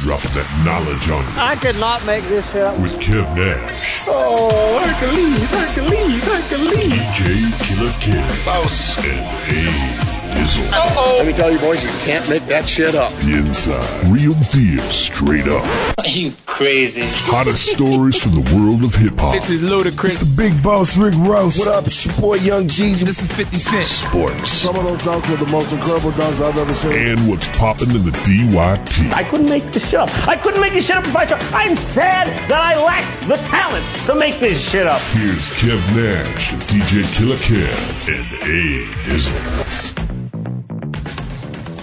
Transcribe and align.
dropping 0.00 0.30
that 0.32 0.48
knowledge 0.64 1.08
on 1.10 1.22
you. 1.24 1.40
I 1.40 1.56
could 1.56 1.78
not 1.78 2.04
make 2.06 2.24
this 2.24 2.44
shit 2.52 2.62
up. 2.62 2.78
With 2.80 2.98
Kev 3.00 3.36
Nash. 3.36 4.02
Oh, 4.06 4.80
Hercules, 4.80 5.50
Hercules, 5.50 6.24
Hercules. 6.24 6.88
DJ 6.88 7.52
Killer 7.60 7.92
Kid. 8.00 8.44
Boss. 8.44 8.98
And 9.04 9.20
A 9.20 10.10
Dizzle. 10.30 10.64
Uh-oh. 10.72 11.16
Let 11.18 11.26
me 11.26 11.32
tell 11.34 11.50
you 11.52 11.58
boys, 11.58 11.82
you 11.82 11.90
can't 12.06 12.26
make 12.30 12.46
that 12.46 12.66
shit 12.66 12.94
up. 12.94 13.12
The 13.20 13.36
inside. 13.38 14.08
Real 14.08 14.34
deal, 14.50 14.82
straight 14.90 15.48
up. 15.48 15.64
Are 15.98 16.06
you 16.06 16.32
crazy? 16.46 17.02
Hottest 17.04 17.66
stories 17.66 18.20
from 18.22 18.32
the 18.32 18.54
world 18.56 18.84
of 18.84 18.94
hip 18.94 19.18
hop. 19.18 19.34
This 19.34 19.50
is 19.50 19.60
Ludacris. 19.60 20.04
It's 20.04 20.16
the 20.18 20.24
big 20.24 20.62
boss 20.62 20.96
Rick 20.96 21.14
Ross. 21.18 21.58
What 21.58 21.68
up, 21.68 21.86
it's 21.86 22.06
your 22.06 22.14
boy 22.16 22.36
Young 22.36 22.64
Jeezy. 22.64 23.04
This 23.04 23.20
is 23.22 23.30
50 23.32 23.58
Cent. 23.58 23.84
Sports. 23.86 24.50
Some 24.50 24.76
of 24.76 24.84
those 24.84 25.00
dunks 25.02 25.28
were 25.28 25.36
the 25.44 25.50
most 25.52 25.72
incredible 25.72 26.12
dunks 26.12 26.40
I've 26.40 26.56
ever 26.56 26.74
seen. 26.74 26.92
And 26.92 27.28
what's 27.28 27.48
popping 27.48 27.90
in 27.90 28.04
the 28.04 28.12
DYT. 28.12 29.12
I 29.12 29.24
couldn't 29.24 29.48
make 29.48 29.64
this 29.72 29.89
shit 29.90 29.98
up. 29.98 30.28
I 30.28 30.36
couldn't 30.36 30.60
make 30.60 30.72
this 30.72 30.86
shit 30.86 30.96
up 30.96 31.04
if 31.04 31.16
I 31.16 31.26
tried. 31.26 31.42
I'm 31.52 31.76
sad 31.76 32.28
that 32.48 32.52
I 32.52 32.80
lack 32.80 33.26
the 33.26 33.34
talent 33.48 33.84
to 34.06 34.14
make 34.14 34.38
this 34.38 34.60
shit 34.60 34.86
up. 34.86 35.02
Here's 35.02 35.50
Kev 35.50 35.80
Nash, 35.96 36.52
DJ 36.68 37.02
Killer 37.12 37.36
Kev, 37.36 38.08
and 38.08 38.26
A 38.44 38.86
Dizzle. 39.04 39.34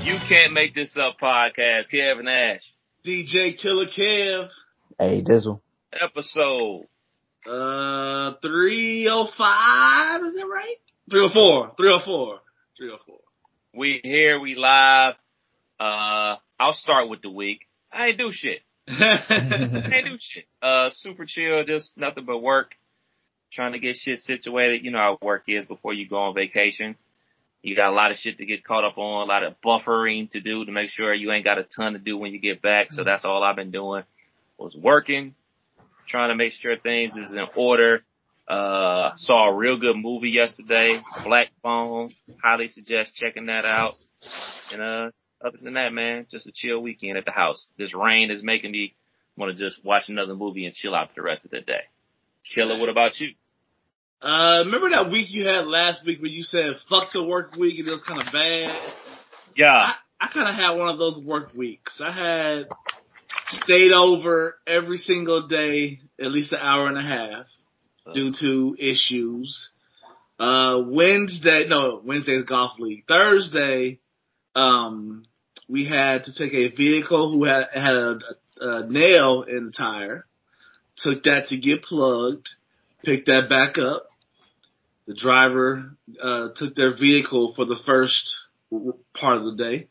You 0.05 0.17
can't 0.30 0.53
make 0.53 0.73
this 0.73 0.95
up 0.95 1.20
podcast, 1.21 1.89
Kev 1.93 2.23
Nash. 2.23 2.73
DJ 3.05 3.57
Killer 3.57 3.88
Kev. 3.88 4.49
Hey, 4.97 5.21
Dizzle. 5.21 5.59
Episode. 5.91 6.88
Uh, 7.45 8.33
305, 8.41 10.23
is 10.23 10.33
that 10.35 10.47
right? 10.47 10.77
304, 11.09 11.73
304, 11.77 12.39
304. 12.77 13.17
We 13.73 13.99
here, 14.02 14.39
we 14.39 14.55
live. 14.55 15.16
Uh, 15.80 16.38
I'll 16.59 16.73
start 16.73 17.09
with 17.09 17.21
the 17.21 17.30
week. 17.30 17.66
I 17.97 18.07
ain't 18.07 18.17
do 18.19 18.31
shit. 18.31 18.59
I 18.87 19.89
ain't 19.91 20.05
do 20.05 20.17
shit. 20.19 20.45
Uh, 20.61 20.89
super 20.91 21.25
chill, 21.25 21.63
just 21.66 21.97
nothing 21.97 22.25
but 22.25 22.38
work. 22.38 22.72
Trying 23.52 23.72
to 23.72 23.80
get 23.80 23.95
shit 23.95 24.19
situated. 24.19 24.83
You 24.83 24.91
know 24.91 24.99
how 24.99 25.17
work 25.22 25.45
is 25.47 25.66
before 25.66 25.94
you 25.94 26.07
go 26.07 26.17
on 26.17 26.35
vacation. 26.35 26.95
You 27.63 27.75
got 27.75 27.89
a 27.89 27.95
lot 27.95 28.11
of 28.11 28.17
shit 28.17 28.38
to 28.38 28.45
get 28.45 28.63
caught 28.63 28.83
up 28.83 28.97
on, 28.97 29.23
a 29.23 29.25
lot 29.25 29.44
of 29.44 29.55
buffering 29.66 30.30
to 30.31 30.39
do 30.39 30.63
to 30.63 30.72
make 30.72 30.89
sure 30.89 31.13
you 31.13 31.31
ain't 31.31 31.44
got 31.44 31.57
a 31.57 31.63
ton 31.63 31.94
to 31.94 31.99
do 31.99 32.17
when 32.17 32.31
you 32.31 32.39
get 32.39 32.61
back. 32.61 32.91
So 32.91 33.03
that's 33.03 33.25
all 33.25 33.41
I've 33.41 33.55
been 33.55 33.72
doing 33.72 34.03
was 34.59 34.75
working, 34.75 35.33
trying 36.07 36.29
to 36.29 36.35
make 36.35 36.53
sure 36.53 36.77
things 36.77 37.16
is 37.16 37.33
in 37.33 37.47
order. 37.55 38.03
Uh, 38.47 39.11
saw 39.17 39.50
a 39.50 39.55
real 39.55 39.77
good 39.77 39.97
movie 39.97 40.29
yesterday, 40.29 41.02
Black 41.23 41.50
Phone. 41.63 42.13
Highly 42.44 42.69
suggest 42.69 43.16
checking 43.16 43.47
that 43.47 43.66
out. 43.66 43.95
And, 44.72 44.81
uh, 44.81 45.11
other 45.43 45.57
than 45.61 45.73
that, 45.75 45.93
man, 45.93 46.25
just 46.30 46.47
a 46.47 46.52
chill 46.52 46.80
weekend 46.80 47.17
at 47.17 47.25
the 47.25 47.31
house. 47.31 47.69
This 47.77 47.93
rain 47.93 48.31
is 48.31 48.43
making 48.43 48.71
me 48.71 48.95
want 49.35 49.55
to 49.55 49.63
just 49.63 49.83
watch 49.85 50.09
another 50.09 50.35
movie 50.35 50.66
and 50.66 50.73
chill 50.73 50.95
out 50.95 51.09
for 51.09 51.16
the 51.16 51.21
rest 51.21 51.45
of 51.45 51.52
the 51.52 51.61
day. 51.61 51.81
Killer, 52.53 52.79
what 52.79 52.89
about 52.89 53.19
you? 53.19 53.29
Uh, 54.21 54.63
remember 54.66 54.89
that 54.89 55.11
week 55.11 55.27
you 55.29 55.45
had 55.45 55.67
last 55.67 56.03
week 56.05 56.19
where 56.19 56.31
you 56.31 56.41
said 56.41 56.73
fuck 56.89 57.09
the 57.13 57.23
work 57.23 57.55
week 57.55 57.77
and 57.77 57.88
it 57.88 57.91
was 57.91 58.02
kind 58.02 58.19
of 58.19 58.33
bad? 58.33 58.91
Yeah. 59.55 59.67
I, 59.67 59.94
I 60.19 60.27
kind 60.33 60.49
of 60.49 60.55
had 60.55 60.71
one 60.71 60.89
of 60.89 60.97
those 60.97 61.23
work 61.23 61.53
weeks. 61.53 62.01
I 62.03 62.11
had 62.11 62.66
stayed 63.63 63.91
over 63.91 64.57
every 64.66 64.97
single 64.97 65.47
day, 65.47 65.99
at 66.19 66.31
least 66.31 66.51
an 66.51 66.59
hour 66.59 66.88
and 66.88 66.97
a 66.97 67.01
half 67.01 67.45
due 68.13 68.33
to 68.39 68.75
issues. 68.79 69.69
Uh, 70.39 70.81
Wednesday, 70.88 71.66
no, 71.67 72.01
Wednesday's 72.03 72.45
golf 72.45 72.79
league. 72.79 73.05
Thursday, 73.07 73.99
um, 74.58 75.25
we 75.69 75.86
had 75.86 76.23
to 76.25 76.33
take 76.33 76.53
a 76.53 76.75
vehicle 76.75 77.31
who 77.31 77.44
had, 77.44 77.66
had 77.73 77.94
a, 77.94 78.19
a 78.59 78.88
nail 78.88 79.44
in 79.44 79.67
the 79.67 79.72
tire, 79.72 80.25
took 80.97 81.23
that 81.23 81.47
to 81.50 81.58
get 81.58 81.83
plugged, 81.83 82.50
picked 83.03 83.28
that 83.28 83.50
back 83.50 83.78
up. 83.78 84.08
The 85.05 85.13
driver, 85.13 85.95
uh, 86.22 86.50
took 86.56 86.75
their 86.75 86.97
vehicle 86.97 87.53
for 87.56 87.66
the 87.66 87.79
first 87.85 88.35
part 89.13 89.38
of 89.38 89.45
the 89.45 89.56
day, 89.56 89.88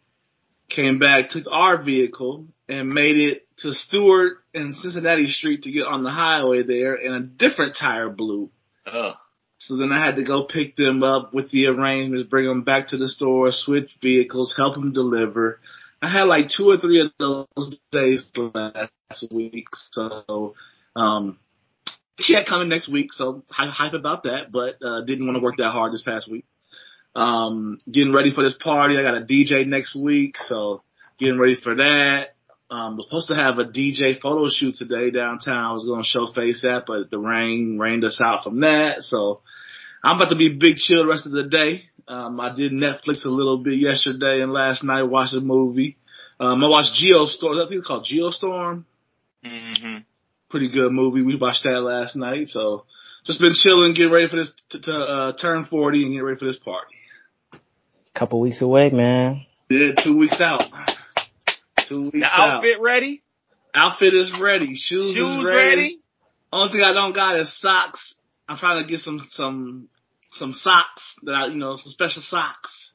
came 0.69 0.99
back, 0.99 1.31
took 1.31 1.47
our 1.51 1.83
vehicle 1.83 2.47
and 2.69 2.89
made 2.89 3.17
it 3.17 3.47
to 3.59 3.73
Stewart 3.73 4.39
and 4.53 4.75
Cincinnati 4.75 5.29
Street 5.29 5.63
to 5.63 5.71
get 5.71 5.87
on 5.87 6.03
the 6.03 6.11
highway 6.11 6.65
there 6.65 6.97
and 6.97 7.15
a 7.15 7.21
different 7.21 7.77
tire 7.81 8.11
blew. 8.11 8.51
Ugh. 8.87 9.15
So 9.59 9.77
then 9.77 9.91
I 9.93 10.05
had 10.05 10.17
to 10.17 10.23
go 10.23 10.45
pick 10.45 10.77
them 10.77 11.03
up 11.03 11.33
with 11.33 11.51
the 11.51 11.67
arrangements, 11.67 12.29
bring 12.29 12.47
them 12.47 12.63
back 12.63 12.89
to 12.89 12.97
the 12.97 13.09
store, 13.09 13.53
switch 13.53 13.91
vehicles, 14.03 14.55
help 14.57 14.75
them 14.75 14.93
deliver. 14.93 15.61
I 16.03 16.11
had 16.11 16.25
like 16.25 16.51
two 16.51 16.71
or 16.71 16.77
three 16.77 17.01
of 17.01 17.13
those 17.19 17.79
days 17.91 18.25
last 18.37 19.33
week. 19.33 19.67
So, 19.93 20.55
um, 20.95 21.39
she 22.21 22.35
had 22.35 22.47
coming 22.47 22.69
next 22.69 22.89
week, 22.89 23.13
so 23.13 23.45
hype 23.51 23.95
about 23.95 24.23
that, 24.25 24.53
but, 24.53 24.77
uh, 24.83 25.03
didn't 25.03 25.27
want 25.27 25.37
to 25.37 25.43
work 25.43 25.57
that 25.59 25.71
hard 25.71 25.93
this 25.93 26.03
past 26.03 26.31
week. 26.31 26.45
Um, 27.15 27.81
getting 27.91 28.13
ready 28.13 28.33
for 28.35 28.45
this 28.45 28.57
party. 28.63 28.97
I 28.99 29.03
got 29.03 29.17
a 29.17 29.25
DJ 29.25 29.67
next 29.67 29.97
week, 29.97 30.37
so 30.37 30.83
getting 31.19 31.39
ready 31.39 31.55
for 31.55 31.75
that. 31.75 32.36
Um, 32.69 32.97
was 32.97 33.07
supposed 33.07 33.29
to 33.29 33.37
have 33.37 33.59
a 33.59 33.65
DJ 33.65 34.21
photo 34.21 34.49
shoot 34.51 34.75
today 34.75 35.11
downtown. 35.11 35.71
I 35.71 35.73
was 35.73 35.85
going 35.85 36.03
to 36.03 36.07
show 36.07 36.27
face 36.33 36.63
that, 36.63 36.83
but 36.87 37.11
the 37.11 37.19
rain 37.19 37.79
rained 37.79 38.05
us 38.05 38.21
out 38.21 38.43
from 38.43 38.61
that. 38.61 39.03
So 39.03 39.41
I'm 40.03 40.17
about 40.17 40.31
to 40.31 40.37
be 40.37 40.59
big 40.59 40.77
chill 40.77 41.05
the 41.05 41.09
rest 41.09 41.27
of 41.27 41.33
the 41.33 41.45
day. 41.45 41.85
Um, 42.09 42.41
I 42.41 42.55
did 42.55 42.73
Netflix 42.73 43.25
a 43.25 43.29
little 43.29 43.59
bit 43.59 43.79
yesterday 43.79 44.41
and 44.41 44.53
last 44.53 44.83
night 44.83 45.05
watched 45.05 45.35
a 45.35 45.41
movie. 45.41 45.97
Um, 46.39 46.63
I 46.63 46.69
watched 46.69 47.01
Geostorm. 47.01 47.65
I 47.65 47.69
think 47.69 47.79
it's 47.79 47.87
called 47.87 48.07
Geostorm. 48.13 48.85
Mm-hmm. 49.45 49.99
Pretty 50.51 50.69
good 50.69 50.93
movie. 50.93 51.23
We 51.23 51.37
watched 51.37 51.65
that 51.65 51.81
last 51.81 52.17
night. 52.17 52.49
So 52.49 52.85
just 53.25 53.41
been 53.41 53.55
chilling, 53.55 53.95
getting 53.95 54.13
ready 54.13 54.29
for 54.29 54.37
this 54.37 54.53
to, 54.71 54.81
to 54.81 54.93
uh, 54.93 55.33
turn 55.37 55.67
40 55.67 56.05
and 56.05 56.13
get 56.15 56.21
ready 56.21 56.39
for 56.39 56.47
this 56.47 56.59
party. 56.59 56.95
Couple 58.15 58.41
weeks 58.41 58.63
away, 58.63 58.91
man. 58.91 59.47
Yeah, 59.69 59.91
two 60.03 60.17
weeks 60.17 60.41
out. 60.41 60.63
Two 61.89 62.03
weeks 62.11 62.19
The 62.21 62.25
out. 62.27 62.51
outfit 62.57 62.81
ready? 62.81 63.23
Outfit 63.75 64.15
is 64.15 64.33
ready. 64.41 64.75
Shoes, 64.77 65.15
Shoes 65.15 65.41
is 65.41 65.47
ready. 65.47 65.67
ready? 65.77 65.99
Only 66.53 66.73
thing 66.73 66.83
I 66.83 66.93
don't 66.93 67.13
got 67.15 67.39
is 67.41 67.53
socks. 67.61 68.15
I'm 68.49 68.57
trying 68.59 68.83
to 68.83 68.89
get 68.89 69.01
some 69.01 69.21
some 69.33 69.89
some 70.33 70.53
socks 70.53 71.15
that 71.25 71.33
I 71.33 71.47
you 71.49 71.57
know 71.57 71.77
some 71.77 71.93
special 71.93 72.23
socks. 72.23 72.93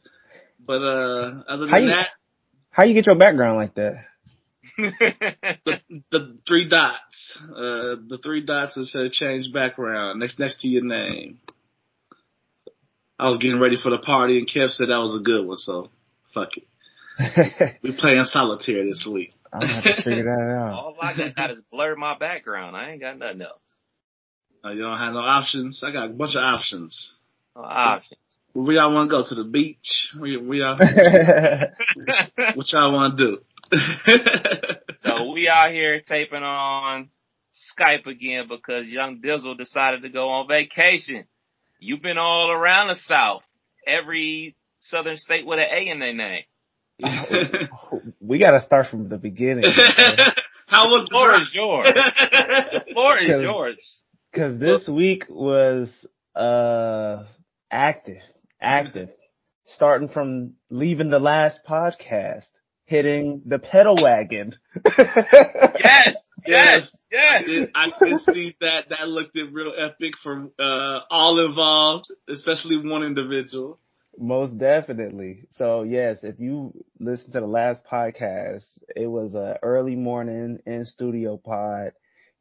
But 0.65 0.81
uh 0.81 1.43
other 1.49 1.67
How 1.67 1.73
than 1.73 1.83
you- 1.83 1.89
that, 1.89 2.09
How 2.71 2.83
you 2.83 2.93
get 2.93 3.05
your 3.05 3.15
background 3.15 3.57
like 3.57 3.75
that? 3.75 4.05
the 4.77 5.79
the 6.11 6.37
three 6.47 6.67
dots. 6.69 7.37
Uh 7.49 7.99
the 8.07 8.19
three 8.23 8.41
dots 8.45 8.75
that 8.75 8.85
says 8.85 9.11
change 9.11 9.51
background 9.53 10.19
next 10.19 10.39
next 10.39 10.61
to 10.61 10.67
your 10.67 10.83
name. 10.83 11.39
I 13.19 13.27
was 13.27 13.37
getting 13.37 13.59
ready 13.59 13.75
for 13.81 13.89
the 13.91 13.99
party 13.99 14.39
and 14.39 14.47
Kev 14.49 14.71
said 14.71 14.87
that 14.87 14.97
was 14.97 15.15
a 15.15 15.23
good 15.23 15.45
one, 15.45 15.57
so 15.57 15.89
fuck 16.33 16.57
it. 16.57 16.63
We 17.83 17.95
playing 17.97 18.23
solitaire 18.25 18.85
this 18.85 19.05
week. 19.11 19.33
I'm 19.53 19.61
gonna 19.61 19.73
have 19.73 19.83
to 19.83 20.03
figure 20.03 20.23
that 20.23 20.57
out. 20.59 20.73
All 20.73 20.95
I 21.01 21.33
got 21.35 21.51
is 21.51 21.57
blur 21.71 21.95
my 21.95 22.17
background. 22.17 22.75
I 22.75 22.91
ain't 22.91 23.01
got 23.01 23.17
nothing 23.17 23.41
else. 23.41 23.59
Uh, 24.63 24.69
you 24.71 24.81
don't 24.81 24.97
have 24.97 25.13
no 25.13 25.19
options. 25.19 25.83
I 25.85 25.91
got 25.91 26.05
a 26.05 26.13
bunch 26.13 26.35
of 26.35 26.43
options. 26.43 27.15
No 27.55 27.63
option. 27.63 28.17
Where 28.53 28.75
y'all 28.75 28.93
want 28.93 29.09
to 29.09 29.15
go 29.15 29.27
to 29.27 29.35
the 29.35 29.43
beach? 29.43 30.11
Where, 30.17 30.39
where 30.39 30.57
y'all, 30.57 30.77
what 32.55 32.71
y'all 32.71 32.93
want 32.93 33.17
to 33.17 33.25
do? 33.25 33.37
so 35.03 35.31
we 35.31 35.47
out 35.47 35.71
here 35.71 36.01
taping 36.01 36.43
on 36.43 37.09
Skype 37.77 38.05
again 38.07 38.45
because 38.49 38.89
young 38.89 39.21
Dizzle 39.21 39.57
decided 39.57 40.01
to 40.03 40.09
go 40.09 40.29
on 40.29 40.47
vacation. 40.47 41.25
You've 41.79 42.01
been 42.01 42.17
all 42.17 42.51
around 42.51 42.89
the 42.89 42.97
South. 42.97 43.41
Every 43.87 44.55
southern 44.79 45.17
state 45.17 45.45
with 45.45 45.59
an 45.59 45.65
A 45.71 45.89
in 45.89 45.99
their 45.99 46.13
name. 46.13 46.43
we 48.19 48.39
gotta 48.39 48.61
start 48.65 48.87
from 48.87 49.09
the 49.09 49.17
beginning. 49.17 49.65
How 50.67 50.87
was 50.87 51.07
The 51.09 51.11
floor 51.11 51.35
is 51.35 51.51
yours. 51.53 51.87
The 51.93 52.93
floor 52.93 53.17
is 53.19 53.27
Cause- 53.27 53.41
yours. 53.41 54.01
Cause 54.33 54.59
this 54.59 54.87
week 54.87 55.25
was, 55.29 55.89
uh, 56.35 57.25
active, 57.69 58.21
active. 58.61 59.09
Starting 59.65 60.07
from 60.09 60.53
leaving 60.69 61.09
the 61.09 61.19
last 61.19 61.59
podcast, 61.67 62.45
hitting 62.85 63.41
the 63.45 63.59
pedal 63.59 63.95
wagon. 64.01 64.55
Yes, 65.83 66.15
yes, 66.45 66.97
I 67.11 67.15
yes. 67.15 67.45
did, 67.45 67.69
I 67.75 67.91
did 67.99 68.21
see 68.33 68.55
that. 68.61 68.89
That 68.89 69.07
looked 69.07 69.35
real 69.35 69.73
epic 69.77 70.13
for 70.21 70.49
uh, 70.59 70.99
all 71.09 71.45
involved, 71.45 72.07
especially 72.29 72.77
one 72.77 73.03
individual. 73.03 73.79
Most 74.17 74.57
definitely. 74.57 75.47
So 75.51 75.83
yes, 75.83 76.23
if 76.23 76.39
you 76.39 76.73
listen 76.99 77.31
to 77.31 77.39
the 77.39 77.47
last 77.47 77.83
podcast, 77.89 78.65
it 78.95 79.07
was 79.07 79.35
a 79.35 79.57
early 79.63 79.95
morning 79.95 80.59
in 80.65 80.85
studio 80.85 81.37
pod 81.37 81.93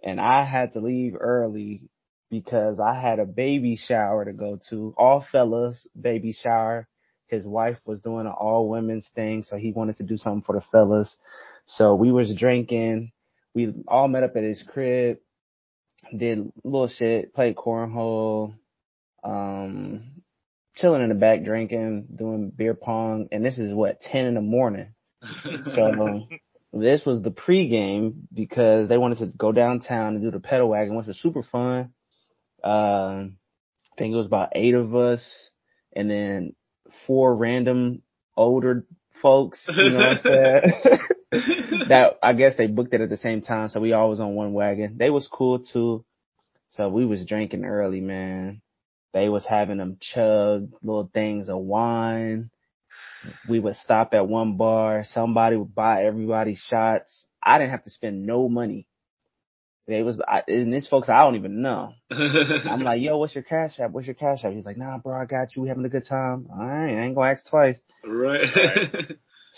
and 0.03 0.21
I 0.21 0.45
had 0.45 0.73
to 0.73 0.81
leave 0.81 1.15
early 1.19 1.89
because 2.31 2.81
I 2.81 3.01
had 3.01 3.19
a 3.19 3.27
baby 3.27 3.77
shower 3.77 4.25
to 4.25 4.33
go 4.33 4.59
to. 4.71 4.95
All 4.97 5.25
fellas 5.31 5.87
baby 6.01 6.33
shower. 6.33 6.89
His 7.27 7.47
wife 7.47 7.79
was 7.85 8.01
doing 8.01 8.27
an 8.27 8.33
all 8.33 8.69
women's 8.69 9.09
thing, 9.15 9.45
so 9.45 9.57
he 9.57 9.71
wanted 9.73 9.99
to 9.99 10.03
do 10.03 10.17
something 10.17 10.43
for 10.43 10.57
the 10.57 10.65
fellas. 10.73 11.17
So 11.67 11.95
we 11.95 12.11
was 12.11 12.35
drinking. 12.35 13.13
We 13.55 13.73
all 13.87 14.09
met 14.09 14.25
up 14.25 14.37
at 14.37 14.43
his 14.43 14.63
crib, 14.63 15.19
did 16.17 16.51
little 16.65 16.89
shit, 16.89 17.35
played 17.35 17.57
cornhole, 17.57 18.55
um, 19.23 20.20
chilling 20.75 21.03
in 21.03 21.09
the 21.09 21.15
back 21.15 21.45
drinking, 21.45 22.07
doing 22.15 22.51
beer 22.55 22.75
pong, 22.75 23.29
and 23.33 23.45
this 23.45 23.59
is 23.59 23.75
what 23.75 24.01
ten 24.01 24.27
in 24.27 24.35
the 24.35 24.41
morning. 24.41 24.95
So 25.75 26.29
this 26.73 27.05
was 27.05 27.23
the 27.23 27.31
pregame 27.31 28.15
because 28.33 28.89
they 28.89 28.99
wanted 28.99 29.19
to 29.19 29.27
go 29.27 29.53
downtown 29.53 30.15
and 30.15 30.23
do 30.23 30.31
the 30.31 30.41
pedal 30.41 30.69
wagon, 30.69 30.97
which 30.97 31.07
was 31.07 31.21
super 31.21 31.43
fun. 31.43 31.93
Uh, 32.63 33.27
I 33.27 33.97
think 33.99 34.13
it 34.13 34.17
was 34.17 34.27
about 34.27 34.53
eight 34.55 34.75
of 34.75 34.95
us, 34.95 35.25
and 35.95 36.11
then 36.11 36.55
four 37.07 37.35
random 37.35 38.03
older 38.37 38.87
folks. 39.21 39.65
You 39.69 39.91
know 39.91 39.97
what 39.99 40.07
I'm 40.07 40.19
saying? 40.23 40.99
that 41.89 42.19
I 42.23 42.33
guess 42.33 42.57
they 42.57 42.67
booked 42.67 42.95
it 42.95 43.01
at 43.01 43.11
the 43.11 43.17
same 43.17 43.43
time, 43.43 43.69
so 43.69 43.81
we 43.81 43.93
all 43.93 44.11
was 44.11 44.21
on 44.21 44.35
one 44.35 44.53
wagon. 44.53 44.97
They 44.99 45.11
was 45.11 45.29
cool 45.29 45.61
too. 45.61 46.05
So 46.69 46.89
we 46.89 47.05
was 47.05 47.27
drinking 47.27 47.65
early, 47.65 48.01
man. 48.01 48.63
They 49.13 49.29
was 49.29 49.45
having 49.45 49.79
them 49.79 49.99
chug 50.01 50.71
little 50.83 51.11
things 51.13 51.49
of 51.49 51.59
wine. 51.59 52.51
We 53.49 53.59
would 53.59 53.77
stop 53.77 54.15
at 54.15 54.29
one 54.29 54.57
bar. 54.57 55.05
Somebody 55.05 55.57
would 55.57 55.75
buy 55.75 56.05
everybody 56.05 56.55
shots. 56.55 57.27
I 57.43 57.59
didn't 57.59 57.73
have 57.73 57.85
to 57.85 57.91
spend 57.91 58.27
no 58.27 58.49
money. 58.49 58.87
They 59.87 60.03
was, 60.03 60.21
I, 60.27 60.43
and 60.47 60.73
this 60.73 60.87
folks 60.87 61.09
I 61.09 61.25
don't 61.25 61.37
even 61.37 61.63
know. 61.63 61.95
I'm 62.11 62.83
like, 62.85 63.03
yo, 63.03 63.19
what's 63.19 63.35
your 63.35 63.43
cash 63.43 63.81
app? 63.81 63.91
What's 63.91 64.07
your 64.07 64.15
cash 64.15 64.45
app? 64.45 64.53
He's 64.53 64.65
like, 64.65 64.77
nah, 64.77 64.99
bro, 64.99 65.21
I 65.21 65.25
got 65.25 65.57
you. 65.57 65.63
We 65.63 65.69
having 65.69 65.85
a 65.85 65.89
good 65.89 66.07
time. 66.07 66.47
All 66.51 66.65
right, 66.65 66.95
I 66.95 67.05
ain't 67.05 67.17
gonna 67.17 67.31
ask 67.31 67.47
twice. 67.47 67.81
right. 68.07 68.47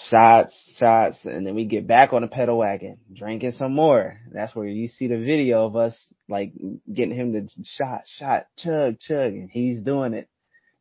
Shots, 0.09 0.77
shots, 0.79 1.25
and 1.27 1.47
then 1.47 1.55
we 1.55 1.67
get 1.67 1.87
back 1.87 2.13
on 2.15 2.23
the 2.23 2.29
pedal 2.29 2.57
wagon, 2.59 2.99
drinking 3.13 3.53
some 3.53 3.75
more. 3.75 4.17
That's 4.33 4.55
where 4.55 4.67
you 4.67 4.89
see 4.89 5.07
the 5.07 5.19
video 5.19 5.67
of 5.67 5.77
us 5.77 5.95
like 6.29 6.53
getting 6.93 7.15
him 7.15 7.33
to 7.35 7.47
shot, 7.65 8.03
shot, 8.07 8.47
chug, 8.57 8.99
chug, 9.01 9.35
and 9.35 9.51
he's 9.51 9.83
doing 9.83 10.15
it. 10.15 10.29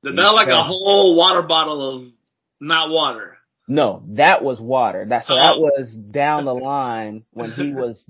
Not 0.01 0.33
like 0.33 0.47
a 0.47 0.63
whole 0.63 1.15
water 1.17 1.41
bottle 1.41 1.97
of 1.97 2.07
not 2.61 2.89
water. 2.89 3.37
No, 3.67 4.03
that 4.15 4.43
was 4.43 4.59
water. 4.61 5.05
That 5.07 5.25
so 5.25 5.35
that 5.35 5.55
Oh. 5.57 5.59
was 5.59 5.93
down 5.93 6.45
the 6.45 6.55
line 6.55 7.25
when 7.31 7.51
he 7.51 7.73
was. 7.73 8.09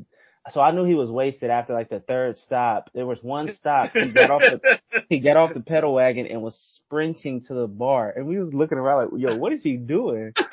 So 0.51 0.61
I 0.61 0.71
knew 0.71 0.85
he 0.85 0.95
was 0.95 1.09
wasted 1.09 1.49
after 1.49 1.73
like 1.73 1.89
the 1.89 1.99
third 1.99 2.37
stop. 2.37 2.89
There 2.93 3.05
was 3.05 3.19
one 3.21 3.53
stop. 3.55 3.91
He 3.93 4.11
got 4.11 4.29
off 4.31 4.41
the 4.41 4.79
he 5.09 5.19
got 5.19 5.35
off 5.37 5.53
the 5.53 5.61
pedal 5.61 5.93
wagon 5.95 6.27
and 6.27 6.41
was 6.41 6.55
sprinting 6.85 7.41
to 7.47 7.53
the 7.55 7.67
bar, 7.67 8.13
and 8.15 8.27
we 8.27 8.39
was 8.39 8.53
looking 8.53 8.77
around 8.77 9.11
like, 9.11 9.21
yo, 9.21 9.35
what 9.35 9.51
is 9.53 9.63
he 9.63 9.77
doing? 9.77 10.33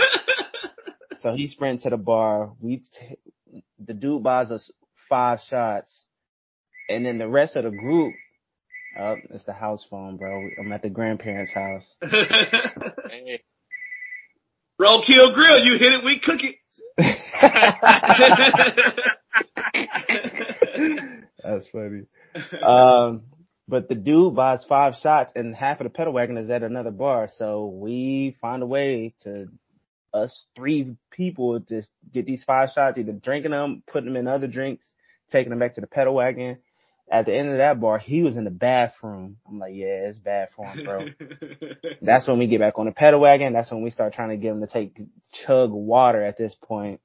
so 1.21 1.35
he 1.35 1.47
sprinted 1.47 1.85
to 1.85 1.91
the 1.91 1.97
bar. 1.97 2.53
We 2.61 2.79
t- 2.79 3.63
the 3.79 3.95
dude 3.95 4.23
buys 4.23 4.51
us 4.51 4.71
five 5.09 5.41
shots, 5.49 6.05
and 6.89 7.05
then 7.05 7.19
the 7.19 7.29
rest 7.29 7.57
of 7.57 7.65
the 7.65 7.71
group. 7.71 8.15
Oh, 8.99 9.17
it's 9.31 9.45
the 9.45 9.53
house 9.53 9.87
phone, 9.89 10.17
bro. 10.17 10.49
I'm 10.59 10.73
at 10.73 10.83
the 10.83 10.91
grandparents' 10.91 11.53
house. 11.53 11.95
Hey, 13.11 13.43
kill 15.07 15.35
Grill, 15.35 15.65
you 15.65 15.79
hit 15.79 15.93
it, 15.93 16.05
we 16.05 16.21
cook 16.21 16.41
it. 16.43 16.57
That's 21.43 21.67
funny. 21.69 22.03
Um, 22.63 23.23
but 23.67 23.89
the 23.89 23.95
dude 23.95 24.35
buys 24.35 24.65
five 24.65 24.95
shots 25.03 25.33
and 25.37 25.55
half 25.55 25.81
of 25.81 25.85
the 25.85 25.91
pedal 25.91 26.13
wagon 26.13 26.37
is 26.37 26.51
at 26.51 26.63
another 26.63 26.91
bar. 26.91 27.29
So 27.37 27.67
we 27.67 28.37
find 28.41 28.63
a 28.63 28.67
way 28.67 29.15
to 29.25 29.49
us 30.13 30.47
three 30.57 30.97
people 31.11 31.59
just 31.59 31.91
get 32.13 32.27
these 32.27 32.45
five 32.45 32.71
shots, 32.75 32.99
either 32.99 33.13
drinking 33.13 33.51
them, 33.51 33.83
putting 33.91 34.07
them 34.07 34.17
in 34.17 34.29
other 34.29 34.47
drinks, 34.47 34.85
taking 35.31 35.51
them 35.51 35.59
back 35.59 35.75
to 35.75 35.81
the 35.81 35.87
pedal 35.87 36.15
wagon. 36.15 36.59
At 37.11 37.25
the 37.25 37.35
end 37.35 37.49
of 37.49 37.57
that 37.59 37.81
bar, 37.81 37.99
he 37.99 38.23
was 38.23 38.37
in 38.37 38.45
the 38.45 38.51
bathroom. 38.51 39.39
I'm 39.49 39.59
like, 39.59 39.73
yeah, 39.75 40.09
it's 40.09 40.19
bad 40.19 40.49
for 40.55 40.67
him, 40.67 40.85
bro. 40.85 41.07
That's 42.03 42.29
when 42.29 42.39
we 42.39 42.47
get 42.47 42.61
back 42.61 42.79
on 42.79 42.85
the 42.85 42.93
pedal 42.93 43.21
wagon. 43.21 43.55
That's 43.55 43.71
when 43.71 43.83
we 43.83 43.91
start 43.91 44.13
trying 44.13 44.29
to 44.29 44.37
get 44.37 44.53
him 44.53 44.61
to 44.61 44.67
take 44.67 45.01
chug 45.47 45.71
water 45.71 46.23
at 46.23 46.37
this 46.37 46.55
point. 46.55 47.01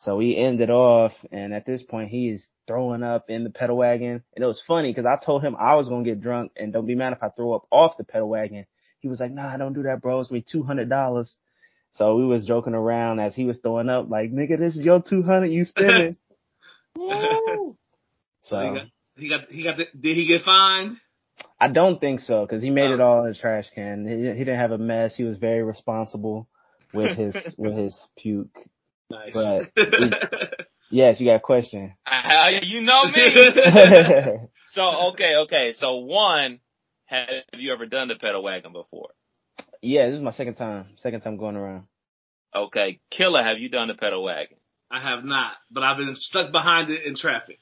So 0.00 0.16
we 0.16 0.36
ended 0.36 0.70
off, 0.70 1.12
and 1.30 1.52
at 1.52 1.66
this 1.66 1.82
point, 1.82 2.08
he 2.08 2.30
is 2.30 2.46
throwing 2.66 3.02
up 3.02 3.26
in 3.28 3.44
the 3.44 3.50
pedal 3.50 3.76
wagon. 3.76 4.22
And 4.34 4.44
it 4.44 4.46
was 4.46 4.62
funny 4.66 4.90
because 4.90 5.04
I 5.04 5.22
told 5.22 5.42
him 5.42 5.56
I 5.58 5.74
was 5.74 5.88
gonna 5.90 6.04
get 6.04 6.22
drunk, 6.22 6.52
and 6.56 6.72
don't 6.72 6.86
be 6.86 6.94
mad 6.94 7.12
if 7.12 7.22
I 7.22 7.28
throw 7.28 7.52
up 7.52 7.66
off 7.70 7.98
the 7.98 8.04
pedal 8.04 8.28
wagon. 8.28 8.66
He 9.00 9.08
was 9.08 9.20
like, 9.20 9.32
"Nah, 9.32 9.56
don't 9.58 9.74
do 9.74 9.82
that, 9.84 10.00
bro. 10.00 10.20
It's 10.20 10.30
gonna 10.30 10.40
two 10.40 10.62
hundred 10.62 10.88
dollars." 10.88 11.36
So 11.92 12.16
we 12.16 12.24
was 12.26 12.46
joking 12.46 12.74
around 12.74 13.18
as 13.20 13.34
he 13.34 13.44
was 13.44 13.58
throwing 13.58 13.88
up, 13.88 14.08
like, 14.08 14.30
"Nigga, 14.32 14.58
this 14.58 14.76
is 14.76 14.84
your 14.84 15.02
two 15.02 15.22
hundred 15.22 15.48
you 15.48 15.64
spending." 15.64 16.16
woo. 16.96 17.76
So 18.42 18.58
he 18.58 18.68
got, 18.70 18.86
he 19.16 19.28
got, 19.28 19.40
he 19.50 19.62
got, 19.62 19.76
the, 19.76 19.86
did 20.00 20.16
he 20.16 20.26
get 20.26 20.42
fined? 20.42 20.96
I 21.60 21.68
don't 21.68 22.00
think 22.00 22.20
so 22.20 22.44
because 22.46 22.62
he 22.62 22.70
made 22.70 22.90
it 22.90 23.00
Oh. 23.00 23.04
all 23.04 23.24
in 23.24 23.32
a 23.32 23.34
trash 23.34 23.68
can. 23.74 24.06
He, 24.06 24.14
he 24.14 24.38
didn't 24.38 24.56
have 24.58 24.72
a 24.72 24.78
mess. 24.78 25.14
He 25.14 25.24
was 25.24 25.36
very 25.38 25.62
responsible 25.62 26.48
with 26.94 27.16
his 27.16 27.36
with 27.58 27.74
his 27.76 27.96
puke. 28.16 28.56
Nice. 29.10 29.32
But 29.34 29.70
Yes, 30.90 31.20
you 31.20 31.26
got 31.26 31.36
a 31.36 31.40
question. 31.40 31.94
Uh, 32.06 32.10
I- 32.10 32.60
you 32.62 32.80
know 32.80 33.04
me. 33.04 34.48
So 34.68 34.82
okay, 35.12 35.34
okay. 35.44 35.72
So 35.76 35.96
one, 35.96 36.60
have 37.06 37.28
you 37.54 37.72
ever 37.72 37.86
done 37.86 38.08
the 38.08 38.16
pedal 38.16 38.42
wagon 38.42 38.72
before? 38.72 39.10
Yeah, 39.82 40.06
this 40.08 40.16
is 40.16 40.22
my 40.22 40.32
second 40.32 40.54
time. 40.54 40.86
Second 40.96 41.20
time 41.22 41.36
going 41.36 41.56
around. 41.56 41.84
Okay, 42.54 43.00
Killer, 43.10 43.42
have 43.42 43.58
you 43.58 43.68
done 43.68 43.88
the 43.88 43.94
pedal 43.94 44.22
wagon? 44.24 44.56
I 44.90 45.00
have 45.00 45.24
not, 45.24 45.52
but 45.70 45.82
I've 45.84 45.98
been 45.98 46.14
stuck 46.16 46.50
behind 46.50 46.90
it 46.90 47.04
in 47.06 47.14
traffic. 47.14 47.60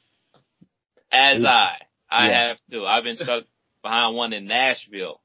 As 1.13 1.43
Yeah. 1.43 1.49
I, 1.51 1.77
I 2.11 2.29
Yeah. 2.29 2.49
have 2.49 2.57
too. 2.71 2.87
I've 2.87 3.05
been 3.05 3.17
stuck 3.17 3.45
behind 3.83 4.17
one 4.17 4.33
in 4.33 4.47
Nashville 4.47 5.21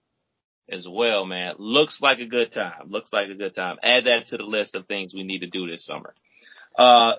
as 0.70 0.86
well, 0.90 1.26
man. 1.26 1.56
Looks 1.60 2.02
like 2.02 2.20
a 2.20 2.26
good 2.26 2.52
time. 2.52 2.90
Looks 2.90 3.12
like 3.14 3.30
a 3.30 3.36
good 3.36 3.56
time. 3.56 3.78
Add 3.84 4.06
that 4.06 4.28
to 4.28 4.38
the 4.38 4.44
list 4.44 4.76
of 4.76 4.86
things 4.86 5.14
we 5.14 5.24
need 5.24 5.40
to 5.40 5.48
do 5.50 5.66
this 5.70 5.86
summer. 5.86 6.14
Uh, 6.78 7.14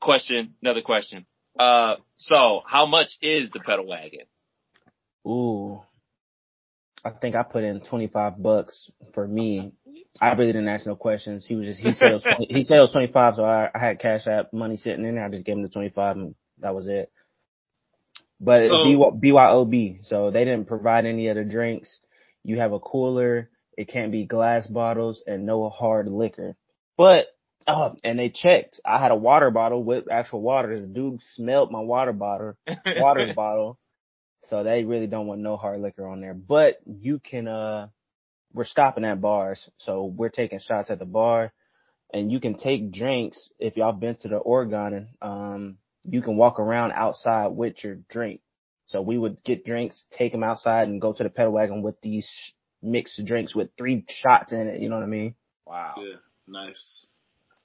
question, 0.00 0.54
another 0.62 0.82
question. 0.82 1.24
Uh, 1.58 1.96
so 2.16 2.62
how 2.66 2.86
much 2.86 3.16
is 3.22 3.50
the 3.50 3.60
pedal 3.60 3.86
wagon? 3.86 4.26
Ooh. 5.26 5.80
I 7.06 7.10
think 7.10 7.36
I 7.36 7.42
put 7.44 7.62
in 7.64 7.80
25 7.80 8.42
bucks 8.42 8.90
for 9.14 9.26
me. 9.26 9.72
I 10.20 10.32
really 10.32 10.52
didn't 10.52 10.68
ask 10.68 10.86
no 10.86 10.96
questions. 10.96 11.46
He 11.46 11.54
was 11.54 11.66
just, 11.66 11.80
he 11.80 11.92
said 11.94 12.10
it 12.10 12.14
was, 12.14 12.22
20, 12.36 12.46
he 12.50 12.64
said 12.64 12.78
it 12.78 12.80
was 12.80 12.92
25, 12.92 13.34
so 13.36 13.44
I, 13.44 13.68
I 13.74 13.78
had 13.78 14.00
cash 14.00 14.26
app 14.26 14.52
money 14.52 14.76
sitting 14.76 15.04
in 15.04 15.14
there. 15.14 15.24
I 15.24 15.28
just 15.28 15.44
gave 15.44 15.56
him 15.56 15.62
the 15.62 15.68
25 15.68 16.16
and 16.16 16.34
that 16.60 16.74
was 16.74 16.88
it. 16.88 17.12
But 18.40 18.66
So- 18.68 18.84
B- 18.84 19.30
BYOB, 19.30 20.04
so 20.04 20.30
they 20.30 20.44
didn't 20.44 20.66
provide 20.68 21.06
any 21.06 21.30
other 21.30 21.44
drinks. 21.44 22.00
You 22.42 22.58
have 22.58 22.72
a 22.72 22.80
cooler. 22.80 23.50
It 23.76 23.88
can't 23.88 24.12
be 24.12 24.24
glass 24.24 24.66
bottles 24.66 25.22
and 25.26 25.46
no 25.46 25.68
hard 25.68 26.08
liquor. 26.08 26.56
But, 26.96 27.26
oh, 27.68 27.94
and 28.04 28.18
they 28.18 28.30
checked. 28.30 28.80
I 28.84 28.98
had 28.98 29.10
a 29.12 29.16
water 29.16 29.50
bottle 29.50 29.84
with 29.84 30.10
actual 30.10 30.40
water. 30.40 30.80
The 30.80 30.86
dude 30.86 31.20
smelled 31.34 31.70
my 31.70 31.80
water 31.80 32.12
bottle, 32.12 32.54
water 32.86 33.32
bottle. 33.36 33.78
So 34.48 34.62
they 34.62 34.84
really 34.84 35.06
don't 35.06 35.26
want 35.26 35.40
no 35.40 35.56
hard 35.56 35.80
liquor 35.80 36.06
on 36.06 36.20
there. 36.20 36.34
But 36.34 36.78
you 36.86 37.18
can 37.18 37.48
uh 37.48 37.88
we're 38.52 38.64
stopping 38.64 39.04
at 39.04 39.20
bars. 39.20 39.68
So 39.78 40.04
we're 40.04 40.30
taking 40.30 40.60
shots 40.60 40.90
at 40.90 40.98
the 40.98 41.04
bar 41.04 41.52
and 42.12 42.30
you 42.30 42.40
can 42.40 42.56
take 42.56 42.92
drinks 42.92 43.50
if 43.58 43.76
y'all 43.76 43.92
been 43.92 44.16
to 44.16 44.28
the 44.28 44.36
Oregon 44.36 45.08
um 45.20 45.78
you 46.04 46.22
can 46.22 46.36
walk 46.36 46.60
around 46.60 46.92
outside 46.92 47.48
with 47.48 47.82
your 47.82 47.96
drink. 48.08 48.40
So 48.86 49.02
we 49.02 49.18
would 49.18 49.42
get 49.42 49.64
drinks, 49.64 50.04
take 50.12 50.30
them 50.30 50.44
outside 50.44 50.86
and 50.88 51.00
go 51.00 51.12
to 51.12 51.22
the 51.22 51.28
pedal 51.28 51.52
wagon 51.52 51.82
with 51.82 52.00
these 52.00 52.28
mixed 52.82 53.24
drinks 53.24 53.54
with 53.54 53.70
three 53.76 54.04
shots 54.08 54.52
in 54.52 54.68
it, 54.68 54.80
you 54.80 54.88
know 54.88 54.96
what 54.96 55.02
I 55.02 55.08
mean? 55.08 55.34
Wow. 55.66 55.94
Yeah, 55.98 56.16
nice. 56.46 57.06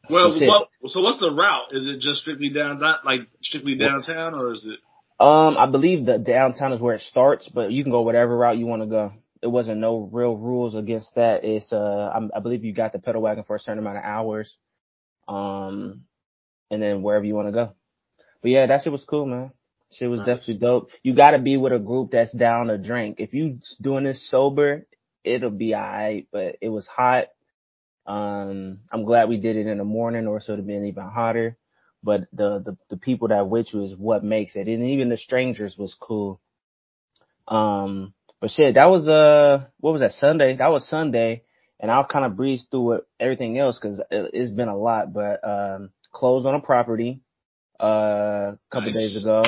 Well, 0.10 0.38
Shit. 0.38 0.48
what, 0.48 0.70
so 0.88 1.02
what's 1.02 1.20
the 1.20 1.30
route? 1.30 1.74
Is 1.74 1.88
it 1.88 2.00
just 2.00 2.22
strictly 2.22 2.50
down, 2.50 2.80
not 2.80 3.06
like 3.06 3.22
strictly 3.44 3.76
downtown, 3.76 4.34
or 4.34 4.54
is 4.54 4.66
it? 4.66 4.80
Um, 5.22 5.56
I 5.58 5.68
believe 5.68 6.08
the 6.08 6.18
downtown 6.18 6.74
is 6.74 6.82
where 6.82 6.96
it 6.96 7.02
starts, 7.02 7.48
but 7.48 7.72
you 7.72 7.84
can 7.84 7.92
go 7.92 8.02
whatever 8.02 8.36
route 8.36 8.58
you 8.58 8.66
want 8.66 8.82
to 8.82 8.88
go. 8.88 9.14
It 9.44 9.48
wasn't 9.48 9.80
no 9.80 10.10
real 10.12 10.36
rules 10.36 10.76
against 10.76 11.14
that. 11.16 11.44
It's 11.46 11.72
uh, 11.72 12.12
I'm, 12.14 12.32
I 12.36 12.40
believe 12.40 12.66
you 12.66 12.74
got 12.74 12.92
the 12.92 13.00
pedal 13.00 13.22
wagon 13.22 13.44
for 13.44 13.56
a 13.56 13.60
certain 13.60 13.80
amount 13.80 13.98
of 14.00 14.04
hours, 14.04 14.58
um, 15.28 16.06
and 16.72 16.82
then 16.82 17.04
wherever 17.04 17.24
you 17.26 17.36
want 17.36 17.50
to 17.50 17.54
go. 17.54 17.74
But 18.42 18.52
yeah, 18.52 18.66
that 18.66 18.82
shit 18.84 18.92
was 18.92 19.06
cool, 19.06 19.28
man. 19.28 19.52
Shit 19.92 20.10
was 20.10 20.20
Nice. 20.22 20.28
definitely 20.28 20.60
dope. 20.60 20.90
You 21.04 21.16
got 21.16 21.32
to 21.32 21.40
be 21.40 21.58
with 21.58 21.74
a 21.74 21.80
group 21.80 22.12
that's 22.12 22.34
down 22.34 22.68
to 22.68 22.80
drink. 22.80 23.18
If 23.20 23.34
you 23.34 23.60
doing 23.80 24.06
this 24.06 24.28
sober, 24.30 24.88
it'll 25.24 25.52
be 25.52 25.76
alright. 25.76 26.28
But 26.32 26.58
it 26.62 26.70
was 26.70 26.88
hot. 26.88 27.28
Um, 28.08 28.80
I'm 28.92 29.06
glad 29.06 29.30
we 29.30 29.38
did 29.38 29.58
it 29.58 29.68
in 29.68 29.78
the 29.78 29.84
morning, 29.84 30.28
or 30.28 30.40
so 30.40 30.54
it'd 30.54 30.62
have 30.64 30.68
been 30.68 30.86
even 30.86 31.04
hotter 31.04 31.58
but 32.04 32.22
the, 32.34 32.60
the 32.60 32.78
the 32.90 32.98
people 32.98 33.28
that 33.30 33.48
with 33.48 33.74
you 33.74 33.84
is 33.84 33.96
what 33.96 34.24
makes 34.24 34.56
it, 34.56 34.68
and 34.68 34.84
even 34.88 35.10
the 35.10 35.18
strangers 35.18 35.78
was 35.78 35.96
cool. 36.00 36.40
Um, 37.48 38.14
but 38.40 38.52
shit, 38.52 38.76
that 38.76 38.90
was 38.90 39.08
uh, 39.08 39.66
what 39.80 39.92
was 39.92 40.02
that 40.02 40.14
Sunday? 40.14 40.56
That 40.58 40.72
was 40.72 40.88
Sunday, 40.88 41.44
and 41.80 41.92
I'll 41.92 42.06
kind 42.08 42.26
of 42.26 42.36
breeze 42.36 42.66
through 42.72 42.94
it, 42.94 43.08
everything 43.20 43.58
else 43.58 43.78
because 43.80 44.00
it, 44.00 44.32
it's 44.34 44.52
been 44.52 44.68
a 44.70 44.78
lot. 44.78 45.14
But 45.14 45.48
um, 45.48 45.90
closed 46.12 46.46
on 46.46 46.56
a 46.56 46.60
property 46.62 47.22
uh, 47.80 48.54
a 48.56 48.60
couple 48.72 48.92
Nice. 48.92 48.96
days 48.96 49.24
ago. 49.24 49.44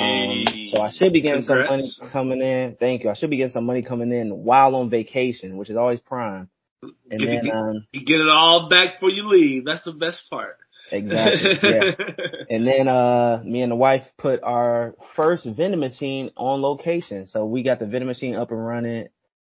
Um, 0.00 0.44
so 0.72 0.80
I 0.80 0.90
should 0.90 1.12
be 1.12 1.20
getting 1.20 1.42
some 1.42 1.64
money 1.64 1.88
coming 2.12 2.42
in. 2.42 2.76
Thank 2.80 3.04
you. 3.04 3.10
I 3.10 3.14
should 3.14 3.30
be 3.30 3.36
getting 3.36 3.52
some 3.52 3.64
money 3.64 3.82
coming 3.82 4.12
in 4.12 4.30
while 4.44 4.74
on 4.74 4.90
vacation, 4.90 5.56
which 5.56 5.70
is 5.70 5.76
always 5.76 6.00
prime. 6.00 6.48
And 6.82 7.20
Get- 7.20 7.44
then, 7.44 7.50
um, 7.50 7.86
You 7.92 8.04
get 8.04 8.20
it 8.20 8.28
all 8.28 8.68
back 8.68 8.94
before 8.96 9.10
you 9.10 9.26
leave. 9.26 9.64
That's 9.64 9.84
the 9.84 9.92
best 9.92 10.28
part. 10.30 10.56
Exactly. 10.92 11.58
Yeah. 11.62 11.92
And 12.50 12.66
then, 12.66 12.88
uh, 12.88 13.42
me 13.44 13.60
and 13.60 13.70
the 13.70 13.76
wife 13.76 14.04
put 14.16 14.42
our 14.42 14.94
first 15.14 15.44
vending 15.44 15.80
machine 15.80 16.30
on 16.34 16.62
location. 16.62 17.26
So 17.26 17.44
we 17.44 17.62
got 17.62 17.78
the 17.78 17.84
vending 17.84 18.06
machine 18.06 18.34
up 18.36 18.50
and 18.50 18.66
running 18.66 19.08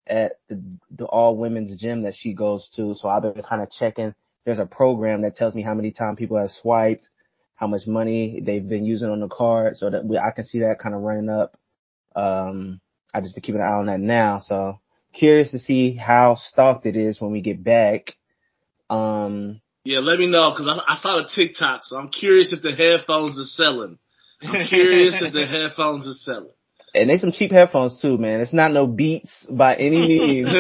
at 0.06 0.34
the, 0.48 0.62
the 0.92 1.06
all 1.06 1.36
women's 1.36 1.80
gym 1.80 2.04
that 2.04 2.16
she 2.16 2.34
goes 2.34 2.70
to. 2.76 2.94
So 2.96 3.08
I've 3.10 3.24
been 3.24 3.42
kind 3.42 3.64
of 3.64 3.72
checking. 3.72 4.14
There's 4.46 4.60
a 4.60 4.66
program 4.68 5.24
that 5.24 5.36
tells 5.36 5.56
me 5.56 5.64
how 5.64 5.74
many 5.74 5.92
times 5.92 6.20
people 6.20 6.38
have 6.38 6.52
swiped, 6.52 7.10
how 7.56 7.68
much 7.68 7.88
money 7.88 8.42
they've 8.46 8.68
been 8.68 8.86
using 8.86 9.10
on 9.10 9.22
the 9.22 9.28
card 9.28 9.76
so 9.76 9.90
that 9.90 10.06
we, 10.06 10.18
I 10.18 10.32
can 10.32 10.46
see 10.46 10.60
that 10.60 10.80
kind 10.80 10.94
of 10.94 11.02
running 11.02 11.30
up. 11.30 11.58
Um, 12.16 12.80
I 13.14 13.22
just 13.22 13.34
been 13.36 13.42
keeping 13.42 13.62
an 13.62 13.68
eye 13.68 13.74
on 13.74 13.86
that 13.88 14.00
now. 14.00 14.40
So 14.40 14.80
curious 15.14 15.52
to 15.52 15.60
see 15.60 15.96
how 15.96 16.36
stocked 16.36 16.86
it 16.86 16.96
is 16.96 17.22
when 17.22 17.32
we 17.32 17.42
get 17.42 17.64
back. 17.64 18.16
Um, 18.90 19.62
yeah, 19.84 20.00
let 20.00 20.20
me 20.20 20.28
know 20.28 20.52
because 20.52 20.68
I, 20.68 20.94
I 20.94 20.98
saw 20.98 21.22
the 21.22 21.30
TikTok, 21.34 21.82
so 21.84 21.98
I'm 21.98 22.10
curious 22.10 22.54
if 22.54 22.62
the 22.62 22.76
headphones 22.76 23.40
are 23.40 23.44
selling. 23.44 23.98
I'm 24.42 24.68
curious 24.68 25.16
if 25.22 25.34
the 25.34 25.46
headphones 25.50 26.08
are 26.08 26.14
selling. 26.14 26.52
And 26.96 27.10
they 27.10 27.18
some 27.18 27.32
cheap 27.32 27.52
headphones 27.52 28.00
too, 28.02 28.18
man. 28.18 28.40
It's 28.40 28.54
not 28.54 28.72
no 28.72 28.88
Beats 28.88 29.46
by 29.50 29.76
any 29.76 30.02
means. 30.08 30.48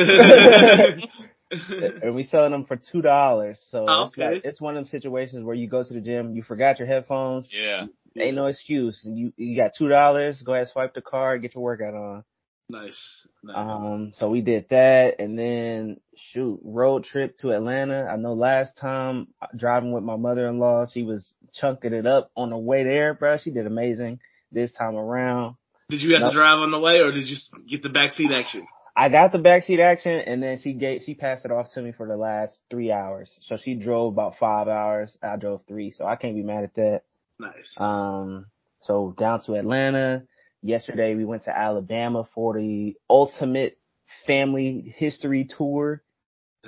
and 2.01 2.15
we 2.15 2.23
selling 2.23 2.51
them 2.51 2.65
for 2.65 2.75
two 2.75 3.01
dollars. 3.01 3.61
So 3.69 3.85
Oh, 3.87 4.03
it's, 4.03 4.17
like, 4.17 4.41
it's 4.43 4.61
one 4.61 4.75
of 4.75 4.83
them 4.83 4.89
situations 4.89 5.43
where 5.43 5.55
you 5.55 5.67
go 5.67 5.83
to 5.83 5.93
the 5.93 6.01
gym, 6.01 6.35
you 6.35 6.43
forgot 6.43 6.79
your 6.79 6.87
headphones, 6.87 7.49
Yeah. 7.51 7.85
ain't 8.17 8.35
no 8.35 8.47
excuse. 8.47 9.01
You 9.05 9.31
you 9.37 9.55
got 9.55 9.71
two 9.77 9.89
dollars, 9.89 10.41
go 10.41 10.53
ahead, 10.53 10.67
swipe 10.69 10.95
the 10.95 11.01
card, 11.01 11.41
get 11.41 11.55
your 11.55 11.63
workout 11.63 11.93
on. 11.93 12.23
Nice. 12.69 13.27
nice. 13.43 13.55
Um, 13.55 14.11
so 14.13 14.29
we 14.29 14.41
did 14.41 14.67
that, 14.69 15.19
and 15.19 15.37
then 15.37 15.99
shoot, 16.15 16.59
road 16.63 17.03
trip 17.03 17.37
to 17.37 17.51
Atlanta. 17.51 18.07
I 18.11 18.17
know 18.17 18.33
last 18.33 18.77
time 18.77 19.27
uh, 19.41 19.47
driving 19.55 19.91
with 19.91 20.03
my 20.03 20.15
mother-in-law, 20.15 20.87
she 20.87 21.03
was 21.03 21.33
chunking 21.53 21.93
it 21.93 22.05
up 22.05 22.31
on 22.35 22.49
the 22.49 22.57
way 22.57 22.83
there, 22.83 23.13
bro. 23.13 23.37
She 23.37 23.51
did 23.51 23.67
amazing 23.67 24.19
this 24.51 24.71
time 24.71 24.95
around. 24.95 25.55
did 25.89 26.01
you 26.01 26.13
have 26.13 26.21
nope. 26.21 26.31
to 26.31 26.37
drive 26.37 26.59
on 26.59 26.71
the 26.71 26.79
way, 26.79 26.99
or 26.99 27.11
did 27.11 27.27
you 27.27 27.37
get 27.67 27.83
the 27.83 27.89
backseat 27.89 28.31
action? 28.33 28.65
I 28.95 29.09
got 29.09 29.31
the 29.31 29.39
backseat 29.39 29.79
action 29.79 30.11
and 30.11 30.41
then 30.41 30.59
she 30.61 30.73
gave, 30.73 31.01
she 31.03 31.15
passed 31.15 31.45
it 31.45 31.51
off 31.51 31.71
to 31.73 31.81
me 31.81 31.93
for 31.93 32.07
the 32.07 32.15
last 32.15 32.55
three 32.69 32.91
hours. 32.91 33.35
So 33.41 33.57
she 33.57 33.75
drove 33.75 34.13
about 34.13 34.37
five 34.37 34.67
hours. 34.67 35.17
I 35.21 35.35
drove 35.37 35.61
three. 35.67 35.91
So 35.91 36.05
I 36.05 36.15
can't 36.15 36.35
be 36.35 36.43
mad 36.43 36.63
at 36.63 36.75
that. 36.75 37.01
Nice. 37.39 37.73
Um, 37.77 38.45
so 38.81 39.15
down 39.17 39.41
to 39.45 39.55
Atlanta. 39.55 40.25
Yesterday 40.63 41.13
we 41.13 41.25
went 41.25 41.43
to 41.43 41.57
Alabama 41.57 42.27
for 42.33 42.57
the 42.57 42.95
ultimate 43.09 43.77
family 44.25 44.93
history 44.97 45.45
tour. 45.45 46.01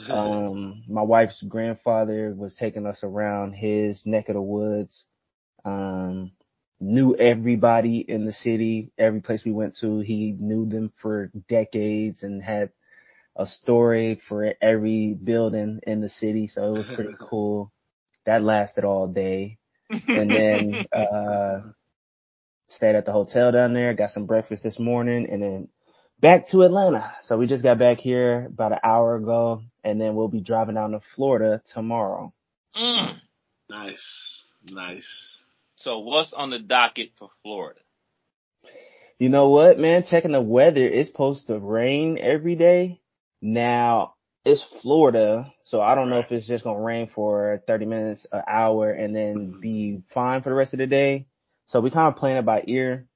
Um, 0.10 0.84
my 0.90 1.02
wife's 1.02 1.42
grandfather 1.42 2.34
was 2.38 2.54
taking 2.56 2.86
us 2.86 3.00
around 3.04 3.54
his 3.54 4.06
neck 4.06 4.28
of 4.30 4.36
the 4.36 4.42
woods. 4.42 5.06
Um, 5.64 6.32
knew 6.80 7.16
everybody 7.16 8.00
in 8.00 8.26
the 8.26 8.34
city, 8.34 8.92
every 8.98 9.22
place 9.22 9.46
we 9.46 9.54
went 9.54 9.78
to. 9.78 10.00
He 10.00 10.36
knew 10.38 10.68
them 10.68 10.92
for 11.02 11.32
decades 11.48 12.22
and 12.24 12.44
had 12.44 12.72
a 13.38 13.46
story 13.46 14.22
for 14.28 14.54
every 14.62 15.14
building 15.14 15.80
in 15.88 16.02
the 16.02 16.10
city. 16.10 16.48
So 16.48 16.76
it 16.76 16.78
was 16.78 16.88
pretty 16.96 17.16
cool. 17.30 17.72
That 18.26 18.44
lasted 18.44 18.84
all 18.84 19.08
day. 19.08 19.58
And 20.08 20.34
then, 20.36 20.86
uh, 20.94 21.62
stayed 22.76 22.96
at 22.96 23.06
the 23.06 23.12
hotel 23.12 23.52
down 23.52 23.74
there, 23.74 23.94
got 23.94 24.12
some 24.12 24.26
breakfast 24.26 24.64
this 24.64 24.80
morning 24.80 25.28
and 25.30 25.42
then 25.42 25.68
back 26.20 26.48
to 26.50 26.64
Atlanta. 26.64 27.14
So 27.24 27.38
we 27.38 27.48
just 27.48 27.64
got 27.64 27.80
back 27.80 28.00
here 28.00 28.46
about 28.46 28.74
an 28.74 28.80
hour 28.84 29.16
ago 29.16 29.62
and 29.84 30.00
then 30.00 30.16
we'll 30.16 30.28
be 30.28 30.42
driving 30.42 30.76
down 30.76 30.92
to 30.92 31.00
Florida 31.16 31.62
tomorrow. 31.74 32.34
Mm. 32.76 33.20
nice. 33.70 34.48
Nice. 34.66 35.44
So 35.76 36.00
what's 36.00 36.34
on 36.34 36.50
the 36.50 36.60
docket 36.60 37.12
for 37.18 37.30
Florida? 37.44 37.80
You 39.20 39.30
know 39.30 39.50
what, 39.50 39.80
man? 39.80 40.04
Checking 40.04 40.34
the 40.34 40.42
weather, 40.42 40.86
it's 40.86 41.10
supposed 41.10 41.48
to 41.48 41.60
rain 41.60 42.18
every 42.20 42.56
day. 42.56 43.00
Now, 43.42 44.16
it's 44.44 44.66
Florida, 44.82 45.54
so 45.64 45.82
I 45.82 45.96
don't 45.96 46.10
know 46.10 46.20
if 46.20 46.32
it's 46.32 46.48
just 46.48 46.64
gonna 46.64 46.82
rain 46.82 47.10
for 47.14 47.62
30 47.66 47.86
minutes, 47.86 48.28
an 48.32 48.44
hour, 48.48 48.92
and 48.92 49.16
then 49.16 49.60
be 49.62 50.04
fine 50.14 50.42
for 50.42 50.50
the 50.50 50.56
rest 50.56 50.74
of 50.74 50.80
the 50.80 50.88
day. 50.88 51.28
So 51.68 51.80
we 51.80 51.92
kind 51.92 52.08
of 52.08 52.18
playing 52.18 52.38
it 52.38 52.46
by 52.46 52.64
ear. 52.68 53.08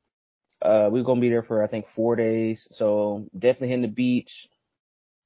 Uh, 0.62 0.90
we're 0.92 1.04
gonna 1.04 1.22
be 1.22 1.30
there 1.30 1.44
for, 1.44 1.64
I 1.64 1.68
think, 1.68 1.86
four 1.96 2.16
days. 2.16 2.68
So 2.72 3.28
definitely 3.38 3.70
hitting 3.70 3.82
the 3.84 3.88
beach, 3.88 4.48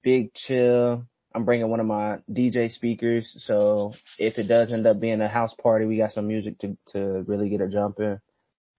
big 0.03 0.33
chill. 0.33 1.05
I'm 1.35 1.45
bringing 1.45 1.69
one 1.69 1.79
of 1.79 1.87
my 1.87 2.19
DJ 2.31 2.71
speakers. 2.71 3.35
So 3.47 3.93
if 4.19 4.37
it 4.37 4.43
does 4.43 4.71
end 4.71 4.85
up 4.85 4.99
being 4.99 5.21
a 5.21 5.27
house 5.27 5.53
party, 5.55 5.85
we 5.85 5.97
got 5.97 6.11
some 6.11 6.27
music 6.27 6.59
to, 6.59 6.77
to 6.91 7.23
really 7.27 7.49
get 7.49 7.61
it 7.61 7.71
jumping 7.71 8.19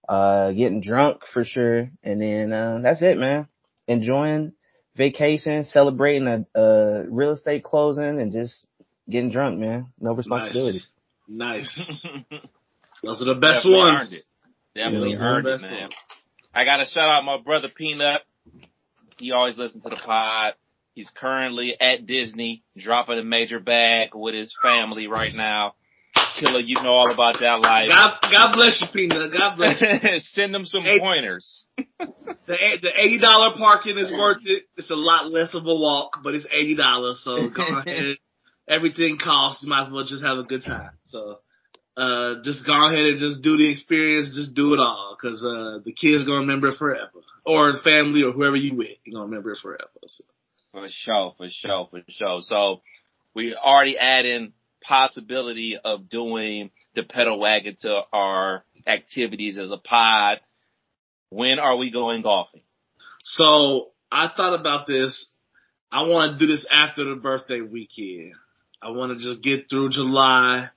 uh, 0.07 0.51
getting 0.51 0.81
drunk 0.81 1.21
for 1.31 1.43
sure. 1.43 1.89
And 2.03 2.21
then, 2.21 2.53
uh, 2.53 2.79
that's 2.81 3.01
it, 3.01 3.17
man. 3.17 3.47
Enjoying 3.87 4.53
vacation, 4.95 5.63
celebrating 5.65 6.27
a, 6.27 6.59
a 6.59 7.05
real 7.09 7.31
estate 7.31 7.63
closing 7.63 8.19
and 8.19 8.31
just 8.31 8.67
getting 9.09 9.31
drunk, 9.31 9.59
man. 9.59 9.87
No 9.99 10.13
responsibilities. 10.13 10.91
Nice. 11.27 11.75
Those 13.03 13.21
are 13.21 13.33
the 13.33 13.39
best 13.39 13.63
Definitely 13.63 13.77
ones. 13.77 14.27
Definitely 14.75 15.15
earned 15.15 15.47
it, 15.47 15.61
man. 15.61 15.89
I 16.53 16.65
gotta 16.65 16.85
shout 16.85 17.09
out 17.09 17.23
my 17.23 17.37
brother 17.41 17.69
Peanut. 17.75 18.21
He 19.17 19.31
always 19.31 19.57
listens 19.57 19.83
to 19.83 19.89
the 19.89 19.95
pod. 19.95 20.53
He's 20.93 21.09
currently 21.09 21.75
at 21.79 22.05
Disney, 22.05 22.63
dropping 22.77 23.19
a 23.19 23.23
major 23.23 23.59
bag 23.59 24.09
with 24.13 24.33
his 24.33 24.55
family 24.61 25.07
right 25.07 25.33
now. 25.33 25.75
Killer, 26.39 26.59
you 26.59 26.75
know 26.75 26.93
all 26.93 27.13
about 27.13 27.35
that 27.39 27.59
life. 27.61 27.87
God, 27.89 28.13
God 28.21 28.51
bless 28.53 28.81
you, 28.81 28.87
Peanut. 28.93 29.31
God 29.31 29.55
bless 29.55 29.81
you. 29.81 29.87
Send 30.19 30.53
them 30.53 30.65
some 30.65 30.83
pointers. 30.99 31.65
The 31.77 32.17
the 32.47 32.89
eighty 32.97 33.19
dollar 33.19 33.57
parking 33.57 33.97
is 33.97 34.11
worth 34.11 34.41
it. 34.45 34.63
It's 34.77 34.89
a 34.89 34.95
lot 34.95 35.31
less 35.31 35.53
of 35.53 35.65
a 35.65 35.75
walk, 35.75 36.19
but 36.23 36.35
it's 36.35 36.45
eighty 36.53 36.75
dollars. 36.75 37.21
So 37.23 37.49
go 37.49 37.79
ahead. 37.85 38.17
Everything 38.67 39.17
costs. 39.21 39.63
You 39.63 39.69
might 39.69 39.87
as 39.87 39.93
well 39.93 40.05
just 40.05 40.23
have 40.23 40.37
a 40.37 40.43
good 40.43 40.63
time. 40.63 40.91
So 41.05 41.39
uh, 41.97 42.35
just 42.43 42.65
go 42.65 42.87
ahead 42.87 43.05
and 43.05 43.19
just 43.19 43.41
do 43.41 43.57
the 43.57 43.69
experience. 43.71 44.35
Just 44.35 44.53
do 44.53 44.73
it 44.73 44.79
all, 44.79 45.15
because 45.19 45.43
uh, 45.43 45.79
the 45.83 45.93
kids 45.93 46.25
gonna 46.25 46.41
remember 46.41 46.69
it 46.69 46.77
forever, 46.77 47.21
or 47.45 47.73
the 47.73 47.81
family, 47.81 48.23
or 48.23 48.31
whoever 48.31 48.55
you 48.55 48.75
with, 48.75 48.97
you 49.03 49.13
gonna 49.13 49.25
remember 49.25 49.51
it 49.51 49.59
forever. 49.61 49.89
So. 50.07 50.23
For 50.71 50.87
sure, 50.89 51.33
for 51.37 51.47
sure, 51.49 51.87
for 51.89 52.01
sure. 52.09 52.41
So 52.41 52.81
we 53.33 53.55
already 53.55 53.97
add 53.97 54.25
in 54.25 54.51
possibility 54.81 55.77
of 55.83 56.09
doing 56.09 56.69
the 56.95 57.03
pedal 57.03 57.39
wagon 57.39 57.77
to 57.81 58.01
our 58.11 58.63
activities 58.85 59.57
as 59.57 59.71
a 59.71 59.77
pod. 59.77 60.39
When 61.29 61.59
are 61.59 61.77
we 61.77 61.91
going 61.91 62.21
golfing? 62.21 62.61
So 63.23 63.91
I 64.11 64.29
thought 64.35 64.59
about 64.59 64.85
this. 64.85 65.27
I 65.91 66.03
want 66.03 66.37
to 66.37 66.45
do 66.45 66.51
this 66.51 66.65
after 66.71 67.05
the 67.05 67.15
birthday 67.15 67.61
weekend. 67.61 68.33
I 68.81 68.89
want 68.89 69.17
to 69.17 69.23
just 69.23 69.41
get 69.41 69.69
through 69.69 69.89
July. 69.89 70.69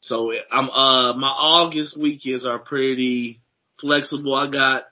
So 0.00 0.32
I'm 0.50 0.70
uh 0.70 1.12
my 1.14 1.28
August 1.28 1.98
weekends 1.98 2.46
are 2.46 2.58
pretty 2.58 3.40
flexible. 3.80 4.34
I 4.34 4.50
got 4.50 4.84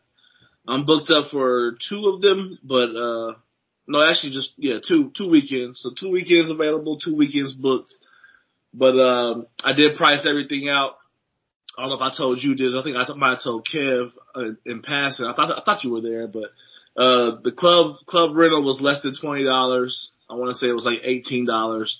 I'm 0.67 0.85
booked 0.85 1.11
up 1.11 1.31
for 1.31 1.77
two 1.88 2.12
of 2.15 2.21
them, 2.21 2.59
but 2.62 2.91
uh 2.95 3.35
no, 3.87 4.07
actually 4.07 4.33
just 4.33 4.53
yeah, 4.59 4.79
two 4.87 5.11
two 5.17 5.31
weekends. 5.31 5.81
So 5.81 5.91
two 5.99 6.11
weekends 6.11 6.50
available, 6.50 6.99
two 6.99 7.17
weekends 7.17 7.55
booked. 7.55 7.95
But 8.75 8.99
um 9.00 9.47
I 9.65 9.73
did 9.73 9.97
price 9.97 10.27
everything 10.29 10.69
out. 10.69 10.97
I 11.77 11.83
don't 11.83 11.91
know 11.91 12.07
if 12.07 12.12
I 12.12 12.17
told 12.17 12.43
you 12.43 12.55
this. 12.55 12.75
I 12.79 12.83
think 12.83 12.97
I 12.97 13.15
might 13.15 13.37
have 13.37 13.43
told 13.43 13.67
Kev 13.73 14.11
uh, 14.35 14.41
in 14.67 14.83
passing. 14.83 15.25
I 15.25 15.35
thought 15.35 15.59
I 15.59 15.62
thought 15.65 15.85
you 15.85 15.93
were 15.93 16.03
there, 16.03 16.29
but 16.29 16.50
uh 17.00 17.41
the 17.43 17.53
club 17.57 17.97
club 18.07 18.37
rental 18.37 18.62
was 18.62 18.81
less 18.83 19.00
than 19.03 19.17
twenty 19.19 19.45
dollars. 19.45 20.11
I 20.29 20.35
want 20.35 20.50
to 20.50 20.59
say 20.59 20.67
it 20.69 20.75
was 20.75 20.85
like 20.85 21.00
eighteen 21.03 21.47
dollars. 21.47 21.99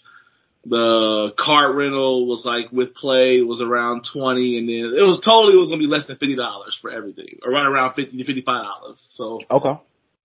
The 0.67 1.33
cart 1.38 1.75
rental 1.77 2.27
was 2.27 2.45
like 2.45 2.71
with 2.73 2.95
play 2.95 3.41
was 3.41 3.62
around 3.62 4.05
twenty, 4.12 4.59
and 4.59 4.69
then 4.69 4.99
it 4.99 5.03
was 5.07 5.21
totally 5.25 5.55
it 5.55 5.61
was 5.61 5.71
gonna 5.71 5.81
be 5.81 5.87
less 5.87 6.07
than 6.07 6.17
fifty 6.17 6.37
dollars 6.37 6.77
for 6.81 6.91
everything, 6.91 7.38
or 7.45 7.53
right 7.53 7.65
around 7.67 7.95
fifty 7.95 8.19
to 8.19 8.25
fifty 8.25 8.43
five 8.43 8.65
dollars. 8.65 9.07
So 9.11 9.41
Okay. 9.50 9.81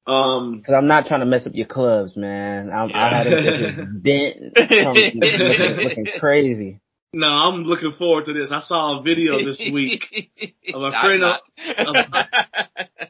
um 0.07 0.63
Cause 0.65 0.75
I'm 0.75 0.87
not 0.87 1.05
trying 1.05 1.21
to 1.21 1.25
mess 1.25 1.45
up 1.47 1.53
your 1.55 1.67
clubs, 1.67 2.17
man. 2.17 2.71
I'm, 2.71 2.91
I 2.93 3.09
had 3.09 3.27
them 3.27 3.33
bitches 3.43 4.03
bent, 4.03 4.57
from 4.57 4.95
looking, 5.13 5.83
looking 5.83 6.07
crazy. 6.19 6.81
no, 7.13 7.27
I'm 7.27 7.63
looking 7.63 7.93
forward 7.93 8.25
to 8.25 8.33
this. 8.33 8.51
I 8.51 8.59
saw 8.61 8.99
a 8.99 9.03
video 9.03 9.45
this 9.45 9.61
week 9.71 10.03
of 10.73 10.81
a 10.81 10.85
I'm 10.87 11.05
friend 11.05 11.21
not. 11.21 11.41
of, 11.77 11.95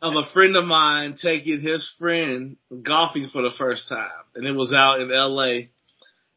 of 0.01 0.15
a 0.25 0.29
friend 0.33 0.55
of 0.57 0.65
mine 0.65 1.15
taking 1.19 1.61
his 1.61 1.89
friend 1.97 2.57
golfing 2.83 3.29
for 3.31 3.41
the 3.41 3.51
first 3.57 3.87
time, 3.87 4.09
and 4.35 4.45
it 4.45 4.51
was 4.51 4.73
out 4.73 4.99
in 5.01 5.11
L.A. 5.11 5.69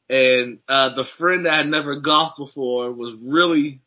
and 0.09 0.59
uh, 0.69 0.95
the 0.95 1.05
friend 1.19 1.47
that 1.47 1.55
had 1.55 1.69
never 1.69 2.01
golfed 2.01 2.39
before 2.39 2.93
was 2.93 3.19
really 3.25 3.81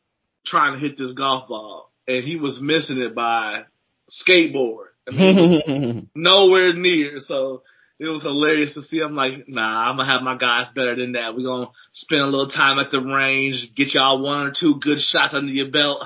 trying 0.45 0.73
to 0.73 0.79
hit 0.79 0.97
this 0.97 1.13
golf 1.13 1.47
ball, 1.47 1.91
and 2.07 2.23
he 2.23 2.35
was 2.35 2.59
missing 2.61 3.01
it 3.01 3.15
by 3.15 3.63
skateboard. 4.09 4.87
I 5.07 5.11
mean, 5.11 6.09
nowhere 6.15 6.73
near. 6.73 7.19
So 7.19 7.63
it 7.99 8.07
was 8.07 8.23
hilarious 8.23 8.73
to 8.73 8.81
see. 8.81 8.99
I'm 8.99 9.15
like, 9.15 9.47
nah, 9.47 9.89
I'm 9.89 9.97
gonna 9.97 10.11
have 10.11 10.21
my 10.21 10.37
guys 10.37 10.67
better 10.75 10.95
than 10.95 11.13
that. 11.13 11.35
We're 11.35 11.45
gonna 11.45 11.71
spend 11.93 12.21
a 12.21 12.27
little 12.27 12.49
time 12.49 12.79
at 12.79 12.91
the 12.91 12.99
range, 12.99 13.73
get 13.75 13.93
y'all 13.93 14.21
one 14.21 14.47
or 14.47 14.53
two 14.57 14.79
good 14.81 14.99
shots 14.99 15.33
under 15.33 15.51
your 15.51 15.71
belt, 15.71 16.03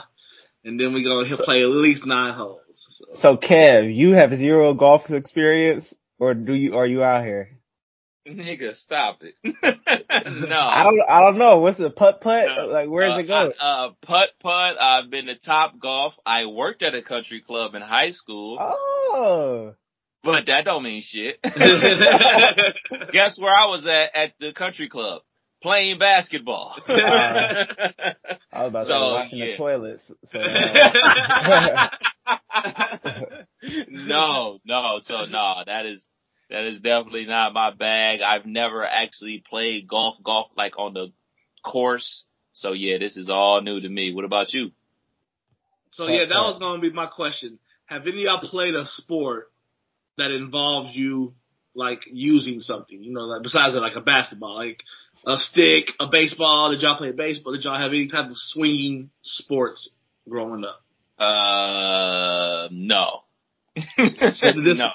and 0.64 0.80
then 0.80 0.94
we're 0.94 1.04
gonna 1.04 1.36
so, 1.36 1.44
play 1.44 1.62
at 1.62 1.70
least 1.70 2.06
nine 2.06 2.34
holes. 2.34 2.60
So. 2.74 3.06
so 3.16 3.38
Kev, 3.38 3.94
you 3.94 4.12
have 4.12 4.36
zero 4.38 4.74
golf 4.74 5.10
experience, 5.10 5.94
or 6.20 6.34
do 6.34 6.54
you? 6.54 6.76
Are 6.76 6.88
you 6.88 7.04
out 7.04 7.24
here? 7.24 7.58
Nigga, 8.28 8.74
stop 8.76 9.20
it. 9.22 9.36
no. 9.44 9.54
I 9.54 10.84
don't 10.84 11.02
I 11.10 11.20
don't 11.20 11.38
know. 11.38 11.60
What's 11.60 11.78
the 11.78 11.90
putt 11.90 12.22
putt? 12.22 12.48
No. 12.48 12.66
Like 12.66 12.88
where's 12.88 13.12
uh, 13.12 13.18
it 13.18 13.28
go? 13.28 13.52
Uh, 13.60 13.90
putt 14.02 14.30
putt. 14.42 14.80
I've 14.80 15.10
been 15.10 15.26
to 15.26 15.36
Top 15.36 15.78
Golf. 15.80 16.14
I 16.26 16.46
worked 16.46 16.84
at 16.84 16.96
a 16.96 17.02
country 17.02 17.42
club 17.42 17.76
in 17.76 17.82
high 17.82 18.12
school. 18.12 18.58
Oh. 18.62 19.76
But 20.24 20.46
that 20.48 20.64
don't 20.64 20.84
mean 20.84 21.04
shit. 21.06 21.38
Guess 21.44 21.58
where 23.38 23.54
I 23.54 23.66
was 23.66 23.86
at 23.86 24.16
at 24.16 24.34
the 24.40 24.54
country 24.54 24.88
club? 24.88 25.24
Playing 25.62 26.00
basketball. 26.00 26.76
Uh, 26.88 26.94
I 28.52 28.64
was 28.64 28.70
about 28.70 28.88
so, 28.88 28.94
to 28.94 29.00
washing 29.00 29.40
yeah. 29.40 29.52
the 29.52 29.58
toilets. 29.58 30.12
So, 30.26 30.40
no, 33.90 34.60
no. 34.66 35.00
So 35.06 35.26
no, 35.26 35.56
that 35.66 35.86
is 35.86 36.06
that 36.54 36.66
is 36.66 36.76
definitely 36.76 37.26
not 37.26 37.52
my 37.52 37.72
bag. 37.74 38.20
I've 38.22 38.46
never 38.46 38.86
actually 38.86 39.44
played 39.50 39.88
golf, 39.88 40.18
golf 40.24 40.52
like 40.56 40.78
on 40.78 40.94
the 40.94 41.08
course. 41.66 42.26
So 42.52 42.74
yeah, 42.74 43.00
this 43.00 43.18
is 43.18 43.28
all 43.28 43.60
new 43.62 43.82
to 43.82 43.90
me. 43.90 44.14
What 44.14 44.24
about 44.24 44.54
you? 44.54 44.70
So 45.94 46.08
yeah, 46.08 46.26
that 46.26 46.30
was 46.30 46.60
going 46.60 46.80
to 46.80 46.88
be 46.88 46.94
my 46.94 47.08
question. 47.08 47.58
Have 47.88 48.04
any 48.04 48.26
of 48.28 48.42
y'all 48.42 48.50
played 48.50 48.76
a 48.76 48.86
sport 48.86 49.52
that 50.20 50.30
involves 50.30 50.96
you 50.96 51.34
like 51.74 52.04
using 52.06 52.60
something? 52.60 53.02
You 53.02 53.14
know, 53.14 53.22
like 53.22 53.42
besides 53.42 53.74
like 53.74 53.96
a 53.96 54.02
basketball, 54.02 54.56
like 54.56 54.82
a 55.26 55.38
stick, 55.38 55.88
a 56.00 56.06
baseball. 56.06 56.70
Did 56.70 56.82
y'all 56.82 56.98
play 56.98 57.14
baseball? 57.14 57.54
Did 57.54 57.64
y'all 57.64 57.82
have 57.82 57.90
any 57.90 58.08
type 58.08 58.30
of 58.30 58.38
swinging 58.38 59.10
sports 59.24 59.90
growing 60.30 60.64
up? 60.66 60.82
Uh, 61.18 62.68
no. 62.72 63.22
so 63.76 64.48
this, 64.64 64.78
no. 64.78 64.92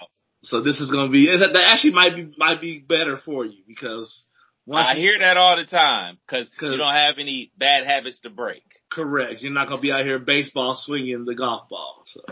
So 0.48 0.62
this 0.62 0.80
is 0.80 0.90
going 0.90 1.08
to 1.08 1.12
be 1.12 1.26
that 1.26 1.54
actually 1.54 1.92
might 1.92 2.16
be 2.16 2.32
might 2.38 2.60
be 2.60 2.78
better 2.78 3.18
for 3.22 3.44
you 3.44 3.62
because 3.66 4.24
I 4.72 4.94
hear 4.94 5.18
that 5.20 5.36
all 5.36 5.56
the 5.56 5.64
time 5.64 6.18
because 6.26 6.50
you 6.60 6.76
don't 6.76 6.94
have 6.94 7.16
any 7.18 7.52
bad 7.58 7.86
habits 7.86 8.20
to 8.20 8.30
break. 8.30 8.62
Correct. 8.90 9.42
You're 9.42 9.52
not 9.52 9.68
going 9.68 9.78
to 9.78 9.82
be 9.82 9.92
out 9.92 10.04
here 10.04 10.18
baseball 10.18 10.74
swinging 10.78 11.26
the 11.26 11.34
golf 11.34 11.68
ball. 11.68 12.02
So. 12.06 12.22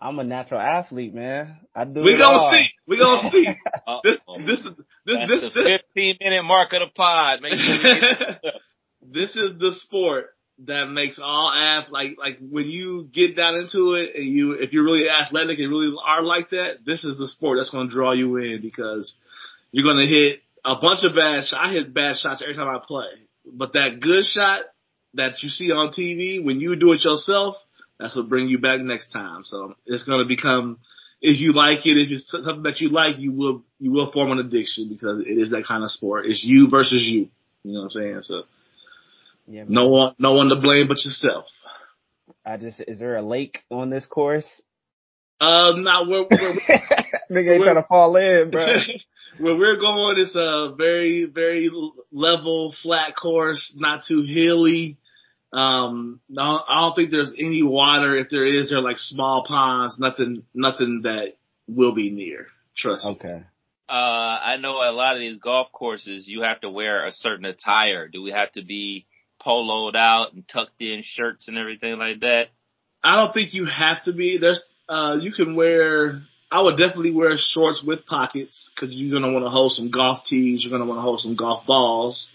I'm 0.00 0.18
a 0.18 0.24
natural 0.24 0.60
athlete, 0.60 1.14
man. 1.14 1.58
I 1.74 1.84
do. 1.84 2.02
We 2.02 2.18
gonna 2.18 2.50
see. 2.50 2.66
We 2.86 2.98
gonna 2.98 3.30
see. 3.30 3.46
this, 4.04 4.18
this, 4.44 4.62
this, 4.62 4.74
That's 5.06 5.30
this, 5.30 5.54
the 5.54 5.78
15 5.94 6.16
minute 6.20 6.42
mark 6.42 6.72
of 6.74 6.80
the 6.80 6.92
pod. 6.94 7.40
Make 7.40 7.54
sure 7.54 7.82
this 9.02 9.36
is 9.36 9.58
the 9.58 9.72
sport 9.80 10.35
that 10.66 10.86
makes 10.86 11.18
all 11.22 11.52
ath 11.54 11.90
like 11.90 12.16
like 12.18 12.38
when 12.40 12.66
you 12.68 13.08
get 13.12 13.36
down 13.36 13.56
into 13.56 13.94
it 13.94 14.14
and 14.14 14.24
you 14.24 14.52
if 14.52 14.72
you're 14.72 14.84
really 14.84 15.08
athletic 15.08 15.58
and 15.58 15.70
really 15.70 15.94
are 16.04 16.22
like 16.22 16.50
that, 16.50 16.84
this 16.84 17.04
is 17.04 17.18
the 17.18 17.28
sport 17.28 17.58
that's 17.58 17.70
going 17.70 17.88
to 17.88 17.94
draw 17.94 18.12
you 18.12 18.36
in 18.36 18.60
because 18.60 19.14
you're 19.72 19.84
going 19.84 20.06
to 20.06 20.12
hit 20.12 20.40
a 20.64 20.76
bunch 20.76 21.04
of 21.04 21.14
bad 21.14 21.44
shots. 21.44 21.60
I 21.60 21.72
hit 21.72 21.94
bad 21.94 22.16
shots 22.16 22.42
every 22.42 22.54
time 22.54 22.68
I 22.68 22.80
play, 22.86 23.06
but 23.50 23.72
that 23.74 24.00
good 24.00 24.24
shot 24.24 24.62
that 25.14 25.42
you 25.42 25.48
see 25.48 25.70
on 25.70 25.92
TV 25.92 26.44
when 26.44 26.60
you 26.60 26.76
do 26.76 26.92
it 26.92 27.04
yourself, 27.04 27.56
that's 27.98 28.14
what 28.14 28.28
bring 28.28 28.48
you 28.48 28.58
back 28.58 28.80
next 28.80 29.12
time. 29.12 29.42
So 29.44 29.74
it's 29.86 30.04
going 30.04 30.22
to 30.22 30.28
become 30.28 30.78
if 31.20 31.40
you 31.40 31.52
like 31.54 31.86
it, 31.86 31.96
if 31.96 32.10
it's 32.10 32.30
something 32.30 32.62
that 32.64 32.80
you 32.80 32.90
like, 32.90 33.18
you 33.18 33.32
will 33.32 33.64
you 33.78 33.92
will 33.92 34.12
form 34.12 34.32
an 34.32 34.38
addiction 34.38 34.88
because 34.88 35.20
it 35.26 35.38
is 35.38 35.50
that 35.50 35.64
kind 35.66 35.82
of 35.82 35.90
sport. 35.90 36.26
It's 36.26 36.44
you 36.44 36.68
versus 36.68 37.02
you. 37.02 37.28
You 37.62 37.72
know 37.72 37.80
what 37.80 37.84
I'm 37.86 37.90
saying? 37.90 38.22
So 38.22 38.42
yeah, 39.46 39.64
no 39.68 39.88
one, 39.88 40.14
no 40.18 40.32
one 40.34 40.48
to 40.48 40.56
blame 40.56 40.88
but 40.88 41.04
yourself. 41.04 41.46
I 42.44 42.56
just, 42.56 42.80
is 42.86 42.98
there 42.98 43.16
a 43.16 43.22
lake 43.22 43.60
on 43.70 43.90
this 43.90 44.06
course? 44.06 44.46
Uh, 45.40 45.72
not 45.76 46.08
where, 46.08 46.22
where 46.22 46.54
nigga 47.30 47.54
ain't 47.54 47.64
trying 47.64 47.76
to 47.76 47.86
fall 47.88 48.16
in, 48.16 48.50
bro. 48.50 48.66
where 49.38 49.56
we're 49.56 49.80
going 49.80 50.18
is 50.18 50.34
a 50.34 50.74
very, 50.76 51.24
very 51.24 51.70
level, 52.10 52.74
flat 52.82 53.14
course, 53.16 53.74
not 53.76 54.04
too 54.06 54.22
hilly. 54.22 54.96
Um, 55.52 56.20
no, 56.28 56.42
I 56.42 56.82
don't 56.82 56.94
think 56.94 57.10
there's 57.10 57.34
any 57.38 57.62
water. 57.62 58.16
If 58.16 58.28
there 58.30 58.44
is, 58.44 58.70
they're 58.70 58.80
like 58.80 58.98
small 58.98 59.44
ponds. 59.46 59.96
Nothing, 59.98 60.44
nothing 60.54 61.02
that 61.04 61.36
will 61.68 61.94
be 61.94 62.10
near. 62.10 62.46
Trust 62.76 63.04
me. 63.04 63.12
Okay. 63.12 63.42
Uh, 63.88 63.92
I 63.92 64.56
know 64.56 64.72
a 64.72 64.90
lot 64.90 65.14
of 65.14 65.20
these 65.20 65.38
golf 65.38 65.70
courses, 65.70 66.26
you 66.26 66.42
have 66.42 66.60
to 66.62 66.70
wear 66.70 67.06
a 67.06 67.12
certain 67.12 67.44
attire. 67.44 68.08
Do 68.08 68.22
we 68.22 68.32
have 68.32 68.50
to 68.52 68.64
be 68.64 69.06
poloed 69.46 69.94
out 69.94 70.32
and 70.32 70.46
tucked 70.48 70.80
in 70.80 71.02
shirts 71.04 71.48
and 71.48 71.56
everything 71.56 71.98
like 71.98 72.20
that? 72.20 72.48
I 73.02 73.16
don't 73.16 73.32
think 73.32 73.54
you 73.54 73.66
have 73.66 74.02
to 74.04 74.12
be. 74.12 74.38
There's, 74.38 74.62
uh, 74.88 75.16
you 75.20 75.32
can 75.32 75.54
wear, 75.54 76.22
I 76.50 76.62
would 76.62 76.76
definitely 76.76 77.12
wear 77.12 77.34
shorts 77.36 77.82
with 77.86 78.06
pockets 78.06 78.70
because 78.74 78.94
you're 78.94 79.20
to 79.20 79.32
want 79.32 79.44
to 79.44 79.50
hold 79.50 79.72
some 79.72 79.90
golf 79.90 80.24
tees. 80.26 80.64
You're 80.64 80.76
to 80.78 80.86
want 80.86 80.98
to 80.98 81.02
hold 81.02 81.20
some 81.20 81.36
golf 81.36 81.66
balls. 81.66 82.30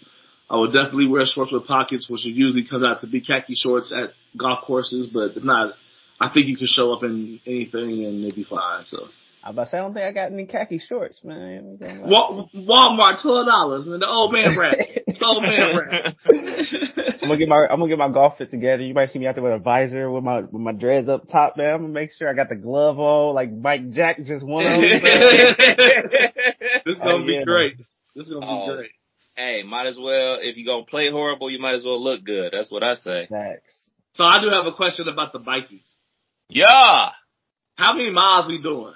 I 0.49 0.57
would 0.57 0.73
definitely 0.73 1.07
wear 1.07 1.25
shorts 1.25 1.51
with 1.51 1.65
pockets, 1.65 2.09
which 2.09 2.25
usually 2.25 2.67
comes 2.67 2.83
out 2.83 3.01
to 3.01 3.07
be 3.07 3.21
khaki 3.21 3.55
shorts 3.55 3.93
at 3.93 4.11
golf 4.37 4.65
courses, 4.65 5.07
but 5.11 5.31
it's 5.35 5.45
not, 5.45 5.75
I 6.19 6.29
think 6.29 6.47
you 6.47 6.57
can 6.57 6.67
show 6.67 6.93
up 6.93 7.03
in 7.03 7.39
anything 7.45 8.05
and 8.05 8.23
it'd 8.23 8.35
be 8.35 8.43
fine, 8.43 8.85
so. 8.85 9.07
I 9.43 9.49
about 9.49 9.63
to 9.63 9.69
say, 9.71 9.77
I 9.77 9.81
don't 9.81 9.93
think 9.93 10.05
I 10.05 10.11
got 10.11 10.31
any 10.31 10.45
khaki 10.45 10.77
shorts, 10.77 11.21
man. 11.23 11.79
Walmart, 11.81 13.21
twelve 13.21 13.47
dollars, 13.47 13.85
man. 13.85 13.99
The 13.99 14.07
old 14.07 14.31
man 14.31 14.55
rap. 14.57 14.77
the 14.77 15.25
old 15.25 15.41
man 15.41 15.77
rap. 15.77 16.15
I'm 17.21 17.27
gonna 17.27 17.37
get 17.37 17.47
my 17.47 17.67
I'm 17.67 17.79
gonna 17.79 17.87
get 17.87 17.97
my 17.97 18.11
golf 18.11 18.37
fit 18.37 18.51
together. 18.51 18.83
You 18.83 18.93
might 18.93 19.09
see 19.09 19.17
me 19.17 19.25
out 19.25 19.33
there 19.33 19.43
with 19.43 19.53
a 19.53 19.59
visor 19.59 20.11
with 20.11 20.23
my 20.23 20.41
with 20.41 20.53
my 20.53 20.73
dreads 20.73 21.09
up 21.09 21.27
top, 21.27 21.57
man. 21.57 21.73
I'm 21.73 21.81
gonna 21.81 21.93
make 21.93 22.11
sure 22.11 22.29
I 22.29 22.33
got 22.33 22.49
the 22.49 22.55
glove 22.55 22.99
on, 22.99 23.33
like 23.33 23.51
Mike 23.51 23.91
Jack 23.91 24.23
just 24.23 24.45
won. 24.45 24.63
this 24.81 25.01
is 26.85 26.99
gonna 26.99 27.23
oh, 27.23 27.25
be 27.25 27.33
yeah, 27.33 27.43
great. 27.43 27.77
Man. 27.77 27.87
This 28.15 28.27
is 28.27 28.33
gonna 28.33 28.45
be 28.45 28.51
oh, 28.51 28.75
great. 28.75 28.91
Hey, 29.35 29.63
might 29.63 29.87
as 29.87 29.97
well 29.97 30.37
if 30.39 30.55
you're 30.55 30.71
gonna 30.71 30.85
play 30.85 31.09
horrible, 31.09 31.49
you 31.49 31.59
might 31.59 31.75
as 31.75 31.83
well 31.83 32.01
look 32.01 32.23
good. 32.23 32.53
That's 32.53 32.69
what 32.69 32.83
I 32.83 32.93
say. 32.95 33.27
Thanks. 33.27 33.73
So 34.13 34.23
I 34.23 34.39
do 34.39 34.49
have 34.49 34.67
a 34.67 34.73
question 34.73 35.07
about 35.07 35.33
the 35.33 35.39
biking. 35.39 35.81
Yeah. 36.49 37.09
How 37.75 37.93
many 37.93 38.11
miles 38.11 38.47
we 38.47 38.61
doing? 38.61 38.93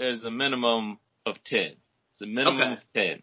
There's 0.00 0.24
a 0.24 0.30
minimum 0.30 0.98
of 1.26 1.36
10. 1.44 1.60
It's 2.12 2.22
a 2.22 2.26
minimum 2.26 2.78
okay. 2.94 3.12
of 3.12 3.20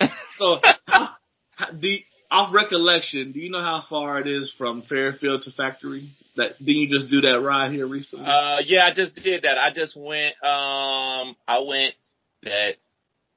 10. 0.00 0.10
so, 0.38 0.56
how, 0.86 1.70
do, 1.80 1.96
off 2.30 2.52
recollection, 2.52 3.32
do 3.32 3.38
you 3.38 3.50
know 3.50 3.62
how 3.62 3.84
far 3.88 4.20
it 4.20 4.26
is 4.26 4.52
from 4.58 4.82
Fairfield 4.82 5.42
to 5.44 5.52
Factory? 5.52 6.10
That 6.36 6.58
did 6.58 6.72
you 6.72 6.98
just 6.98 7.10
do 7.10 7.20
that 7.22 7.40
ride 7.40 7.72
here 7.72 7.86
recently? 7.86 8.26
Uh, 8.26 8.58
yeah, 8.66 8.86
I 8.86 8.94
just 8.94 9.14
did 9.14 9.42
that. 9.42 9.58
I 9.58 9.72
just 9.74 9.96
went. 9.96 10.34
Um, 10.42 11.36
I 11.46 11.60
went 11.66 11.94
that 12.42 12.74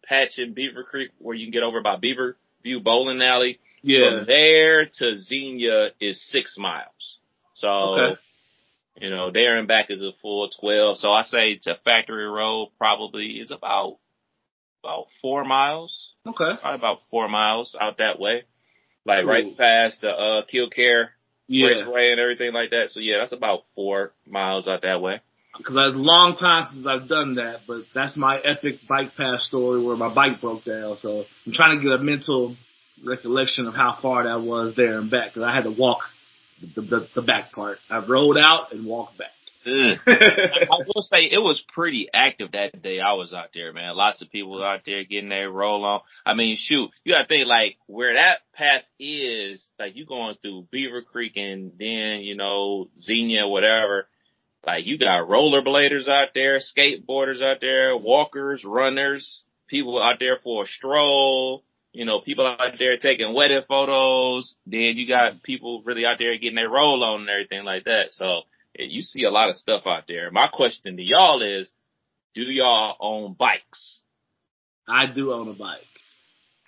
patch 0.03 0.37
in 0.37 0.53
Beaver 0.53 0.83
Creek 0.83 1.11
where 1.19 1.35
you 1.35 1.45
can 1.45 1.51
get 1.51 1.63
over 1.63 1.81
by 1.81 1.97
Beaver 1.97 2.37
View 2.63 2.79
Bowling 2.79 3.21
Alley. 3.21 3.59
Yeah. 3.81 4.17
From 4.17 4.25
there 4.27 4.85
to 4.85 5.15
Xenia 5.15 5.89
is 5.99 6.21
six 6.29 6.55
miles. 6.57 7.19
So 7.55 7.67
okay. 7.67 8.19
You 8.97 9.09
know, 9.09 9.31
there 9.31 9.57
and 9.57 9.67
back 9.67 9.89
is 9.89 10.03
a 10.03 10.11
full 10.21 10.49
12. 10.49 10.97
So 10.97 11.11
I 11.11 11.23
say 11.23 11.55
to 11.63 11.75
Factory 11.83 12.27
Road 12.27 12.69
probably 12.77 13.39
is 13.39 13.51
about, 13.51 13.97
about 14.83 15.05
four 15.21 15.45
miles. 15.45 16.09
Okay. 16.27 16.59
Probably 16.59 16.75
about 16.75 16.99
four 17.09 17.29
miles 17.29 17.75
out 17.79 17.97
that 17.99 18.19
way. 18.19 18.43
Like 19.05 19.23
Ooh. 19.23 19.29
right 19.29 19.57
past 19.57 20.01
the, 20.01 20.09
uh, 20.09 20.41
Killcare 20.53 21.09
yeah. 21.47 21.67
Raceway 21.67 22.11
and 22.11 22.19
everything 22.19 22.53
like 22.53 22.71
that. 22.71 22.89
So 22.89 22.99
yeah, 22.99 23.17
that's 23.19 23.31
about 23.31 23.61
four 23.75 24.11
miles 24.27 24.67
out 24.67 24.81
that 24.83 25.01
way. 25.01 25.21
Cause 25.53 25.75
it's 25.75 25.95
a 25.95 25.99
long 25.99 26.37
time 26.37 26.69
since 26.71 26.87
I've 26.87 27.09
done 27.09 27.35
that, 27.35 27.61
but 27.67 27.81
that's 27.93 28.15
my 28.15 28.37
epic 28.37 28.79
bike 28.87 29.15
path 29.17 29.41
story 29.41 29.83
where 29.83 29.97
my 29.97 30.13
bike 30.13 30.39
broke 30.39 30.63
down. 30.63 30.95
So 30.97 31.25
I'm 31.45 31.51
trying 31.51 31.77
to 31.77 31.83
get 31.83 31.99
a 31.99 32.01
mental 32.01 32.55
recollection 33.05 33.67
of 33.67 33.75
how 33.75 33.97
far 34.01 34.23
that 34.23 34.41
was 34.41 34.75
there 34.77 34.97
and 34.97 35.11
back. 35.11 35.33
Cause 35.33 35.43
I 35.43 35.53
had 35.53 35.65
to 35.65 35.71
walk 35.71 36.03
the, 36.75 36.81
the, 36.81 37.07
the 37.15 37.21
back 37.21 37.51
part. 37.51 37.79
I 37.89 37.99
rode 37.99 38.37
out 38.37 38.71
and 38.71 38.85
walked 38.85 39.17
back. 39.17 39.31
Mm. 39.65 39.99
I 40.07 40.77
will 40.87 41.03
say 41.03 41.25
it 41.25 41.41
was 41.41 41.63
pretty 41.73 42.09
active 42.11 42.53
that 42.53 42.81
day 42.81 42.99
I 42.99 43.13
was 43.13 43.33
out 43.33 43.49
there, 43.53 43.71
man. 43.73 43.95
Lots 43.95 44.21
of 44.21 44.31
people 44.31 44.63
out 44.63 44.81
there 44.85 45.03
getting 45.03 45.29
their 45.29 45.51
roll 45.51 45.85
on. 45.85 46.01
I 46.25 46.33
mean, 46.33 46.57
shoot, 46.59 46.89
you 47.03 47.13
gotta 47.13 47.27
think 47.27 47.47
like 47.47 47.77
where 47.85 48.15
that 48.15 48.39
path 48.53 48.83
is, 48.99 49.63
like 49.77 49.95
you 49.95 50.05
going 50.05 50.35
through 50.41 50.67
Beaver 50.71 51.03
Creek 51.03 51.37
and 51.37 51.73
then, 51.77 52.21
you 52.21 52.35
know, 52.35 52.89
Xenia, 52.99 53.47
whatever. 53.47 54.07
Like 54.65 54.85
you 54.85 54.97
got 54.97 55.27
rollerbladers 55.27 56.09
out 56.09 56.29
there, 56.33 56.59
skateboarders 56.59 57.43
out 57.43 57.61
there, 57.61 57.95
walkers, 57.97 58.63
runners, 58.63 59.43
people 59.67 60.01
out 60.01 60.17
there 60.19 60.37
for 60.43 60.63
a 60.63 60.67
stroll. 60.67 61.63
You 61.93 62.05
know, 62.05 62.21
people 62.21 62.45
out 62.45 62.59
there 62.79 62.97
taking 62.97 63.33
wedding 63.33 63.63
photos. 63.67 64.55
Then 64.65 64.93
you 64.95 65.07
got 65.07 65.43
people 65.43 65.83
really 65.85 66.05
out 66.05 66.17
there 66.19 66.37
getting 66.37 66.55
their 66.55 66.69
roll 66.69 67.03
on 67.03 67.21
and 67.21 67.29
everything 67.29 67.63
like 67.65 67.85
that. 67.85 68.11
So 68.11 68.41
you 68.77 69.01
see 69.01 69.23
a 69.23 69.31
lot 69.31 69.49
of 69.49 69.57
stuff 69.57 69.83
out 69.85 70.03
there. 70.07 70.31
My 70.31 70.47
question 70.47 70.97
to 70.97 71.03
y'all 71.03 71.41
is, 71.41 71.71
do 72.33 72.41
y'all 72.41 72.95
own 72.99 73.33
bikes? 73.33 74.01
I 74.87 75.07
do 75.13 75.33
own 75.33 75.49
a 75.49 75.53
bike. 75.53 75.81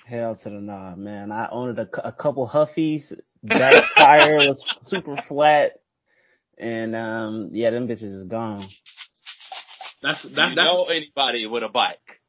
Hell 0.06 0.36
to 0.44 0.50
the 0.50 0.60
nah, 0.60 0.96
man. 0.96 1.32
I 1.32 1.48
owned 1.50 1.80
a, 1.80 1.88
a 2.06 2.12
couple 2.12 2.48
Huffies. 2.48 3.14
That 3.44 3.86
tire 3.98 4.36
was 4.36 4.62
super 4.80 5.16
flat. 5.28 5.80
And, 6.58 6.96
um, 6.96 7.50
yeah, 7.54 7.70
them 7.72 7.88
bitches 7.88 8.14
is 8.14 8.26
gone. 8.26 8.68
That's, 10.02 10.24
Do 10.24 10.36
that, 10.36 10.50
you 10.50 10.56
that's, 10.56 10.68
know 10.68 10.86
anybody 10.86 11.48
with 11.48 11.64
a 11.64 11.70
bike? 11.70 12.22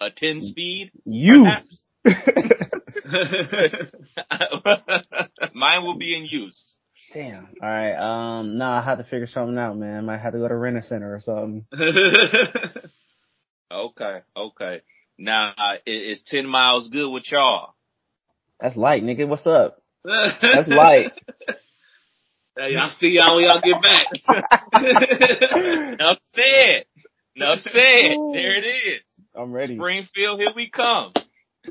A 0.00 0.10
10 0.10 0.42
speed? 0.42 0.92
You! 1.06 1.44
Perhaps? 1.44 1.85
Mine 5.54 5.82
will 5.82 5.98
be 5.98 6.16
in 6.16 6.26
use. 6.26 6.76
Damn. 7.12 7.48
Alright, 7.62 7.98
um, 7.98 8.58
nah, 8.58 8.80
I 8.80 8.84
had 8.84 8.96
to 8.96 9.04
figure 9.04 9.26
something 9.26 9.58
out, 9.58 9.76
man. 9.76 9.98
I 9.98 10.00
Might 10.00 10.18
have 10.18 10.32
to 10.32 10.38
go 10.38 10.48
to 10.48 10.56
rent 10.56 10.76
a 10.76 10.82
center 10.82 11.14
or 11.14 11.20
something. 11.20 11.64
Okay, 13.70 14.20
okay. 14.36 14.80
Now, 15.18 15.52
uh, 15.56 15.74
is 15.86 16.20
10 16.26 16.46
miles 16.46 16.88
good 16.88 17.10
with 17.10 17.24
y'all? 17.30 17.74
That's 18.60 18.76
light, 18.76 19.02
nigga. 19.02 19.26
What's 19.26 19.46
up? 19.46 19.82
That's 20.04 20.68
light. 20.68 21.12
Hey, 22.56 22.76
I'll 22.76 22.90
see 22.90 23.08
y'all 23.08 23.36
when 23.36 23.44
y'all 23.44 23.60
get 23.60 23.82
back. 23.82 24.06
Enough 25.92 26.18
said. 26.34 26.84
Enough 27.34 27.60
said. 27.62 28.16
There 28.32 28.56
it 28.56 28.64
is. 28.66 29.02
I'm 29.34 29.52
ready. 29.52 29.76
Springfield, 29.76 30.40
here 30.40 30.52
we 30.54 30.70
come. 30.70 31.12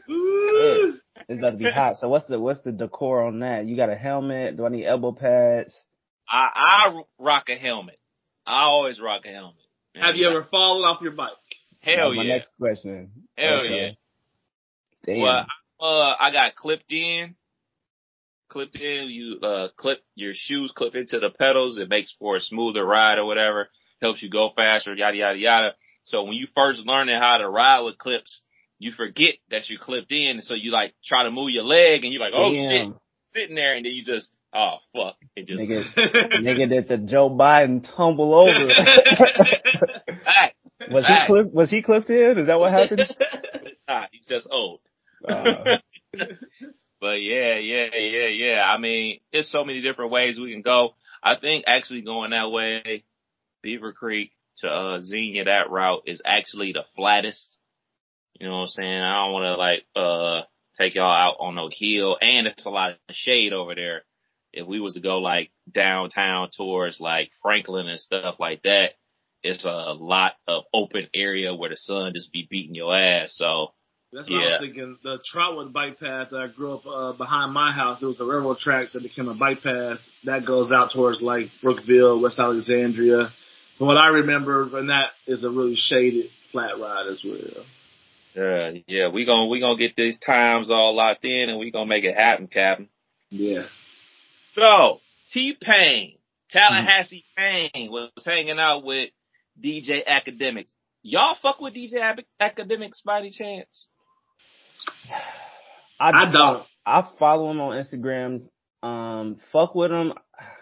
Woo. 0.07 0.97
It's 1.27 1.39
about 1.39 1.51
to 1.51 1.57
be 1.57 1.71
hot. 1.71 1.97
So 1.97 2.09
what's 2.09 2.25
the 2.25 2.39
what's 2.39 2.61
the 2.61 2.71
decor 2.71 3.23
on 3.23 3.39
that? 3.39 3.65
You 3.65 3.75
got 3.75 3.89
a 3.89 3.95
helmet? 3.95 4.57
Do 4.57 4.65
I 4.65 4.69
need 4.69 4.85
elbow 4.85 5.11
pads? 5.11 5.81
I, 6.29 6.49
I 6.55 7.01
rock 7.19 7.49
a 7.49 7.55
helmet. 7.55 7.99
I 8.45 8.63
always 8.63 8.99
rock 8.99 9.21
a 9.25 9.29
helmet. 9.29 9.55
Have 9.95 10.15
you 10.15 10.27
ever 10.27 10.45
fallen 10.51 10.83
off 10.83 11.01
your 11.01 11.13
bike? 11.13 11.29
Hell 11.79 12.09
That's 12.09 12.17
my 12.17 12.23
next 12.23 12.49
question. 12.59 13.11
Hell 13.37 13.59
Okay. 13.59 13.95
yeah. 15.05 15.13
Damn. 15.13 15.21
Well, 15.21 15.45
uh, 15.79 16.13
I 16.19 16.31
got 16.31 16.55
clipped 16.55 16.91
in. 16.91 17.35
Clipped 18.49 18.75
in. 18.75 19.07
You 19.09 19.39
uh 19.41 19.67
clip 19.77 19.99
your 20.15 20.33
shoes 20.35 20.71
clip 20.75 20.95
into 20.95 21.19
the 21.19 21.29
pedals. 21.29 21.77
It 21.77 21.89
makes 21.89 22.13
for 22.19 22.35
a 22.35 22.41
smoother 22.41 22.85
ride 22.85 23.17
or 23.17 23.25
whatever. 23.25 23.69
Helps 24.01 24.21
you 24.21 24.29
go 24.29 24.51
faster. 24.55 24.93
Yada 24.93 25.17
yada 25.17 25.37
yada. 25.39 25.75
So 26.03 26.23
when 26.23 26.33
you 26.33 26.47
first 26.53 26.81
learning 26.85 27.17
how 27.19 27.37
to 27.39 27.49
ride 27.49 27.81
with 27.81 27.97
clips, 27.97 28.41
you 28.79 28.91
forget 28.91 29.35
that 29.51 29.69
you're 29.69 29.79
clipped 29.79 30.11
in, 30.11 30.41
so 30.41 30.55
you 30.55 30.71
like 30.71 30.93
try 31.05 31.23
to 31.23 31.31
move 31.31 31.51
your 31.51 31.63
leg, 31.63 32.03
and 32.03 32.13
you're 32.13 32.21
like, 32.21 32.33
oh 32.35 32.53
shit, 32.53 32.91
sitting 33.33 33.55
there, 33.55 33.75
and 33.75 33.85
then 33.85 33.93
you 33.93 34.03
just, 34.03 34.29
oh 34.53 34.77
fuck, 34.93 35.15
it 35.35 35.47
just. 35.47 35.61
Nigga, 35.61 35.85
nigga 36.41 36.69
did 36.69 36.87
the 36.87 36.97
Joe 36.97 37.29
Biden 37.29 37.87
tumble 37.95 38.33
over. 38.33 38.67
Was 40.91 41.07
he 41.07 41.15
clipped? 41.25 41.53
Was 41.53 41.69
he 41.71 41.81
clipped 41.81 42.09
in? 42.09 42.37
Is 42.37 42.47
that 42.47 42.59
what 42.59 42.71
happened? 42.71 43.15
nah, 43.87 44.05
he's 44.11 44.27
just 44.27 44.47
old. 44.51 44.81
Uh, 45.27 45.77
But 47.05 47.21
yeah, 47.21 47.57
yeah, 47.57 47.85
yeah, 47.93 48.27
yeah. 48.27 48.63
I 48.65 48.79
mean, 48.79 49.19
there's 49.31 49.51
so 49.51 49.63
many 49.63 49.81
different 49.81 50.11
ways 50.11 50.39
we 50.39 50.51
can 50.51 50.63
go. 50.63 50.95
I 51.21 51.35
think 51.35 51.65
actually 51.67 52.01
going 52.01 52.31
that 52.31 52.49
way, 52.49 53.03
Beaver 53.61 53.93
Creek 53.93 54.31
to 54.57 54.67
uh 54.67 55.01
Xenia, 55.01 55.45
that 55.45 55.69
route 55.69 56.01
is 56.07 56.19
actually 56.25 56.71
the 56.71 56.83
flattest. 56.95 57.54
You 58.39 58.47
know 58.47 58.57
what 58.57 58.61
I'm 58.63 58.67
saying? 58.69 59.01
I 59.01 59.23
don't 59.23 59.33
want 59.33 59.43
to 59.45 59.55
like 59.55 59.85
uh 59.95 60.41
take 60.77 60.95
y'all 60.95 61.11
out 61.11 61.37
on 61.39 61.55
no 61.55 61.69
hill, 61.71 62.17
and 62.19 62.47
it's 62.47 62.65
a 62.65 62.69
lot 62.69 62.91
of 62.91 62.97
shade 63.11 63.53
over 63.53 63.75
there. 63.75 64.03
If 64.53 64.67
we 64.67 64.79
was 64.79 64.93
to 64.93 65.01
go 65.01 65.19
like 65.19 65.51
downtown 65.71 66.49
towards 66.55 66.99
like 66.99 67.31
Franklin 67.41 67.87
and 67.87 67.99
stuff 67.99 68.35
like 68.39 68.61
that, 68.63 68.91
it's 69.43 69.65
a 69.65 69.93
lot 69.93 70.33
of 70.47 70.63
open 70.73 71.07
area 71.13 71.53
where 71.53 71.69
the 71.69 71.77
sun 71.77 72.13
just 72.15 72.31
be 72.31 72.47
beating 72.49 72.75
your 72.75 72.95
ass. 72.95 73.35
So 73.35 73.73
That's 74.11 74.29
what 74.29 74.37
I 74.37 74.45
was 74.45 74.57
thinking. 74.61 74.97
The 75.03 75.19
Trotwood 75.25 75.73
bike 75.73 75.99
path 75.99 76.29
that 76.31 76.37
I 76.37 76.47
grew 76.47 76.75
up 76.75 76.85
uh, 76.85 77.13
behind 77.13 77.53
my 77.53 77.71
house, 77.71 77.99
there 77.99 78.09
was 78.09 78.19
a 78.19 78.25
railroad 78.25 78.59
track 78.59 78.89
that 78.93 79.03
became 79.03 79.27
a 79.27 79.35
bike 79.35 79.61
path 79.61 79.99
that 80.23 80.45
goes 80.45 80.71
out 80.71 80.91
towards 80.93 81.21
like 81.21 81.47
Brookville, 81.61 82.21
West 82.21 82.39
Alexandria. 82.39 83.29
From 83.77 83.87
what 83.87 83.97
I 83.97 84.07
remember, 84.07 84.77
and 84.77 84.89
that 84.89 85.09
is 85.27 85.43
a 85.43 85.49
really 85.49 85.75
shaded 85.75 86.27
flat 86.51 86.79
ride 86.79 87.07
as 87.11 87.21
well. 87.25 87.65
Yeah, 88.35 88.71
yeah, 88.87 89.07
we 89.07 89.25
gonna 89.25 89.45
we 89.45 89.61
gonna 89.61 89.77
get 89.77 89.95
these 89.95 90.19
times 90.19 90.69
all 90.69 90.93
locked 90.93 91.23
in, 91.23 91.49
and 91.49 91.57
we 91.57 91.71
gonna 91.71 91.85
make 91.85 92.03
it 92.03 92.15
happen, 92.15 92.47
Captain. 92.47 92.89
Yeah. 93.29 93.65
So 94.55 94.99
T 95.31 95.53
Pain, 95.59 96.17
Tallahassee 96.51 97.23
Pain 97.37 97.89
was 97.91 98.11
hanging 98.25 98.59
out 98.59 98.83
with 98.83 99.09
DJ 99.61 100.05
Akademiks. 100.05 100.71
Y'all 101.01 101.37
fuck 101.41 101.61
with 101.61 101.75
DJ 101.75 101.93
Ac- 101.95 102.25
Akademiks 102.41 103.03
by 103.05 103.19
any 103.19 103.31
chance? 103.31 103.87
I 105.99 106.31
don't. 106.31 106.63
I 106.85 107.07
follow 107.17 107.51
him 107.51 107.61
on 107.61 107.81
Instagram. 107.81 108.49
Um, 108.83 109.37
fuck 109.51 109.75
with 109.75 109.91
him. 109.91 110.13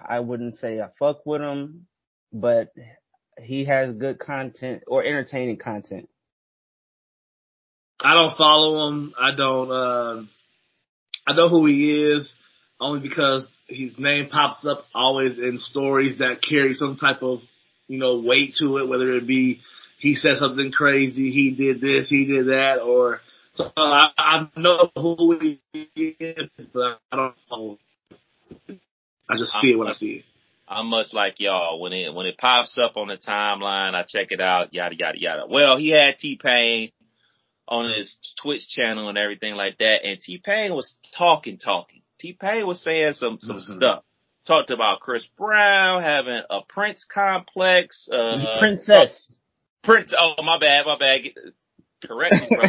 I 0.05 0.19
wouldn't 0.19 0.57
say 0.57 0.79
I 0.79 0.89
fuck 0.99 1.25
with 1.25 1.41
him, 1.41 1.87
but 2.31 2.69
he 3.41 3.65
has 3.65 3.93
good 3.93 4.19
content 4.19 4.83
or 4.87 5.03
entertaining 5.03 5.57
content. 5.57 6.07
I 8.03 8.13
don't 8.15 8.37
follow 8.37 8.87
him. 8.87 9.13
I 9.19 9.35
don't. 9.35 9.71
Uh, 9.71 10.23
I 11.25 11.33
know 11.35 11.49
who 11.49 11.65
he 11.65 12.11
is 12.11 12.33
only 12.79 12.99
because 12.99 13.47
his 13.67 13.91
name 13.97 14.29
pops 14.29 14.65
up 14.65 14.85
always 14.93 15.37
in 15.37 15.57
stories 15.57 16.17
that 16.17 16.41
carry 16.47 16.73
some 16.73 16.97
type 16.97 17.23
of 17.23 17.39
you 17.87 17.97
know 17.97 18.19
weight 18.19 18.55
to 18.59 18.77
it, 18.77 18.89
whether 18.89 19.13
it 19.13 19.25
be 19.25 19.61
he 19.99 20.15
said 20.15 20.37
something 20.37 20.71
crazy, 20.71 21.31
he 21.31 21.51
did 21.51 21.79
this, 21.79 22.09
he 22.09 22.25
did 22.25 22.47
that, 22.47 22.79
or 22.79 23.21
so 23.53 23.71
I, 23.77 24.09
I 24.17 24.47
know 24.57 24.91
who 24.97 25.39
he 25.39 25.61
is, 25.95 26.49
but 26.73 26.99
I 27.11 27.15
don't 27.15 27.35
follow. 27.47 27.77
Him. 28.67 28.79
I 29.29 29.37
just 29.37 29.53
see 29.61 29.71
it 29.71 29.77
when 29.77 29.87
I 29.87 29.93
see 29.93 30.11
it. 30.11 30.25
I'm 30.67 30.87
much 30.87 31.13
like 31.13 31.39
y'all. 31.39 31.79
When 31.79 31.93
it 31.93 32.13
when 32.13 32.25
it 32.25 32.37
pops 32.37 32.77
up 32.77 32.97
on 32.97 33.07
the 33.07 33.17
timeline, 33.17 33.93
I 33.93 34.03
check 34.03 34.27
it 34.31 34.41
out. 34.41 34.73
Yada 34.73 34.95
yada 34.95 35.19
yada. 35.19 35.43
Well, 35.47 35.77
he 35.77 35.89
had 35.89 36.17
T 36.19 36.37
Pain 36.41 36.91
on 37.67 37.91
his 37.91 38.15
Twitch 38.41 38.67
channel 38.69 39.09
and 39.09 39.17
everything 39.17 39.55
like 39.55 39.77
that, 39.79 40.03
and 40.05 40.19
T 40.21 40.41
Pain 40.43 40.73
was 40.73 40.95
talking, 41.17 41.57
talking. 41.57 42.01
T 42.19 42.33
Pain 42.39 42.65
was 42.67 42.81
saying 42.81 43.13
some 43.13 43.39
some 43.41 43.57
Mhm. 43.57 43.75
stuff. 43.75 44.03
Talked 44.45 44.71
about 44.71 44.99
Chris 44.99 45.25
Brown 45.37 46.01
having 46.03 46.41
a 46.49 46.61
Prince 46.67 47.05
complex. 47.05 48.09
Uh, 48.09 48.57
Princess. 48.59 49.33
Prince. 49.83 50.13
Oh, 50.17 50.41
my 50.43 50.57
bad, 50.59 50.85
my 50.85 50.97
bad. 50.97 51.21
Correct 52.03 52.33
me, 52.41 52.49
bro. 52.49 52.63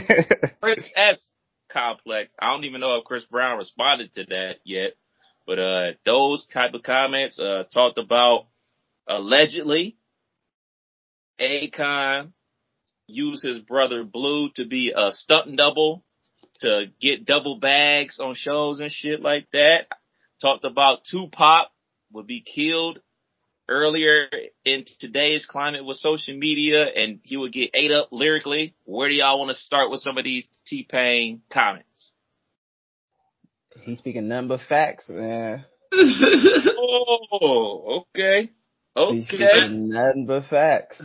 Prince 0.60 0.88
S 0.94 1.32
complex. 1.68 2.32
I 2.38 2.52
don't 2.52 2.64
even 2.64 2.80
know 2.80 2.94
if 2.96 3.04
Chris 3.04 3.24
Brown 3.24 3.58
responded 3.58 4.14
to 4.14 4.24
that 4.26 4.58
yet, 4.64 4.92
but 5.46 5.58
uh, 5.58 5.92
those 6.04 6.46
type 6.46 6.74
of 6.74 6.84
comments 6.84 7.40
uh 7.40 7.64
talked 7.72 7.98
about 7.98 8.46
allegedly 9.08 9.96
Akon 11.40 12.32
used 13.06 13.42
his 13.44 13.58
brother 13.60 14.04
Blue 14.04 14.50
to 14.56 14.66
be 14.66 14.92
a 14.96 15.12
stunt 15.12 15.56
double 15.56 16.04
to 16.60 16.86
get 17.00 17.26
double 17.26 17.58
bags 17.58 18.18
on 18.18 18.34
shows 18.34 18.80
and 18.80 18.90
shit 18.90 19.20
like 19.20 19.46
that. 19.52 19.86
Talked 20.40 20.64
about 20.64 21.04
Tupac 21.10 21.68
would 22.12 22.26
be 22.26 22.42
killed 22.42 23.00
earlier 23.68 24.26
in 24.64 24.84
today's 25.00 25.46
climate 25.46 25.84
with 25.84 25.96
social 25.96 26.36
media 26.36 26.84
and 26.84 27.20
he 27.22 27.36
would 27.36 27.52
get 27.52 27.70
ate 27.74 27.90
up 27.92 28.08
lyrically. 28.12 28.74
Where 28.84 29.08
do 29.08 29.14
y'all 29.14 29.38
want 29.38 29.56
to 29.56 29.62
start 29.62 29.90
with 29.90 30.00
some 30.00 30.18
of 30.18 30.24
these 30.24 30.46
T-Pain 30.66 31.42
comments? 31.50 32.12
He's 33.82 33.98
speaking 33.98 34.28
number 34.28 34.58
facts, 34.58 35.08
man. 35.08 35.64
Oh, 36.76 38.04
okay. 38.16 38.50
He's 38.96 39.24
Okay. 39.24 39.24
speaking 39.26 39.88
nothing 39.88 40.26
but 40.26 40.44
facts. 40.46 41.02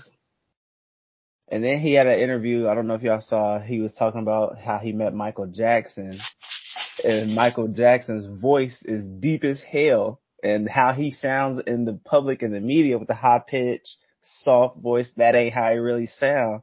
And 1.51 1.63
then 1.63 1.79
he 1.79 1.93
had 1.93 2.07
an 2.07 2.19
interview. 2.19 2.67
I 2.67 2.75
don't 2.75 2.87
know 2.87 2.93
if 2.93 3.01
y'all 3.01 3.21
saw. 3.21 3.59
He 3.59 3.79
was 3.79 3.93
talking 3.95 4.21
about 4.21 4.59
how 4.59 4.77
he 4.77 4.91
met 4.91 5.15
Michael 5.15 5.47
Jackson, 5.47 6.19
and 7.03 7.33
Michael 7.33 7.67
Jackson's 7.69 8.27
voice 8.39 8.77
is 8.83 9.03
deep 9.03 9.43
as 9.43 9.61
hell, 9.61 10.21
and 10.43 10.69
how 10.69 10.93
he 10.93 11.11
sounds 11.11 11.59
in 11.65 11.85
the 11.85 11.99
public 12.05 12.43
and 12.43 12.53
the 12.53 12.59
media 12.59 12.99
with 12.99 13.07
the 13.07 13.15
high 13.15 13.41
pitch, 13.45 13.87
soft 14.21 14.77
voice. 14.77 15.09
That 15.17 15.33
ain't 15.33 15.55
how 15.55 15.71
he 15.71 15.77
really 15.77 16.07
sound. 16.07 16.61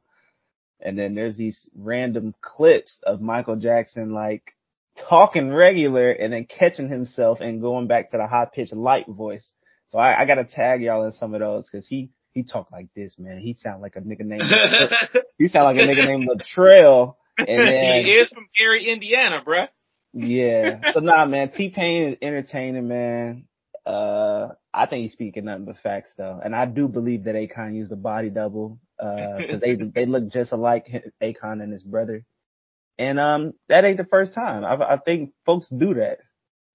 And 0.81 0.97
then 0.97 1.15
there's 1.15 1.37
these 1.37 1.69
random 1.75 2.35
clips 2.41 3.01
of 3.03 3.21
Michael 3.21 3.57
Jackson 3.57 4.13
like 4.13 4.55
talking 5.09 5.53
regular 5.53 6.11
and 6.11 6.33
then 6.33 6.47
catching 6.47 6.89
himself 6.89 7.41
and 7.41 7.61
going 7.61 7.87
back 7.87 8.11
to 8.11 8.19
the 8.19 8.27
high 8.27 8.47
pitched 8.53 8.73
light 8.73 9.07
voice. 9.09 9.51
So 9.89 9.99
I, 9.99 10.23
I 10.23 10.27
gotta 10.27 10.45
tag 10.45 10.83
y'all 10.83 11.05
in 11.05 11.13
some 11.13 11.35
of 11.35 11.41
those 11.41 11.69
because 11.69 11.87
he 11.89 12.11
he 12.37 12.43
talk 12.45 12.71
like 12.71 12.89
this, 12.95 13.17
man. 13.19 13.39
He 13.39 13.55
sound 13.55 13.83
like 13.83 13.97
a 13.97 14.01
nigga 14.01 14.21
named 14.25 14.45
he 15.39 15.49
sound 15.49 15.65
like 15.65 15.77
a 15.77 15.81
nigga 15.89 16.07
named 16.07 16.29
Latrell 16.29 17.17
And 17.39 17.49
then, 17.69 18.05
he 18.05 18.13
is 18.13 18.29
from 18.29 18.47
Gary, 18.57 18.87
Indiana, 18.93 19.43
bruh. 19.45 19.69
yeah. 20.13 20.81
So 20.93 21.01
nah, 21.01 21.25
man, 21.27 21.51
T 21.51 21.71
Pain 21.71 22.03
is 22.11 22.19
entertaining, 22.23 22.87
man. 22.89 23.45
Uh, 23.85 24.49
I 24.75 24.87
think 24.87 25.03
he's 25.03 25.13
speaking 25.13 25.45
nothing 25.47 25.65
but 25.65 25.79
facts 25.79 26.13
though, 26.17 26.41
and 26.45 26.55
I 26.55 26.67
do 26.67 26.89
believe 26.89 27.25
that 27.25 27.35
Akon 27.37 27.75
used 27.75 27.93
a 27.93 27.97
body 27.97 28.31
double, 28.31 28.79
uh, 28.99 29.39
cause 29.49 29.61
they 29.61 29.77
they 29.77 30.07
look 30.07 30.29
just 30.29 30.53
alike, 30.53 30.87
Akon 31.23 31.63
and 31.63 31.73
his 31.73 31.83
brother. 31.85 32.25
And 32.99 33.21
um, 33.21 33.53
that 33.69 33.85
ain't 33.85 33.99
the 33.99 34.05
first 34.05 34.35
time. 34.35 34.65
I, 34.65 34.75
I 34.95 34.97
think 34.99 35.33
folks 35.45 35.69
do 35.69 35.95
that. 35.95 36.19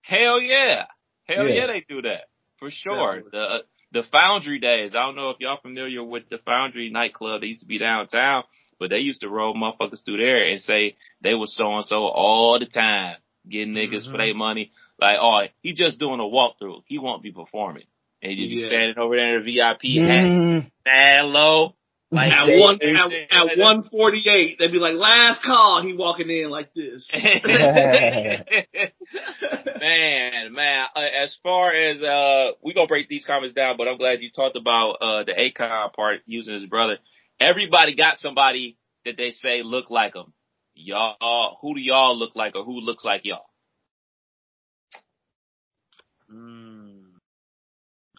Hell 0.04 0.40
yeah. 0.40 0.86
Hell 1.26 1.48
Yeah. 1.48 1.56
yeah, 1.62 1.68
they 1.68 1.86
do 1.90 2.02
that. 2.04 2.26
For 2.60 2.70
sure. 2.70 3.16
Definitely. 3.24 3.32
The 3.40 3.64
the 3.92 4.04
Foundry 4.12 4.60
days. 4.60 4.96
I 4.96 5.06
don't 5.06 5.16
know 5.16 5.30
if 5.32 5.38
y'all 5.40 5.60
familiar 5.62 6.04
with 6.04 6.30
the 6.30 6.38
Foundry 6.46 6.90
nightclub. 6.90 7.42
They 7.42 7.48
used 7.48 7.62
to 7.62 7.66
be 7.68 7.78
downtown, 7.78 8.44
but 8.80 8.90
they 8.90 9.00
used 9.00 9.22
to 9.22 9.30
roll 9.30 9.54
motherfuckers 9.56 10.04
through 10.04 10.18
there 10.18 10.46
and 10.48 10.60
say 10.62 10.96
they 11.22 11.34
was 11.34 11.56
so 11.56 11.72
and 11.76 11.86
so 11.86 11.98
all 11.98 12.60
the 12.60 12.66
time, 12.66 13.18
getting 13.50 13.74
niggas 13.74 14.06
for 14.06 14.14
Mhm. 14.14 14.18
their 14.18 14.34
money. 14.36 14.72
Like, 15.00 15.18
oh, 15.20 15.48
he 15.62 15.74
just 15.74 16.00
doing 16.00 16.20
a 16.20 16.24
walkthrough. 16.24 16.84
He 16.88 17.00
won't 17.00 17.24
be 17.24 17.32
performing. 17.32 17.86
And 18.22 18.34
you 18.34 18.48
be 18.50 18.56
standing 18.68 18.98
over 19.00 19.16
there 19.16 19.36
in 19.36 19.42
a 19.42 19.44
VIP 19.44 19.98
hat, 20.00 20.30
Mm, 20.30 20.72
mad 20.86 21.26
low. 21.26 21.76
Like 22.14 22.32
At 22.34 22.46
they- 22.48 22.60
one 22.60 22.78
they- 22.82 22.94
at, 22.94 23.10
they- 23.10 23.28
at 23.32 23.58
one 23.58 23.84
forty 23.84 24.22
eight, 24.30 24.60
they'd 24.60 24.72
be 24.72 24.80
like, 24.80 24.96
"Last 24.96 25.42
call." 25.44 25.82
He 25.82 25.94
walking 25.94 26.30
in 26.30 26.50
like 26.50 26.74
this. 26.74 27.10
man, 29.80 30.54
man. 30.54 30.86
Uh, 30.96 31.00
as 31.24 31.38
far 31.42 31.74
as 31.74 32.04
uh, 32.04 32.52
we 32.62 32.74
gonna 32.74 32.88
break 32.88 33.08
these 33.08 33.26
comments 33.26 33.56
down, 33.56 33.78
but 33.78 33.88
I'm 33.88 33.98
glad 33.98 34.22
you 34.22 34.30
talked 34.30 34.58
about 34.58 34.98
uh 35.02 35.24
the 35.24 35.32
Akon 35.34 35.94
part 35.94 36.20
using 36.26 36.54
his 36.54 36.66
brother. 36.66 36.98
Everybody 37.40 37.96
got 37.96 38.18
somebody 38.18 38.78
that 39.06 39.16
they 39.18 39.32
say 39.32 39.62
look 39.64 39.90
like 39.90 40.14
him. 40.14 40.34
Y'all, 40.74 41.58
who 41.62 41.76
do 41.76 41.82
y'all 41.82 42.18
look 42.18 42.36
like, 42.36 42.56
or 42.56 42.64
who 42.66 42.80
looks 42.82 43.06
like 43.06 43.22
y'all? 43.26 43.46
Mm, 46.34 47.04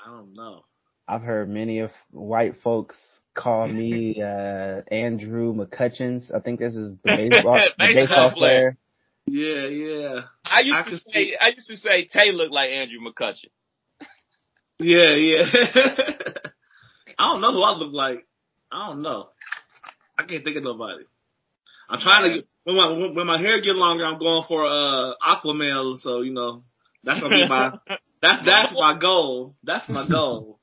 I 0.05 0.11
don't 0.11 0.35
know. 0.35 0.64
I've 1.09 1.22
heard 1.22 1.48
many 1.48 1.81
of 1.81 1.90
white 2.11 2.57
folks 2.62 2.96
call 3.35 3.66
me 3.81 4.21
uh 4.23 4.83
Andrew 4.90 5.55
McCutchens. 5.55 6.35
I 6.35 6.40
think 6.40 6.61
this 6.61 6.75
is 6.75 6.97
the 7.05 7.16
baseball, 7.16 7.55
the 7.55 7.71
Baseball 7.79 7.95
baseball 7.95 8.31
player. 8.33 8.73
player. 8.73 8.79
Yeah, 9.25 9.66
yeah, 9.68 10.21
I 10.45 10.61
used 10.61 10.75
I 10.75 10.90
to 10.90 10.99
say, 10.99 11.12
see- 11.12 11.37
I 11.40 11.49
used 11.55 11.68
to 11.68 11.77
say 11.77 12.07
Tay 12.07 12.33
looked 12.33 12.53
like 12.53 12.71
Andrew 12.71 12.99
McCutchen. 13.01 13.51
yeah, 14.81 15.14
yeah. 15.14 15.45
I 17.18 17.33
don't 17.33 17.40
know 17.40 17.53
who 17.53 17.62
I 17.62 17.73
look 17.77 17.92
like. 17.92 18.27
I 18.73 18.88
don't 18.88 19.03
know. 19.03 19.29
I 20.18 20.25
can't 20.25 20.42
think 20.42 20.57
of 20.57 20.64
nobody. 20.64 21.05
I'm 21.88 22.01
trying 22.01 22.31
to 22.31 22.37
get 22.38 22.49
when 22.64 22.77
my 22.77 22.88
when, 22.90 23.14
when 23.14 23.27
my 23.27 23.38
hair 23.40 23.61
get 23.61 23.75
longer. 23.77 24.05
I'm 24.05 24.18
going 24.18 24.45
for 24.49 24.66
uh 24.66 25.12
Aquaman. 25.25 25.99
So 25.99 26.23
you 26.23 26.33
know 26.33 26.64
that's 27.05 27.21
gonna 27.21 27.37
be 27.37 27.49
my 27.49 27.73
that's 28.21 28.45
that's 28.45 28.73
my 28.75 28.99
goal. 28.99 29.55
That's 29.62 29.88
my 29.88 30.09
goal. 30.09 30.59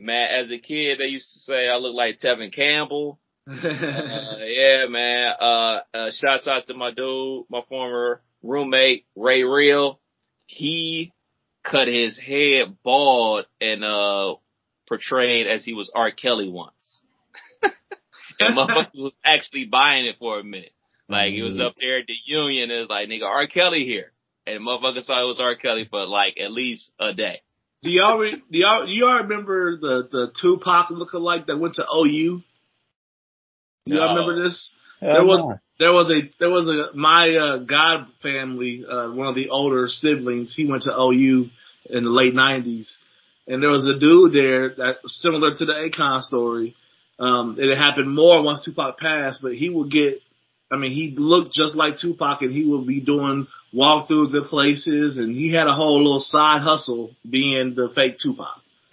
Man, 0.00 0.28
as 0.40 0.50
a 0.50 0.58
kid, 0.58 0.98
they 0.98 1.10
used 1.10 1.32
to 1.32 1.38
say 1.40 1.68
I 1.68 1.76
look 1.76 1.94
like 1.94 2.20
Tevin 2.20 2.54
Campbell. 2.54 3.18
Uh, 3.50 4.36
yeah, 4.44 4.86
man. 4.88 5.32
Uh, 5.40 5.78
uh, 5.92 6.10
shouts 6.12 6.46
out 6.46 6.66
to 6.66 6.74
my 6.74 6.92
dude, 6.92 7.46
my 7.48 7.62
former 7.68 8.20
roommate, 8.44 9.06
Ray 9.16 9.42
Real. 9.42 9.98
He 10.46 11.12
cut 11.64 11.88
his 11.88 12.16
head 12.16 12.76
bald 12.84 13.46
and, 13.60 13.82
uh, 13.82 14.34
portrayed 14.88 15.48
as 15.48 15.64
he 15.64 15.72
was 15.72 15.90
R. 15.94 16.12
Kelly 16.12 16.48
once. 16.48 17.02
and 17.62 18.56
motherfuckers 18.56 18.94
was 18.94 19.12
actually 19.24 19.64
buying 19.64 20.06
it 20.06 20.16
for 20.20 20.38
a 20.38 20.44
minute. 20.44 20.72
Like, 21.08 21.32
he 21.32 21.42
was 21.42 21.58
up 21.60 21.74
there 21.80 21.98
at 21.98 22.06
the 22.06 22.14
union 22.26 22.70
and 22.70 22.72
it 22.72 22.80
was 22.80 22.88
like, 22.88 23.08
nigga, 23.08 23.24
R. 23.24 23.48
Kelly 23.48 23.84
here. 23.84 24.12
And 24.46 24.60
motherfuckers 24.60 25.06
thought 25.06 25.22
it 25.22 25.26
was 25.26 25.40
R. 25.40 25.56
Kelly 25.56 25.86
for 25.90 26.06
like 26.06 26.36
at 26.38 26.52
least 26.52 26.92
a 27.00 27.12
day. 27.12 27.42
Do 27.82 27.90
y'all 27.90 28.18
re, 28.18 28.42
do 28.50 28.58
y'all 28.58 28.86
y'all 28.88 29.22
remember 29.22 29.76
the 29.78 30.08
the 30.10 30.32
Tupac 30.40 30.88
lookalike 30.90 31.46
that 31.46 31.58
went 31.58 31.76
to 31.76 31.82
OU? 31.84 32.42
Do 33.86 33.94
y'all 33.94 34.14
No. 34.14 34.22
remember 34.22 34.44
this? 34.44 34.70
Hell 35.00 35.12
There 35.14 35.24
was 35.24 35.38
no. 35.38 35.58
there 35.78 35.92
was 35.92 36.10
a 36.10 36.30
there 36.38 36.50
was 36.50 36.68
a 36.68 36.96
my 36.96 37.34
uh, 37.36 37.56
god 37.58 38.06
family, 38.22 38.84
uh, 38.88 39.10
one 39.12 39.28
of 39.28 39.34
the 39.34 39.48
older 39.48 39.88
siblings. 39.88 40.54
He 40.54 40.66
went 40.66 40.82
to 40.82 40.94
OU 40.94 41.48
in 41.88 42.04
the 42.04 42.10
late 42.10 42.34
nineties, 42.34 42.94
and 43.46 43.62
there 43.62 43.70
was 43.70 43.86
a 43.86 43.98
dude 43.98 44.32
there 44.34 44.70
that 44.76 44.96
similar 45.06 45.54
to 45.56 45.64
the 45.64 45.72
Akon 45.72 46.20
story. 46.22 46.76
Um, 47.18 47.56
it 47.58 47.76
happened 47.76 48.14
more 48.14 48.42
once 48.42 48.62
Tupac 48.64 48.98
passed, 48.98 49.40
but 49.42 49.54
he 49.54 49.68
would 49.70 49.90
get. 49.90 50.20
I 50.72 50.76
mean, 50.76 50.92
he 50.92 51.14
looked 51.18 51.52
just 51.52 51.74
like 51.74 51.98
Tupac, 51.98 52.42
and 52.42 52.52
he 52.52 52.64
would 52.64 52.86
be 52.86 53.00
doing 53.00 53.46
walkthroughs 53.74 54.34
at 54.34 54.48
places, 54.48 55.18
and 55.18 55.34
he 55.34 55.52
had 55.52 55.66
a 55.66 55.72
whole 55.74 55.98
little 56.02 56.20
side 56.20 56.62
hustle 56.62 57.14
being 57.28 57.74
the 57.74 57.88
fake 57.94 58.18
Tupac. 58.22 58.60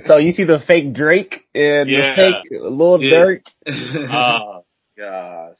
so 0.00 0.18
you 0.18 0.32
see 0.32 0.44
the 0.44 0.60
fake 0.66 0.92
Drake 0.94 1.46
and 1.54 1.88
Yeah. 1.88 2.14
the 2.14 2.22
fake 2.50 2.60
Lil 2.62 3.02
Yeah. 3.02 3.22
Durk. 3.22 3.42
Oh, 4.14 4.64
gosh. 4.96 5.56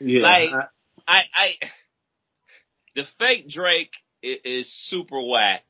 yeah, 0.00 0.22
like- 0.22 0.50
I- 0.52 0.66
I, 1.08 1.22
I, 1.34 1.48
the 2.94 3.04
fake 3.18 3.48
Drake 3.48 3.90
is, 4.22 4.38
is 4.44 4.72
super 4.88 5.20
whack, 5.20 5.62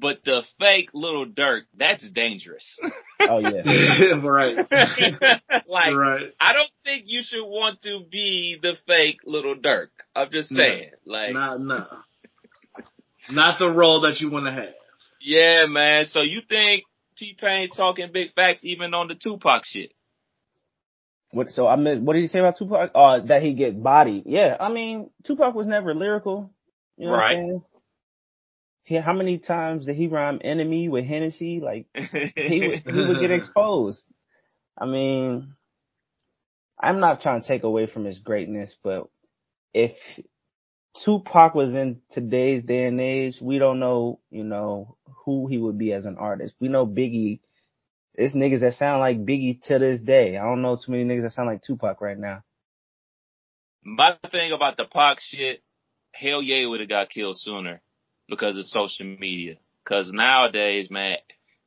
but 0.00 0.24
the 0.24 0.42
fake 0.58 0.90
Lil 0.94 1.26
Durk, 1.26 1.62
that's 1.76 2.08
dangerous. 2.10 2.78
Oh 3.22 3.38
yeah. 3.38 4.14
right, 4.24 4.56
like, 5.68 5.94
right. 5.94 6.32
I 6.40 6.52
don't 6.54 6.70
think 6.84 7.02
you 7.04 7.20
should 7.22 7.44
want 7.44 7.82
to 7.82 8.00
be 8.10 8.56
the 8.60 8.76
fake 8.86 9.18
Lil 9.26 9.56
Durk. 9.56 9.88
I'm 10.16 10.30
just 10.32 10.50
No. 10.50 10.56
saying, 10.56 10.90
like, 11.04 11.34
Not 11.34 11.60
no. 11.60 11.86
Not 13.30 13.58
the 13.58 13.68
role 13.68 14.00
that 14.02 14.20
you 14.20 14.30
want 14.30 14.46
to 14.46 14.52
have. 14.52 14.74
yeah, 15.20 15.66
man. 15.66 16.06
So 16.06 16.22
you 16.22 16.40
think 16.48 16.84
T 17.18 17.36
Pain 17.38 17.68
talking 17.68 18.08
big 18.10 18.32
facts 18.32 18.64
even 18.64 18.94
on 18.94 19.08
the 19.08 19.14
Tupac 19.14 19.64
shit? 19.66 19.92
What? 21.32 21.52
So 21.52 21.66
I 21.68 21.76
mean, 21.76 22.04
what 22.06 22.14
did 22.14 22.22
he 22.22 22.28
say 22.28 22.38
about 22.40 22.56
Tupac? 22.58 22.90
Uh, 22.94 23.20
that 23.26 23.42
he 23.42 23.52
get 23.52 23.80
bodied. 23.82 24.22
Yeah, 24.26 24.56
I 24.58 24.70
mean, 24.72 25.10
Tupac 25.24 25.54
was 25.54 25.66
never 25.66 25.94
lyrical. 25.94 26.50
You 26.96 27.06
know 27.06 27.12
Right. 27.12 27.60
What 28.96 29.00
I'm 29.00 29.02
saying? 29.02 29.02
He, 29.02 29.04
how 29.06 29.12
many 29.12 29.38
times 29.38 29.86
did 29.86 29.96
he 29.96 30.08
rhyme 30.08 30.40
enemy 30.42 30.88
with 30.88 31.04
Hennessy? 31.04 31.60
Like 31.60 31.86
he 32.34 32.60
would- 32.68 32.82
he 32.86 33.04
would 33.04 33.20
get 33.20 33.30
exposed. 33.32 34.04
I 34.78 34.86
mean, 34.86 35.54
I'm 36.80 37.00
not 37.00 37.20
trying 37.20 37.42
to 37.42 37.48
take 37.48 37.64
away 37.64 37.86
from 37.86 38.04
his 38.04 38.18
greatness, 38.18 38.76
but 38.82 39.08
if 39.74 39.92
Tupac 41.04 41.54
was 41.54 41.74
in 41.74 42.00
today's 42.10 42.64
day 42.64 42.84
and 42.84 43.00
age, 43.00 43.36
we 43.40 43.58
don't 43.58 43.80
know, 43.80 44.20
you 44.30 44.44
know, 44.44 44.96
who 45.24 45.46
he 45.46 45.58
would 45.58 45.78
be 45.78 45.92
as 45.92 46.06
an 46.06 46.16
artist. 46.18 46.54
We 46.60 46.68
know 46.68 46.86
Biggie. 46.86 47.40
It's 48.14 48.34
niggas 48.34 48.60
that 48.60 48.74
sound 48.74 49.00
like 49.00 49.24
Biggie 49.24 49.62
to 49.68 49.78
this 49.78 50.00
day. 50.00 50.36
I 50.36 50.44
don't 50.44 50.62
know 50.62 50.76
too 50.76 50.92
many 50.92 51.04
niggas 51.04 51.22
that 51.22 51.32
sound 51.32 51.48
like 51.48 51.62
Tupac 51.62 52.00
right 52.00 52.18
now. 52.18 52.42
My 53.84 54.16
thing 54.30 54.52
about 54.52 54.76
the 54.76 54.84
Pac 54.86 55.20
shit, 55.20 55.62
hell 56.12 56.42
yeah, 56.42 56.66
would 56.66 56.80
have 56.80 56.88
got 56.88 57.10
killed 57.10 57.40
sooner 57.40 57.80
because 58.30 58.56
of 58.56 58.64
social 58.66 59.06
media. 59.06 59.56
Cause 59.84 60.10
nowadays, 60.12 60.90
man, 60.90 61.16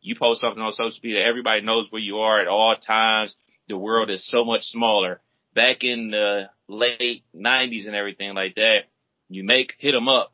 you 0.02 0.15
post 0.15 0.41
something 0.41 0.62
on 0.62 0.71
social 0.71 0.99
media, 1.04 1.26
everybody 1.26 1.62
knows 1.62 1.88
where 1.89 2.02
you 2.02 2.17
are 2.19 2.39
at 2.39 2.47
all 2.47 2.76
times. 2.76 3.36
The 3.67 3.78
world 3.78 4.10
is 4.10 4.28
so 4.28 4.43
much 4.45 4.62
smaller. 4.63 5.21
Back 5.54 5.84
in 5.84 6.12
the 6.12 6.49
late 6.67 7.23
nineties 7.34 7.86
and 7.86 7.95
everything 7.95 8.34
like 8.34 8.56
that, 8.56 8.86
you 9.30 9.43
make, 9.43 9.73
hit 9.78 9.91
them 9.91 10.08
up 10.08 10.34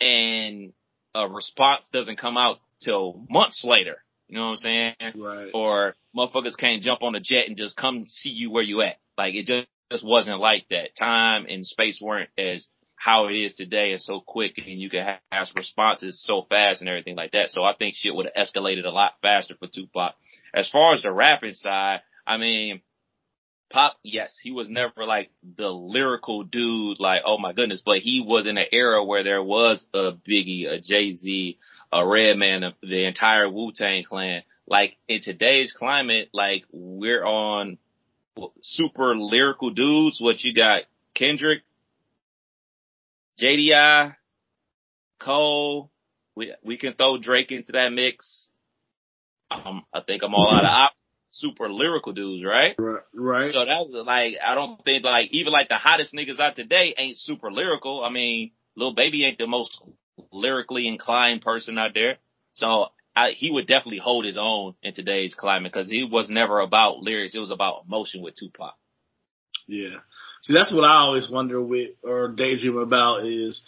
and 0.00 0.72
a 1.14 1.28
response 1.28 1.84
doesn't 1.92 2.18
come 2.18 2.36
out 2.36 2.58
till 2.82 3.24
months 3.28 3.64
later. 3.64 4.02
You 4.28 4.36
know 4.38 4.50
what 4.50 4.50
I'm 4.50 4.56
saying? 4.56 4.94
Right. 5.16 5.50
or 5.54 5.94
motherfuckers 6.16 6.56
can't 6.58 6.82
jump 6.82 7.02
on 7.02 7.14
a 7.14 7.20
jet 7.20 7.48
and 7.48 7.56
just 7.56 7.76
come 7.76 8.06
see 8.06 8.30
you 8.30 8.50
where 8.50 8.62
you 8.62 8.82
at. 8.82 8.96
Like 9.16 9.34
it 9.34 9.46
just, 9.46 9.66
just 9.90 10.04
wasn't 10.04 10.38
like 10.38 10.66
that. 10.70 10.96
Time 10.96 11.46
and 11.48 11.66
space 11.66 11.98
weren't 12.00 12.28
as 12.36 12.68
how 12.98 13.28
it 13.28 13.34
is 13.34 13.54
today 13.54 13.92
and 13.92 14.00
so 14.00 14.20
quick 14.20 14.58
and 14.58 14.66
you 14.80 14.90
can 14.90 15.04
have, 15.04 15.18
have 15.30 15.48
responses 15.56 16.20
so 16.24 16.44
fast 16.48 16.80
and 16.80 16.88
everything 16.88 17.16
like 17.16 17.32
that. 17.32 17.50
So 17.50 17.62
I 17.62 17.74
think 17.74 17.94
shit 17.94 18.14
would 18.14 18.28
have 18.34 18.48
escalated 18.48 18.84
a 18.84 18.90
lot 18.90 19.12
faster 19.22 19.54
for 19.58 19.68
Tupac. 19.68 20.14
As 20.52 20.68
far 20.68 20.94
as 20.94 21.02
the 21.02 21.12
rapping 21.12 21.54
side, 21.54 22.00
I 22.26 22.36
mean, 22.36 22.82
Pop, 23.70 23.96
yes, 24.02 24.34
he 24.42 24.50
was 24.50 24.68
never 24.68 25.04
like 25.04 25.30
the 25.56 25.68
lyrical 25.68 26.42
dude, 26.42 26.98
like, 26.98 27.22
oh 27.24 27.36
my 27.38 27.52
goodness, 27.52 27.82
but 27.84 27.98
he 27.98 28.24
was 28.26 28.46
in 28.46 28.56
an 28.56 28.66
era 28.72 29.04
where 29.04 29.22
there 29.22 29.42
was 29.42 29.84
a 29.92 30.12
Biggie, 30.12 30.66
a 30.66 30.80
Jay-Z, 30.80 31.58
a 31.92 32.06
Redman, 32.06 32.64
a- 32.64 32.74
the 32.82 33.04
entire 33.04 33.48
Wu-Tang 33.48 34.04
clan. 34.04 34.42
Like 34.66 34.96
in 35.06 35.22
today's 35.22 35.72
climate, 35.72 36.30
like 36.32 36.64
we're 36.72 37.24
on 37.24 37.78
super 38.62 39.16
lyrical 39.16 39.70
dudes. 39.70 40.20
What 40.20 40.42
you 40.42 40.54
got? 40.54 40.82
Kendrick, 41.14 41.62
JID, 43.40 44.14
Cole. 45.20 45.90
We 46.34 46.54
we 46.64 46.76
can 46.76 46.94
throw 46.94 47.18
Drake 47.18 47.50
into 47.50 47.72
that 47.72 47.90
mix. 47.92 48.48
Um, 49.50 49.84
I 49.94 50.00
think 50.00 50.22
I'm 50.22 50.34
all 50.34 50.50
out 50.50 50.64
of 50.64 50.70
options. 50.70 50.98
super 51.30 51.70
lyrical 51.70 52.12
dudes, 52.12 52.44
right? 52.44 52.74
Right. 52.78 53.02
Right. 53.14 53.52
So 53.52 53.60
that 53.60 53.86
was 53.88 54.04
like, 54.06 54.34
I 54.46 54.54
don't 54.54 54.82
think 54.84 55.04
like, 55.04 55.30
even 55.32 55.52
like 55.52 55.68
the 55.68 55.76
hottest 55.76 56.14
niggas 56.14 56.38
out 56.38 56.56
today 56.56 56.94
ain't 56.96 57.16
super 57.16 57.50
lyrical. 57.50 58.04
I 58.04 58.10
mean, 58.10 58.52
Lil 58.76 58.94
Baby 58.94 59.24
ain't 59.24 59.38
the 59.38 59.46
most 59.46 59.80
lyrically 60.32 60.86
inclined 60.86 61.42
person 61.42 61.78
out 61.78 61.94
there. 61.94 62.18
So 62.54 62.88
I, 63.16 63.30
he 63.30 63.50
would 63.50 63.66
definitely 63.66 63.98
hold 63.98 64.24
his 64.24 64.36
own 64.38 64.74
in 64.82 64.94
today's 64.94 65.34
climate 65.34 65.72
because 65.72 65.88
he 65.88 66.04
was 66.04 66.28
never 66.28 66.60
about 66.60 66.98
lyrics. 67.00 67.34
It 67.34 67.40
was 67.40 67.50
about 67.50 67.84
emotion 67.86 68.22
with 68.22 68.34
Tupac. 68.36 68.74
Yeah. 69.68 69.98
See, 70.42 70.54
that's 70.54 70.74
what 70.74 70.84
I 70.84 71.00
always 71.02 71.30
wonder 71.30 71.60
with 71.62 71.90
or 72.02 72.28
daydream 72.28 72.78
about 72.78 73.26
is 73.26 73.62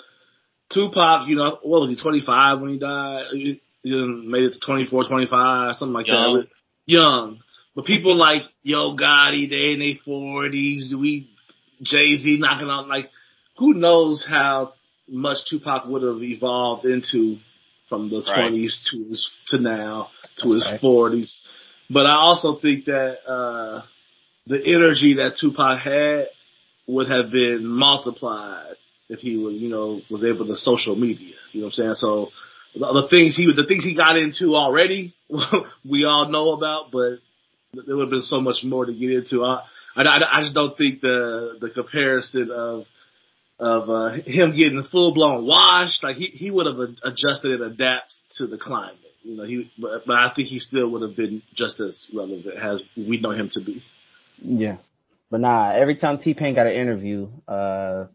Tupac, 0.73 1.29
you 1.29 1.37
know, 1.37 1.59
what 1.63 1.81
was 1.81 1.91
he, 1.91 2.01
25 2.01 2.61
when 2.61 2.71
he 2.71 2.79
died? 2.79 3.25
He, 3.33 3.61
he 3.83 3.91
made 3.91 4.45
it 4.45 4.53
to 4.55 4.61
24, 4.61 5.09
25, 5.09 5.77
something 5.77 5.93
like 5.93 6.07
Young. 6.07 6.37
that. 6.39 6.47
Young. 6.87 7.41
But 7.75 7.85
people 7.85 8.17
like 8.19 8.43
Yo 8.63 8.97
Gotti, 8.97 9.49
they 9.51 9.73
in 9.73 9.79
their 9.81 10.15
40s, 10.15 10.99
we, 10.99 11.29
Jay-Z 11.83 12.39
knocking 12.41 12.69
on, 12.69 12.89
like, 12.89 13.11
who 13.59 13.75
knows 13.75 14.25
how 14.29 14.75
much 15.09 15.39
Tupac 15.49 15.87
would 15.87 16.03
have 16.03 16.23
evolved 16.23 16.87
into 16.87 17.39
from 17.89 18.09
the 18.09 18.23
Right. 18.23 18.53
20s 18.53 18.91
to 18.91 19.05
his, 19.09 19.31
to 19.49 19.59
now, 19.59 20.09
to 20.39 20.53
his 20.53 20.67
right. 20.71 20.81
40s. 20.81 21.35
But 21.91 22.07
I 22.07 22.15
also 22.15 22.59
think 22.61 22.85
that, 22.85 23.17
uh, 23.29 23.83
the 24.46 24.59
energy 24.64 25.14
that 25.14 25.37
Tupac 25.40 25.81
had 25.81 26.26
would 26.87 27.09
have 27.11 27.31
been 27.31 27.66
multiplied 27.66 28.74
if 29.09 29.20
he 29.20 29.37
would, 29.37 29.55
you 29.55 29.68
know, 29.68 30.00
was 30.11 30.24
able 30.24 30.46
to 30.46 30.57
social 30.57 30.96
media. 30.96 31.35
You 31.53 31.61
know 31.61 31.66
what 31.66 31.72
I'm 31.72 31.72
saying? 31.72 31.94
So 31.94 32.31
the, 32.74 33.03
the 33.03 33.09
things 33.11 33.37
he 33.37 33.53
the 33.55 33.66
things 33.66 33.85
he 33.85 33.94
got 33.94 34.16
into 34.16 34.57
already, 34.57 35.14
we 35.88 36.05
all 36.05 36.29
know 36.31 36.53
about, 36.53 36.90
but 36.92 37.18
there 37.87 37.96
would 37.96 38.05
have 38.05 38.11
been 38.11 38.22
so 38.22 38.40
much 38.40 38.64
more 38.64 38.87
to 38.87 38.92
get 38.92 39.11
into. 39.11 39.44
I 39.44 39.62
I, 39.96 40.38
I 40.38 40.42
just 40.42 40.55
don't 40.55 40.76
think 40.76 41.00
the 41.00 41.59
the 41.61 41.70
comparison 41.70 42.50
of 42.50 42.85
of 43.59 43.90
uh, 43.90 44.11
him 44.24 44.57
getting 44.57 44.83
full 44.90 45.12
blown 45.12 45.46
washed, 45.46 46.03
like 46.03 46.16
he 46.16 46.26
he 46.26 46.50
would 46.50 46.66
have 46.66 46.79
adjusted 47.05 47.61
and 47.61 47.72
adapted 47.72 48.18
to 48.38 48.46
the 48.46 48.57
climate. 48.57 48.96
You 49.22 49.37
know, 49.37 49.44
he 49.44 49.70
but, 49.79 50.07
but 50.07 50.16
I 50.16 50.33
think 50.35 50.48
he 50.48 50.61
still 50.61 50.88
would 50.90 51.03
have 51.03 51.16
been 51.16 51.42
just 51.55 51.79
as 51.81 52.09
relevant 52.14 52.57
as 52.57 52.83
we 52.96 53.20
know 53.20 53.33
him 53.33 53.50
to 53.53 53.61
be. 53.61 53.83
Yeah. 54.42 54.76
But 55.31 55.40
nah, 55.40 55.72
every 55.72 55.96
time 55.96 56.18
T 56.18 56.35
Pain 56.35 56.55
got 56.55 56.66
an 56.66 56.74
interview, 56.74 57.29
uh, 57.46 58.07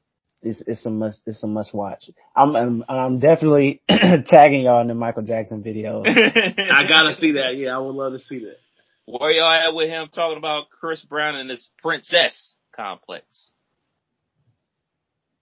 it's 0.42 0.62
it's 0.68 0.86
a 0.86 0.90
must 0.90 1.22
it's 1.26 1.44
a 1.44 1.48
must 1.48 1.74
watch. 1.74 2.10
I'm 2.36 2.56
I'm, 2.56 2.86
I'm 2.88 3.20
definitely 3.20 3.82
tagging 3.90 4.62
y'all 4.62 4.82
in 4.82 4.88
the 4.88 4.96
Michael 4.96 5.24
Jackson 5.24 5.64
video. 5.64 6.04
I 6.06 6.88
gotta 6.88 7.14
see 7.16 7.34
that. 7.34 7.56
Yeah, 7.56 7.76
I 7.76 7.80
would 7.80 7.96
love 7.96 8.14
to 8.14 8.20
see 8.20 8.40
that. 8.40 8.58
Where 9.06 9.32
y'all 9.32 9.52
at 9.52 9.74
with 9.74 9.90
him 9.90 10.10
talking 10.14 10.38
about 10.38 10.70
Chris 10.70 11.02
Brown 11.02 11.36
and 11.36 11.50
this 11.50 11.70
princess 11.82 12.54
complex? 12.76 13.26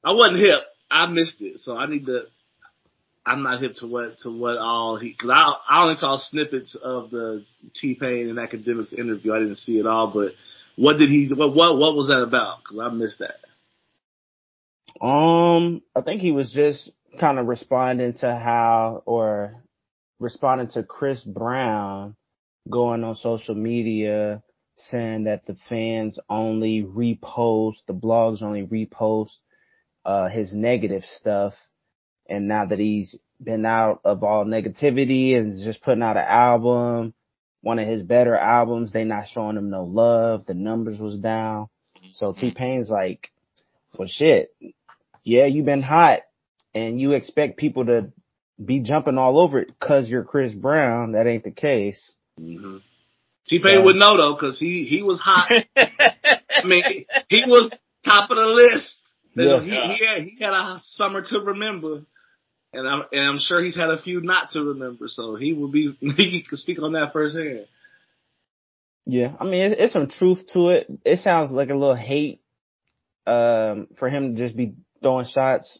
I 0.03 0.11
wasn't 0.11 0.39
hip. 0.39 0.61
I 0.91 1.07
missed 1.07 1.41
it, 1.41 1.59
so 1.59 1.77
I 1.77 1.87
need 1.87 2.05
to. 2.05 2.23
I'm 3.25 3.41
not 3.41 3.61
hip 3.61 3.73
to 3.75 3.87
what 3.87 4.19
to 4.19 4.29
what 4.29 4.57
all 4.57 4.97
he 4.97 5.09
because 5.09 5.29
I 5.29 5.53
I 5.69 5.83
only 5.83 5.95
saw 5.95 6.17
snippets 6.17 6.75
of 6.75 7.09
the 7.09 7.45
T 7.73 7.95
Pain 7.95 8.29
and 8.29 8.37
Akademiks 8.37 8.93
interview. 8.93 9.33
I 9.33 9.39
didn't 9.39 9.57
see 9.57 9.79
it 9.79 9.87
all, 9.87 10.07
but 10.07 10.33
what 10.75 10.97
did 10.97 11.09
he? 11.09 11.29
What 11.33 11.55
what 11.55 11.77
what 11.77 11.95
was 11.95 12.07
that 12.07 12.21
about? 12.21 12.59
Because 12.63 12.79
I 12.79 12.89
missed 12.89 13.19
that. 13.19 13.39
Um, 15.05 15.81
I 15.95 16.01
think 16.01 16.21
he 16.21 16.31
was 16.31 16.51
just 16.51 16.91
kind 17.19 17.39
of 17.39 17.47
responding 17.47 18.13
to 18.13 18.35
how 18.35 19.03
or 19.05 19.55
responding 20.19 20.69
to 20.69 20.83
Chris 20.83 21.21
Brown 21.23 22.15
going 22.69 23.03
on 23.03 23.15
social 23.15 23.55
media 23.55 24.41
saying 24.77 25.25
that 25.25 25.45
the 25.45 25.55
fans 25.69 26.17
only 26.29 26.83
repost, 26.83 27.85
the 27.87 27.93
blogs 27.93 28.41
only 28.41 28.63
repost 28.63 29.31
uh 30.05 30.27
his 30.27 30.53
negative 30.53 31.03
stuff 31.17 31.53
and 32.27 32.47
now 32.47 32.65
that 32.65 32.79
he's 32.79 33.15
been 33.41 33.65
out 33.65 34.01
of 34.05 34.23
all 34.23 34.45
negativity 34.45 35.37
and 35.37 35.57
just 35.63 35.81
putting 35.83 36.03
out 36.03 36.17
an 36.17 36.25
album, 36.25 37.13
one 37.63 37.79
of 37.79 37.87
his 37.87 38.03
better 38.03 38.35
albums, 38.37 38.91
they 38.91 39.05
not 39.05 39.27
showing 39.27 39.57
him 39.57 39.69
no 39.71 39.83
love, 39.85 40.45
the 40.45 40.53
numbers 40.53 40.99
was 40.99 41.17
down. 41.17 41.69
So 42.11 42.33
T 42.33 42.51
Pain's 42.51 42.89
like, 42.89 43.31
well 43.97 44.07
shit, 44.07 44.53
yeah, 45.23 45.45
you've 45.45 45.65
been 45.65 45.81
hot 45.81 46.19
and 46.75 46.99
you 47.01 47.13
expect 47.13 47.57
people 47.57 47.85
to 47.85 48.11
be 48.63 48.81
jumping 48.81 49.17
all 49.17 49.39
over 49.39 49.59
it 49.59 49.71
cause 49.79 50.07
you're 50.09 50.23
Chris 50.23 50.53
Brown. 50.53 51.13
That 51.13 51.25
ain't 51.25 51.43
the 51.43 51.51
case. 51.51 52.13
Mm-hmm. 52.39 52.77
T 53.47 53.59
Pain 53.63 53.77
So- 53.77 53.83
would 53.83 53.95
know 53.95 54.17
though, 54.17 54.35
because 54.35 54.59
he 54.59 54.85
he 54.85 55.01
was 55.01 55.19
hot. 55.19 55.49
I 55.75 56.63
mean, 56.65 56.83
he, 56.87 57.07
he 57.29 57.43
was 57.49 57.71
top 58.05 58.29
of 58.29 58.37
the 58.37 58.45
list. 58.45 58.97
You 59.35 59.45
know, 59.45 59.61
Yeah. 59.61 59.87
he, 59.87 59.93
he 59.95 60.05
had 60.05 60.23
he 60.23 60.43
had 60.43 60.53
a 60.53 60.79
summer 60.83 61.21
to 61.23 61.39
remember, 61.39 62.03
and 62.73 62.87
I'm 62.87 63.03
and 63.11 63.21
I'm 63.29 63.39
sure 63.39 63.63
he's 63.63 63.75
had 63.75 63.89
a 63.89 64.01
few 64.01 64.21
not 64.21 64.51
to 64.51 64.61
remember. 64.63 65.05
So 65.07 65.35
he 65.35 65.53
will 65.53 65.69
be 65.69 65.95
he 65.99 66.43
can 66.47 66.57
speak 66.57 66.81
on 66.81 66.93
that 66.93 67.13
firsthand. 67.13 67.67
Yeah, 69.05 69.33
I 69.39 69.43
mean, 69.43 69.61
it's, 69.61 69.75
it's 69.79 69.93
some 69.93 70.07
truth 70.07 70.45
to 70.53 70.69
it. 70.69 70.87
It 71.05 71.19
sounds 71.19 71.51
like 71.51 71.69
a 71.69 71.75
little 71.75 71.95
hate, 71.95 72.41
um, 73.27 73.87
for 73.99 74.09
him 74.09 74.35
to 74.35 74.41
just 74.41 74.55
be 74.55 74.75
throwing 75.01 75.25
shots 75.25 75.77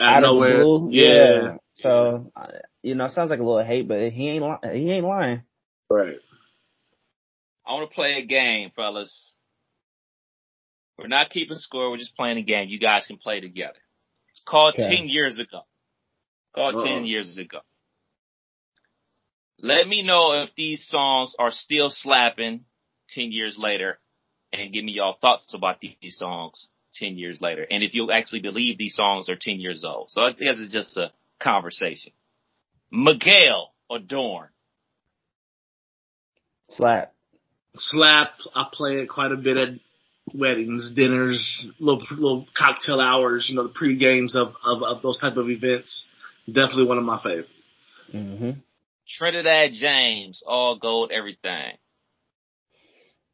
Out, 0.00 0.08
out 0.08 0.24
of 0.24 0.30
of 0.30 0.34
nowhere, 0.36 0.60
blue. 0.60 0.88
yeah, 0.92 1.56
So, 1.74 2.32
you 2.82 2.94
know, 2.94 3.06
it 3.06 3.12
sounds 3.12 3.30
like 3.30 3.40
a 3.40 3.44
little 3.44 3.64
hate, 3.64 3.88
but 3.88 4.12
he 4.12 4.28
ain't, 4.28 4.44
li- 4.44 4.78
he 4.78 4.90
ain't 4.92 5.04
lying. 5.06 5.42
right. 5.90 6.16
I 7.66 7.72
want 7.72 7.90
to 7.90 7.94
play 7.94 8.18
a 8.22 8.24
game, 8.24 8.70
fellas. 8.76 9.34
We're 10.96 11.08
not 11.08 11.30
keeping 11.30 11.58
score. 11.58 11.90
We're 11.90 11.96
just 11.98 12.14
playing 12.16 12.38
a 12.38 12.42
game. 12.42 12.68
You 12.68 12.78
guys 12.78 13.04
can 13.06 13.16
play 13.18 13.40
together. 13.40 13.74
It's 14.36 14.44
called 14.44 14.74
Okay. 14.74 14.96
10 14.96 15.08
years 15.08 15.38
ago. 15.38 15.62
Called 16.54 16.74
Uh-oh. 16.76 16.84
10 16.84 17.06
years 17.06 17.38
ago. 17.38 17.60
Let 19.58 19.88
me 19.88 20.02
know 20.02 20.32
if 20.42 20.54
these 20.54 20.86
songs 20.86 21.34
are 21.38 21.50
still 21.50 21.88
slapping 21.88 22.66
10 23.10 23.32
years 23.32 23.56
later 23.58 23.98
and 24.52 24.72
give 24.72 24.84
me 24.84 24.92
y'all 24.92 25.16
thoughts 25.18 25.54
about 25.54 25.80
these 25.80 26.18
songs 26.18 26.68
10 26.94 27.16
years 27.16 27.40
later. 27.40 27.66
And 27.70 27.82
if 27.82 27.94
you 27.94 28.10
actually 28.10 28.40
believe 28.40 28.76
these 28.76 28.94
songs 28.94 29.30
are 29.30 29.36
10 29.36 29.58
years 29.58 29.84
old. 29.84 30.10
So 30.10 30.20
I 30.20 30.32
guess 30.32 30.56
it's 30.58 30.72
just 30.72 30.94
a 30.98 31.12
conversation. 31.40 32.12
Miguel 32.90 33.72
or 33.88 33.98
Dorn? 34.00 34.50
Slap. 36.68 37.14
Slap. 37.74 38.32
I 38.54 38.66
play 38.70 38.96
it 38.96 39.08
quite 39.08 39.32
a 39.32 39.36
bit 39.36 39.56
at 39.56 39.68
weddings, 40.34 40.92
dinners, 40.94 41.68
little 41.78 42.02
little 42.10 42.46
cocktail 42.56 43.00
hours. 43.00 43.46
You 43.48 43.56
know, 43.56 43.64
the 43.64 43.72
pre 43.72 43.96
games 43.96 44.36
of, 44.36 44.54
of 44.64 44.82
of 44.82 45.02
those 45.02 45.18
type 45.18 45.36
of 45.36 45.48
events. 45.50 46.06
Definitely 46.46 46.86
one 46.86 46.98
of 46.98 47.04
my 47.04 47.20
favorites. 47.22 47.50
hmm 48.10 48.50
Trinidad 49.08 49.70
James, 49.72 50.42
all 50.46 50.78
gold, 50.78 51.10
everything. 51.12 51.72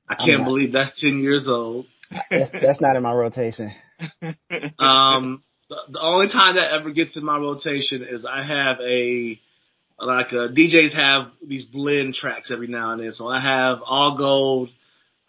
I 0.09 0.15
can't 0.17 0.41
not- 0.41 0.45
believe 0.47 0.73
that's 0.73 1.01
ten 1.01 1.21
years 1.21 1.47
old. 1.49 1.87
That's, 2.31 2.51
that's 2.53 2.81
not 2.81 2.97
in 2.97 3.03
my 3.03 3.13
rotation. 3.13 3.73
Um, 4.79 5.43
the, 5.69 5.77
the 5.93 6.01
only 6.01 6.27
time 6.29 6.57
that 6.57 6.73
ever 6.73 6.91
gets 6.91 7.17
in 7.17 7.25
my 7.25 7.39
rotation 7.39 8.07
is 8.09 8.27
I 8.27 8.43
have 8.43 8.77
a 8.81 9.41
like 9.99 10.27
uh, 10.33 10.49
DJs 10.53 10.95
have 10.97 11.29
these 11.47 11.65
blend 11.65 12.15
tracks 12.15 12.51
every 12.51 12.67
now 12.67 12.91
and 12.93 13.01
then. 13.03 13.13
So 13.13 13.29
I 13.29 13.41
have 13.41 13.79
all 13.87 14.17
gold, 14.19 14.71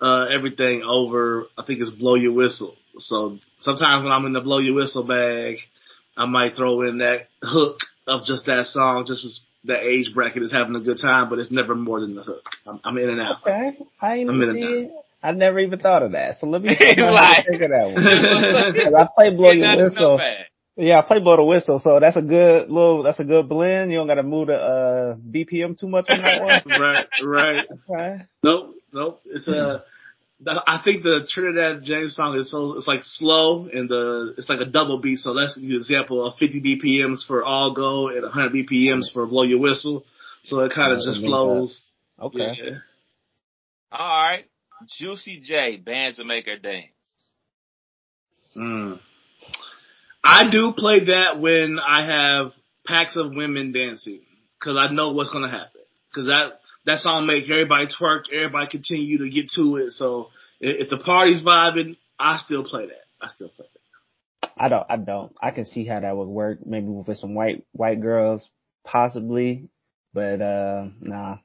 uh, 0.03 0.25
everything 0.25 0.83
over. 0.83 1.45
I 1.57 1.63
think 1.65 1.79
it's 1.81 1.89
blow 1.91 2.15
your 2.15 2.33
whistle. 2.33 2.75
So 2.99 3.39
sometimes 3.59 4.03
when 4.03 4.11
I'm 4.11 4.25
in 4.25 4.33
the 4.33 4.41
blow 4.41 4.59
your 4.59 4.75
whistle 4.75 5.07
bag, 5.07 5.57
I 6.17 6.25
might 6.25 6.55
throw 6.55 6.81
in 6.87 6.99
that 6.99 7.27
hook 7.41 7.77
of 8.05 8.25
just 8.25 8.45
that 8.45 8.65
song, 8.67 9.05
just 9.07 9.23
as 9.25 9.41
the 9.63 9.75
age 9.79 10.13
bracket 10.13 10.43
is 10.43 10.51
having 10.51 10.75
a 10.75 10.79
good 10.81 10.99
time, 11.01 11.29
but 11.29 11.39
it's 11.39 11.49
never 11.51 11.73
more 11.73 12.01
than 12.01 12.15
the 12.15 12.23
hook. 12.23 12.43
I'm, 12.67 12.79
I'm 12.83 12.97
in 12.97 13.09
and 13.09 13.21
out. 13.21 13.37
Okay. 13.41 13.77
I 14.01 14.15
ain't 14.17 14.29
I'm 14.29 14.41
in 14.41 14.53
see 14.53 14.59
it 14.61 14.83
it. 14.87 14.91
I 15.23 15.31
never 15.31 15.57
even 15.59 15.79
thought 15.79 16.03
of 16.03 16.11
that. 16.11 16.37
So 16.39 16.47
let 16.47 16.61
me 16.61 16.69
Like- 16.79 16.97
like, 16.97 17.47
think 17.47 17.61
of 17.61 17.69
that 17.69 17.85
one. 17.93 18.83
'Cause 18.83 18.93
I 18.93 19.07
play 19.15 19.29
blow 19.35 19.51
your 19.51 19.65
That's 19.77 19.95
no 19.95 20.15
whistle. 20.15 20.27
Yeah, 20.75 20.99
I 20.99 21.01
play 21.03 21.19
blow 21.19 21.37
the 21.37 21.43
whistle, 21.43 21.79
so 21.79 21.99
that's 21.99 22.17
a 22.17 22.21
good 22.21 22.69
little, 22.69 23.03
that's 23.03 23.19
a 23.19 23.23
good 23.23 23.47
blend. 23.47 23.91
You 23.91 23.99
don't 23.99 24.07
gotta 24.07 24.23
move 24.23 24.47
the, 24.47 24.55
uh, 24.57 25.15
BPM 25.15 25.79
too 25.79 25.87
much 25.87 26.07
on 26.09 26.21
that 26.21 26.43
one. 26.43 26.81
right, 26.81 27.07
right. 27.23 27.65
Okay. 27.89 28.21
Nope, 28.43 28.75
nope. 28.93 29.21
It's 29.25 29.47
a. 29.47 29.83
I 30.45 30.81
think 30.83 31.03
the 31.03 31.27
Trinidad 31.29 31.83
James 31.83 32.15
song 32.15 32.35
is 32.37 32.51
so 32.51 32.75
it's 32.75 32.87
like 32.87 32.99
slow 33.03 33.69
and 33.71 33.87
the 33.87 34.33
it's 34.37 34.49
like 34.49 34.59
a 34.59 34.65
double 34.65 34.99
beat. 34.99 35.19
So 35.19 35.33
that's 35.33 35.55
an 35.57 35.71
example 35.71 36.25
of 36.25 36.33
50 36.37 36.61
BPMs 36.61 37.25
for 37.25 37.43
all 37.43 37.73
go 37.73 38.09
and 38.09 38.23
100 38.23 38.51
BPMs 38.51 39.11
for 39.13 39.25
blow 39.25 39.43
your 39.43 39.59
whistle. 39.59 40.03
So 40.43 40.59
it 40.61 40.73
kind 40.73 40.91
of 40.91 40.99
just 40.99 41.21
that 41.21 41.27
flows. 41.27 41.85
Okay. 42.19 42.39
Yeah. 42.39 42.77
All 43.91 44.23
right. 44.23 44.45
Juicy 44.97 45.39
J, 45.41 45.77
bands 45.77 46.17
that 46.17 46.25
make 46.25 46.45
her 46.45 46.57
dance. 46.57 46.89
Mm. 48.57 48.99
I 50.23 50.49
do 50.49 50.73
play 50.75 51.05
that 51.05 51.39
when 51.39 51.79
I 51.79 52.05
have 52.05 52.51
packs 52.85 53.15
of 53.15 53.33
women 53.33 53.71
dancing 53.71 54.21
because 54.59 54.77
I 54.77 54.93
know 54.93 55.11
what's 55.11 55.29
gonna 55.29 55.49
happen. 55.49 55.81
Because 56.09 56.27
that 56.27 56.59
that 56.85 56.99
song 56.99 57.25
make 57.27 57.49
everybody 57.49 57.87
twerk, 57.87 58.23
everybody 58.33 58.67
continue 58.69 59.19
to 59.19 59.29
get 59.29 59.49
to 59.55 59.77
it. 59.77 59.91
So 59.91 60.29
if, 60.59 60.83
if 60.85 60.89
the 60.89 60.97
party's 61.03 61.41
vibing, 61.43 61.97
I 62.19 62.37
still 62.37 62.63
play 62.63 62.87
that. 62.87 63.03
I 63.21 63.29
still 63.29 63.49
play 63.49 63.65
that. 63.73 64.49
I 64.57 64.69
don't. 64.69 64.85
I 64.89 64.97
don't. 64.97 65.33
I 65.41 65.51
can 65.51 65.65
see 65.65 65.85
how 65.85 65.99
that 65.99 66.15
would 66.15 66.27
work. 66.27 66.59
Maybe 66.65 66.87
with 66.87 67.17
some 67.17 67.33
white 67.33 67.65
white 67.71 68.01
girls, 68.01 68.47
possibly. 68.85 69.69
But 70.13 70.41
uh, 70.41 70.87
nah. 70.99 71.37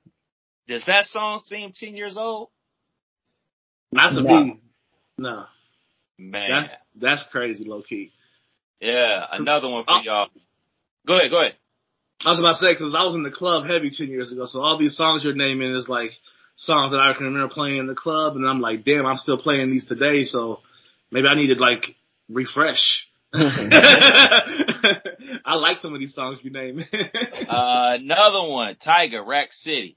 Does 0.66 0.84
that 0.86 1.06
song 1.06 1.40
seem 1.46 1.72
ten 1.72 1.96
years 1.96 2.16
old? 2.18 2.50
Not 3.92 4.10
to 4.10 4.22
No. 4.22 4.44
me. 4.44 4.60
No. 5.16 5.44
Man, 6.18 6.50
That's 6.50 6.72
that's 7.20 7.30
crazy, 7.30 7.64
low 7.64 7.80
key. 7.82 8.12
yeah, 8.80 9.24
another 9.32 9.68
one 9.68 9.84
for 9.84 9.92
Oh. 9.94 10.00
y'all. 10.02 10.28
Go 11.06 11.16
ahead, 11.16 11.30
go 11.30 11.40
ahead. 11.40 11.54
I 12.24 12.30
was 12.30 12.38
about 12.40 12.54
to 12.54 12.58
say 12.58 12.72
because 12.72 12.94
I 12.96 13.04
was 13.04 13.14
in 13.14 13.22
the 13.22 13.30
club 13.30 13.66
heavy 13.66 13.90
ten 13.90 14.08
years 14.08 14.32
ago, 14.32 14.46
so 14.46 14.60
all 14.60 14.78
these 14.78 14.96
songs 14.96 15.22
you're 15.22 15.34
naming 15.34 15.72
is 15.74 15.88
like 15.88 16.10
songs 16.56 16.90
that 16.90 16.98
I 16.98 17.12
can 17.16 17.26
remember 17.26 17.52
playing 17.52 17.76
in 17.76 17.86
the 17.86 17.94
club, 17.94 18.34
and 18.34 18.44
I'm 18.46 18.60
like, 18.60 18.84
damn, 18.84 19.06
I'm 19.06 19.18
still 19.18 19.38
playing 19.38 19.70
these 19.70 19.86
today. 19.86 20.24
So 20.24 20.60
maybe 21.12 21.28
I 21.28 21.36
need 21.36 21.54
to 21.54 21.60
like 21.60 21.94
refresh. 22.28 23.06
I 23.34 24.42
like 25.54 25.76
some 25.78 25.94
of 25.94 26.00
these 26.00 26.14
songs 26.14 26.38
you 26.42 26.50
name. 26.50 26.82
Uh, 27.48 27.96
another 28.00 28.48
one, 28.48 28.74
Tyga, 28.76 29.24
Rack 29.24 29.52
City. 29.52 29.96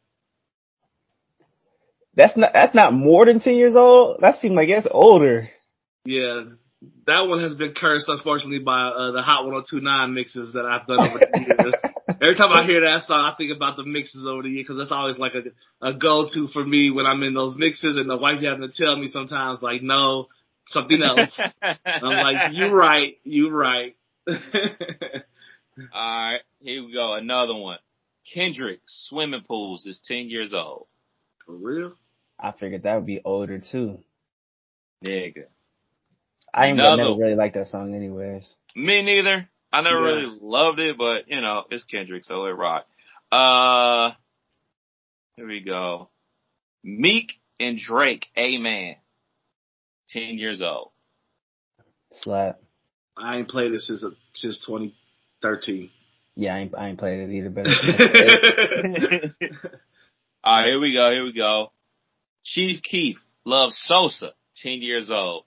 That's 2.16 2.38
not. 2.38 2.54
That's 2.54 2.76
not 2.76 2.94
more 2.94 3.26
than 3.26 3.40
ten 3.40 3.56
years 3.56 3.76
old. 3.76 4.20
That 4.22 4.40
seems 4.42 4.56
like 4.56 4.70
it's 4.70 4.86
older. 4.92 5.50
yeah, 6.06 6.44
that 7.06 7.28
one 7.28 7.42
has 7.42 7.56
been 7.56 7.74
cursed, 7.74 8.10
unfortunately, 8.10 8.60
by 8.60 8.82
uh, 8.82 9.12
the 9.12 9.22
Hot 9.22 9.46
1029 9.46 10.14
mixes 10.14 10.54
that 10.54 10.66
I've 10.66 10.88
done 10.88 11.00
over 11.00 11.20
the 11.20 11.40
years. 11.40 11.74
Every 12.22 12.36
time 12.36 12.52
I 12.54 12.64
hear 12.66 12.82
that 12.82 13.02
song, 13.08 13.26
I 13.26 13.34
think 13.36 13.52
about 13.56 13.78
the 13.78 13.84
mixes 13.84 14.28
over 14.28 14.44
the 14.44 14.50
years 14.50 14.66
because 14.66 14.78
that's 14.78 14.92
always 14.92 15.18
like 15.18 15.34
a, 15.34 15.88
a 15.88 15.94
go-to 15.94 16.48
for 16.50 16.64
me 16.64 16.92
when 16.92 17.08
I'm 17.08 17.24
in 17.24 17.34
those 17.34 17.56
mixes, 17.58 17.98
and 17.98 18.08
the 18.08 18.16
wife 18.18 18.42
having 18.42 18.62
to 18.62 18.72
tell 18.72 18.96
me 18.96 19.08
sometimes, 19.08 19.60
like, 19.64 19.82
no, 19.82 20.28
something 20.68 21.02
else. 21.02 21.36
I'm 21.64 22.02
like, 22.04 22.54
you 22.54 22.68
right, 22.72 23.18
you 23.24 23.50
right. 23.50 23.96
Alright, 25.94 26.42
here 26.60 26.86
we 26.86 26.94
go. 26.94 27.14
Another 27.14 27.56
one. 27.56 27.80
Kendrick, 28.32 28.82
Swimming 28.86 29.42
Pools 29.48 29.86
is 29.88 30.00
10 30.06 30.30
years 30.30 30.54
old. 30.54 30.86
For 31.46 31.54
real? 31.56 31.94
I 32.40 32.52
figured 32.52 32.84
that 32.84 32.96
would 32.96 33.06
be 33.06 33.22
older 33.26 33.60
too. 33.60 33.98
Nigga. 35.04 35.46
I 36.54 36.68
ain't 36.68 36.80
Another- 36.80 37.04
never 37.04 37.16
really 37.16 37.36
like 37.36 37.54
that 37.54 37.68
song, 37.68 37.96
anyways. 37.96 38.48
Me 38.76 39.02
neither. 39.02 39.50
I 39.74 39.82
never 39.82 40.00
Yeah. 40.00 40.06
really 40.16 40.38
loved 40.42 40.80
it, 40.80 40.98
but 40.98 41.30
you 41.30 41.42
know, 41.42 41.64
it's 41.72 41.84
Kendrick, 41.86 42.26
so 42.26 42.46
it 42.46 42.52
rock. 42.52 42.86
Uh, 43.32 44.12
here 45.36 45.48
we 45.48 45.62
go. 45.62 46.10
Meek 46.84 47.40
and 47.60 47.78
Drake, 47.78 48.28
Amen. 48.38 48.96
10 50.10 50.38
years 50.38 50.62
old. 50.62 50.92
Slap. 52.12 52.60
I 53.16 53.38
ain't 53.38 53.48
played 53.50 53.72
this 53.72 53.88
since 53.88 54.04
since 54.34 54.66
2013. 54.66 55.90
Yeah, 56.36 56.56
I 56.56 56.60
ain't, 56.60 56.76
I 56.78 56.88
ain't 56.90 57.00
played 57.00 57.30
it 57.30 57.34
either, 57.34 57.50
but 57.50 57.66
Alright, 60.46 60.66
here 60.68 60.80
we 60.80 60.94
go, 60.94 61.12
here 61.12 61.24
we 61.26 61.34
go. 61.34 61.72
Chief 62.44 62.82
Keef, 62.82 63.18
Love 63.46 63.72
Sosa, 63.74 64.32
10 64.64 64.82
years 64.82 65.12
old. 65.12 65.46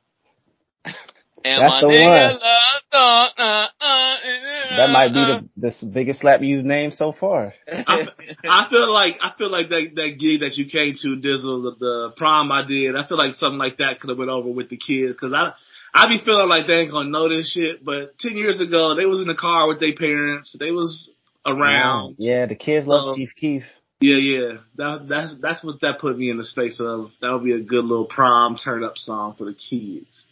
And 1.45 1.61
That's 1.62 1.70
my 1.70 1.80
the 1.82 1.86
nigga 1.88 2.09
one. 2.09 2.40
love, 2.40 2.82
uh, 2.92 3.42
uh, 3.42 3.66
uh, 3.80 4.76
that 4.76 4.90
might 4.90 5.12
be 5.12 5.20
the 5.20 5.70
the 5.80 5.86
biggest 5.92 6.20
slap 6.20 6.40
you've 6.42 6.64
named 6.64 6.95
so 6.95 7.12
far. 7.12 7.53
I, 7.68 8.09
I 8.49 8.66
feel 8.70 8.92
like 8.92 9.16
I 9.20 9.32
feel 9.36 9.51
like 9.51 9.68
that 9.68 9.90
that 9.97 10.16
gig 10.18 10.40
that 10.40 10.57
you 10.57 10.66
came 10.66 10.97
to, 11.03 11.16
Dizzle, 11.16 11.62
the, 11.64 11.76
the 11.78 12.12
prom 12.16 12.51
I 12.51 12.66
did. 12.66 12.97
I 12.97 13.07
feel 13.07 13.18
like 13.18 13.34
something 13.34 13.59
like 13.59 13.78
that 13.78 14.01
could 14.01 14.11
have 14.11 14.18
went 14.18 14.30
over 14.30 14.49
with 14.49 14.70
the 14.70 14.76
kids 14.78 15.12
because 15.12 15.32
I 15.34 15.53
I 15.95 16.09
be 16.09 16.24
feeling 16.24 16.49
like 16.49 16.66
they 16.66 16.74
ain't 16.74 16.90
gonna 16.90 17.11
know 17.11 17.28
this 17.28 17.51
shit. 17.53 17.84
But 17.84 18.18
ten 18.18 18.36
years 18.36 18.61
ago, 18.61 18.95
they 18.95 19.07
was 19.07 19.20
in 19.20 19.28
the 19.28 19.34
car 19.34 19.68
with 19.68 19.80
their 19.80 19.95
parents. 19.95 20.57
They 20.59 20.70
was 20.70 21.14
around. 21.47 22.16
Yeah, 22.18 22.47
the 22.47 22.55
kids 22.57 22.86
love 22.86 23.11
So- 23.11 23.16
Chief 23.16 23.30
Keef. 23.36 23.64
Yeah, 24.01 24.16
yeah. 24.16 24.53
That 24.76 25.07
that's 25.09 25.34
that's 25.40 25.64
what 25.64 25.80
that 25.80 25.99
put 26.01 26.18
me 26.18 26.28
in 26.30 26.36
the 26.36 26.45
space 26.45 26.78
of. 26.80 27.11
That 27.22 27.32
would 27.32 27.45
be 27.45 27.53
a 27.53 27.61
good 27.61 27.84
little 27.84 28.05
prom 28.07 28.57
turn 28.57 28.82
up 28.84 28.99
song 28.99 29.34
for 29.38 29.45
the 29.45 29.55
kids. 29.55 30.26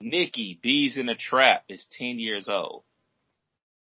Nikki, 0.00 0.58
Bees 0.62 0.98
in 0.98 1.08
a 1.08 1.14
Trap 1.14 1.64
is 1.68 1.84
10 1.98 2.18
years 2.18 2.48
old. 2.48 2.82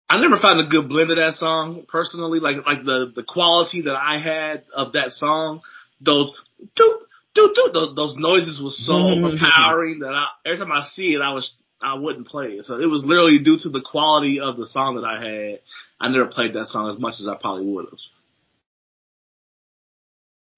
I 0.09 0.21
never 0.21 0.39
found 0.39 0.61
a 0.61 0.71
good 0.71 0.89
blend 0.89 1.11
of 1.11 1.17
that 1.17 1.35
song 1.35 1.85
personally. 1.89 2.39
Like 2.39 2.65
like 2.65 2.85
the 2.85 3.13
the 3.15 3.25
quality 3.25 3.83
that 3.83 3.97
I 3.97 4.19
had 4.19 4.63
of 4.73 4.93
that 4.93 5.11
song, 5.11 5.63
those 6.01 6.33
doot 6.77 7.03
doot 7.35 7.55
doot 7.57 7.73
those, 7.73 7.97
those 7.97 8.17
noises 8.17 8.61
was 8.61 8.79
so 8.87 8.93
mm-hmm. 8.93 9.25
overpowering 9.25 9.99
that 10.01 10.13
I, 10.13 10.27
every 10.47 10.59
time 10.59 10.71
I 10.71 10.85
see 10.85 11.15
it, 11.15 11.21
I 11.21 11.33
was 11.33 11.53
I 11.83 11.95
wouldn't 11.95 12.29
play 12.29 12.53
it. 12.53 12.65
So 12.65 12.81
it 12.81 12.87
was 12.87 13.05
literally 13.05 13.41
due 13.41 13.59
to 13.59 13.69
the 13.69 13.83
quality 13.83 14.41
of 14.41 14.57
the 14.57 14.67
song 14.67 14.95
that 14.95 15.05
I 15.05 15.23
had. 15.23 15.61
I 16.01 16.09
never 16.09 16.27
played 16.27 16.55
that 16.55 16.67
song 16.67 16.89
as 16.89 17.01
much 17.01 17.15
as 17.21 17.27
I 17.27 17.35
probably 17.35 17.67
would 17.67 17.87
have. 17.87 17.99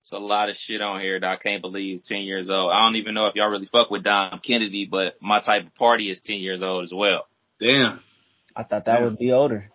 It's 0.08 0.12
a 0.14 0.18
lot 0.18 0.48
of 0.48 0.56
shit 0.56 0.80
on 0.80 1.02
here 1.02 1.20
that 1.20 1.30
I 1.30 1.36
can't 1.36 1.60
believe 1.60 2.02
10 2.02 2.22
years 2.22 2.48
old. 2.48 2.72
I 2.72 2.82
don't 2.82 2.96
even 2.96 3.12
know 3.12 3.26
if 3.26 3.34
y'all 3.34 3.50
really 3.50 3.68
fuck 3.70 3.90
with 3.90 4.04
Dom 4.04 4.40
Kennedy, 4.42 4.88
but 4.90 5.16
my 5.20 5.42
type 5.42 5.66
of 5.66 5.74
party 5.74 6.10
is 6.10 6.18
10 6.24 6.36
years 6.36 6.62
old 6.62 6.84
as 6.84 6.92
well. 6.94 7.26
Damn. 7.60 8.00
I 8.56 8.62
thought 8.62 8.86
that 8.86 9.00
Yeah. 9.00 9.04
would 9.04 9.18
be 9.18 9.32
older. 9.32 9.70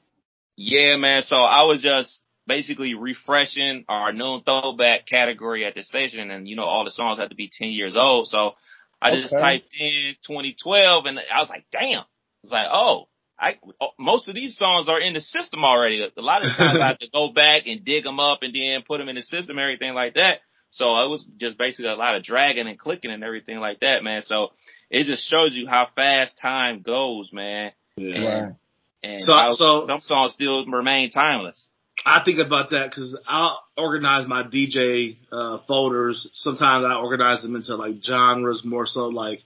Yeah, 0.56 0.98
man. 0.98 1.22
So 1.22 1.36
I 1.36 1.66
was 1.66 1.84
just 1.84 2.20
basically 2.48 2.96
refreshing 2.96 3.86
our 3.88 4.12
noon 4.12 4.42
throwback 4.44 5.06
category 5.06 5.66
at 5.66 5.76
the 5.76 5.84
station 5.84 6.32
and 6.32 6.48
you 6.48 6.56
know, 6.56 6.64
all 6.64 6.84
the 6.84 6.90
songs 6.90 7.20
had 7.20 7.30
to 7.30 7.36
be 7.36 7.52
10 7.56 7.68
years 7.68 7.96
old. 7.96 8.28
So 8.28 8.54
I 9.00 9.16
just 9.16 9.34
typed 9.34 9.76
in 9.80 10.16
2012 10.26 11.06
and 11.06 11.20
I 11.20 11.42
was 11.42 11.50
like, 11.50 11.66
damn. 11.72 12.06
It's 12.42 12.52
like, 12.52 12.70
oh, 12.72 13.08
I, 13.40 13.58
most 14.00 14.30
of 14.30 14.36
these 14.36 14.56
songs 14.58 14.88
are 14.88 15.00
in 15.02 15.14
the 15.14 15.20
system 15.20 15.64
already. 15.66 16.02
A 16.04 16.22
lot 16.22 16.46
of 16.46 16.56
times 16.56 16.80
I 16.82 16.88
have 16.90 17.00
to 17.00 17.08
go 17.12 17.30
back 17.30 17.64
and 17.66 17.84
dig 17.84 18.04
them 18.04 18.20
up 18.20 18.40
and 18.42 18.54
then 18.54 18.84
put 18.88 19.00
them 19.00 19.10
in 19.10 19.16
the 19.16 19.22
system, 19.24 19.58
everything 19.60 19.94
like 19.94 20.14
that. 20.16 20.40
So 20.72 20.86
it 21.04 21.10
was 21.10 21.24
just 21.38 21.58
basically 21.58 21.88
a 21.92 21.96
lot 21.96 22.16
of 22.16 22.24
dragging 22.24 22.68
and 22.68 22.80
clicking 22.80 23.12
and 23.12 23.24
everything 23.24 23.58
like 23.60 23.82
that, 23.82 24.04
man. 24.04 24.22
So 24.24 24.52
it 24.90 25.06
just 25.06 25.28
shows 25.30 25.54
you 25.54 25.68
how 25.68 25.88
fast 25.96 26.38
time 26.42 26.82
goes, 26.82 27.32
man. 27.34 27.72
Yeah. 27.98 28.16
And, 28.16 28.56
and 29.04 29.24
So- 29.24 29.34
how 29.34 29.52
so- 29.54 29.86
some 29.88 30.02
songs 30.02 30.34
still 30.34 30.66
remain 30.66 31.12
timeless. 31.12 31.60
I 32.06 32.22
think 32.26 32.40
about 32.40 32.72
that 32.72 32.90
because 32.90 33.18
I'll 33.28 33.60
organize 33.78 34.28
my 34.28 34.44
DJ 34.44 35.18
uh, 35.32 35.60
folders. 35.68 36.28
Sometimes 36.34 36.84
I 36.86 36.96
organize 36.96 37.44
them 37.44 37.56
into 37.56 37.76
like 37.76 38.04
genres 38.04 38.64
more 38.66 38.86
so 38.86 39.08
like 39.08 39.40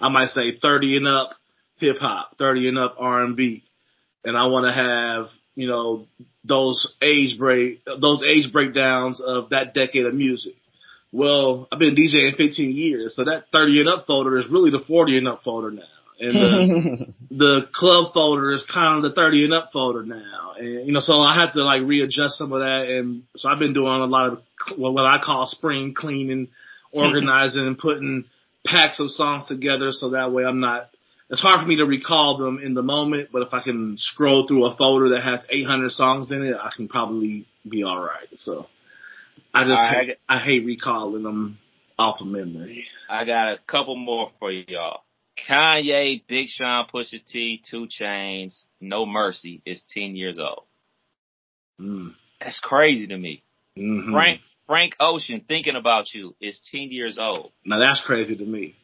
I 0.00 0.08
might 0.10 0.28
say 0.28 0.56
30 0.60 0.98
and 0.98 1.08
up 1.08 1.30
hip 1.78 1.98
hop, 1.98 2.36
30 2.38 2.68
and 2.68 2.78
up 2.78 2.96
R&B. 2.98 3.64
And 4.24 4.36
I 4.36 4.46
want 4.46 4.66
to 4.66 4.72
have, 4.72 5.26
you 5.54 5.68
know, 5.68 6.06
those 6.44 6.94
age 7.02 7.38
break, 7.38 7.84
those 7.84 8.20
age 8.28 8.52
breakdowns 8.52 9.20
of 9.20 9.50
that 9.50 9.74
decade 9.74 10.06
of 10.06 10.14
music. 10.14 10.54
Well, 11.12 11.68
I've 11.70 11.78
been 11.78 11.94
DJing 11.94 12.36
15 12.36 12.72
years, 12.74 13.14
so 13.14 13.24
that 13.24 13.44
30 13.52 13.80
and 13.80 13.88
up 13.88 14.06
folder 14.06 14.36
is 14.38 14.48
really 14.50 14.70
the 14.70 14.84
40 14.84 15.18
and 15.18 15.28
up 15.28 15.42
folder 15.44 15.70
now. 15.70 15.82
And 16.18 16.34
the, 16.34 17.14
the 17.30 17.60
club 17.72 18.12
folder 18.12 18.52
is 18.52 18.66
kind 18.72 19.04
of 19.04 19.10
the 19.10 19.14
30 19.14 19.44
and 19.44 19.54
up 19.54 19.70
folder 19.72 20.02
now. 20.02 20.54
And, 20.58 20.86
you 20.86 20.92
know, 20.92 21.00
so 21.00 21.20
I 21.20 21.36
have 21.40 21.54
to 21.54 21.62
like 21.62 21.82
readjust 21.82 22.36
some 22.36 22.52
of 22.52 22.60
that. 22.60 22.86
And 22.88 23.24
so 23.36 23.48
I've 23.48 23.58
been 23.58 23.74
doing 23.74 24.00
a 24.00 24.06
lot 24.06 24.32
of 24.32 24.42
what 24.76 25.04
I 25.04 25.18
call 25.24 25.46
spring 25.46 25.94
cleaning, 25.96 26.48
organizing 26.92 27.66
and 27.66 27.78
putting 27.78 28.24
packs 28.66 28.98
of 29.00 29.10
songs 29.10 29.46
together 29.46 29.90
so 29.92 30.10
that 30.10 30.32
way 30.32 30.44
I'm 30.44 30.60
not, 30.60 30.90
it's 31.30 31.40
hard 31.40 31.60
for 31.62 31.66
me 31.66 31.76
to 31.76 31.84
recall 31.84 32.38
them 32.38 32.58
in 32.62 32.74
the 32.74 32.82
moment, 32.82 33.30
but 33.32 33.42
if 33.42 33.52
I 33.54 33.60
can 33.62 33.96
scroll 33.96 34.46
through 34.46 34.66
a 34.66 34.76
folder 34.76 35.10
that 35.10 35.22
has 35.22 35.44
800 35.48 35.90
songs 35.90 36.30
in 36.30 36.42
it, 36.42 36.56
I 36.60 36.70
can 36.74 36.88
probably 36.88 37.46
be 37.68 37.84
alright. 37.84 38.28
So 38.34 38.66
I 39.52 39.62
just, 39.64 39.72
I- 39.72 39.94
hate, 39.94 40.18
I 40.28 40.38
hate 40.38 40.64
recalling 40.64 41.22
them 41.22 41.58
off 41.98 42.20
of 42.20 42.26
memory. 42.26 42.86
I 43.08 43.24
got 43.24 43.52
a 43.52 43.58
couple 43.66 43.96
more 43.96 44.30
for 44.38 44.50
y'all. 44.50 45.00
Kanye, 45.48 46.22
Big 46.28 46.48
Sean, 46.48 46.86
Pusha 46.92 47.24
T, 47.26 47.62
2 47.68 47.88
Chainz, 47.88 48.64
No 48.80 49.04
Mercy 49.04 49.62
is 49.66 49.82
10 49.90 50.14
years 50.16 50.38
old. 50.38 50.64
Mm. 51.80 52.14
That's 52.40 52.60
crazy 52.60 53.06
to 53.08 53.16
me. 53.16 53.42
hmm 53.76 54.12
Frank, 54.12 54.40
Frank 54.66 54.94
Ocean, 55.00 55.44
Thinking 55.46 55.76
About 55.76 56.12
You 56.12 56.36
is 56.40 56.60
10 56.70 56.92
years 56.92 57.18
old. 57.18 57.52
Now 57.64 57.78
that's 57.80 58.04
crazy 58.04 58.36
to 58.36 58.44
me. 58.44 58.76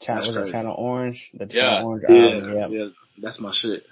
Channel, 0.00 0.22
That's 0.22 0.28
was 0.28 0.36
it 0.36 0.38
crazy. 0.40 0.52
Channel 0.52 0.74
Orange? 0.78 1.30
The 1.34 1.46
Yeah. 1.50 1.62
Channel 1.62 1.86
Orange 1.88 2.04
Yeah, 2.08 2.16
album. 2.16 2.54
Yeah. 2.56 2.68
yeah, 2.68 2.88
that's 3.22 3.40
my 3.40 3.52
shit. 3.54 3.84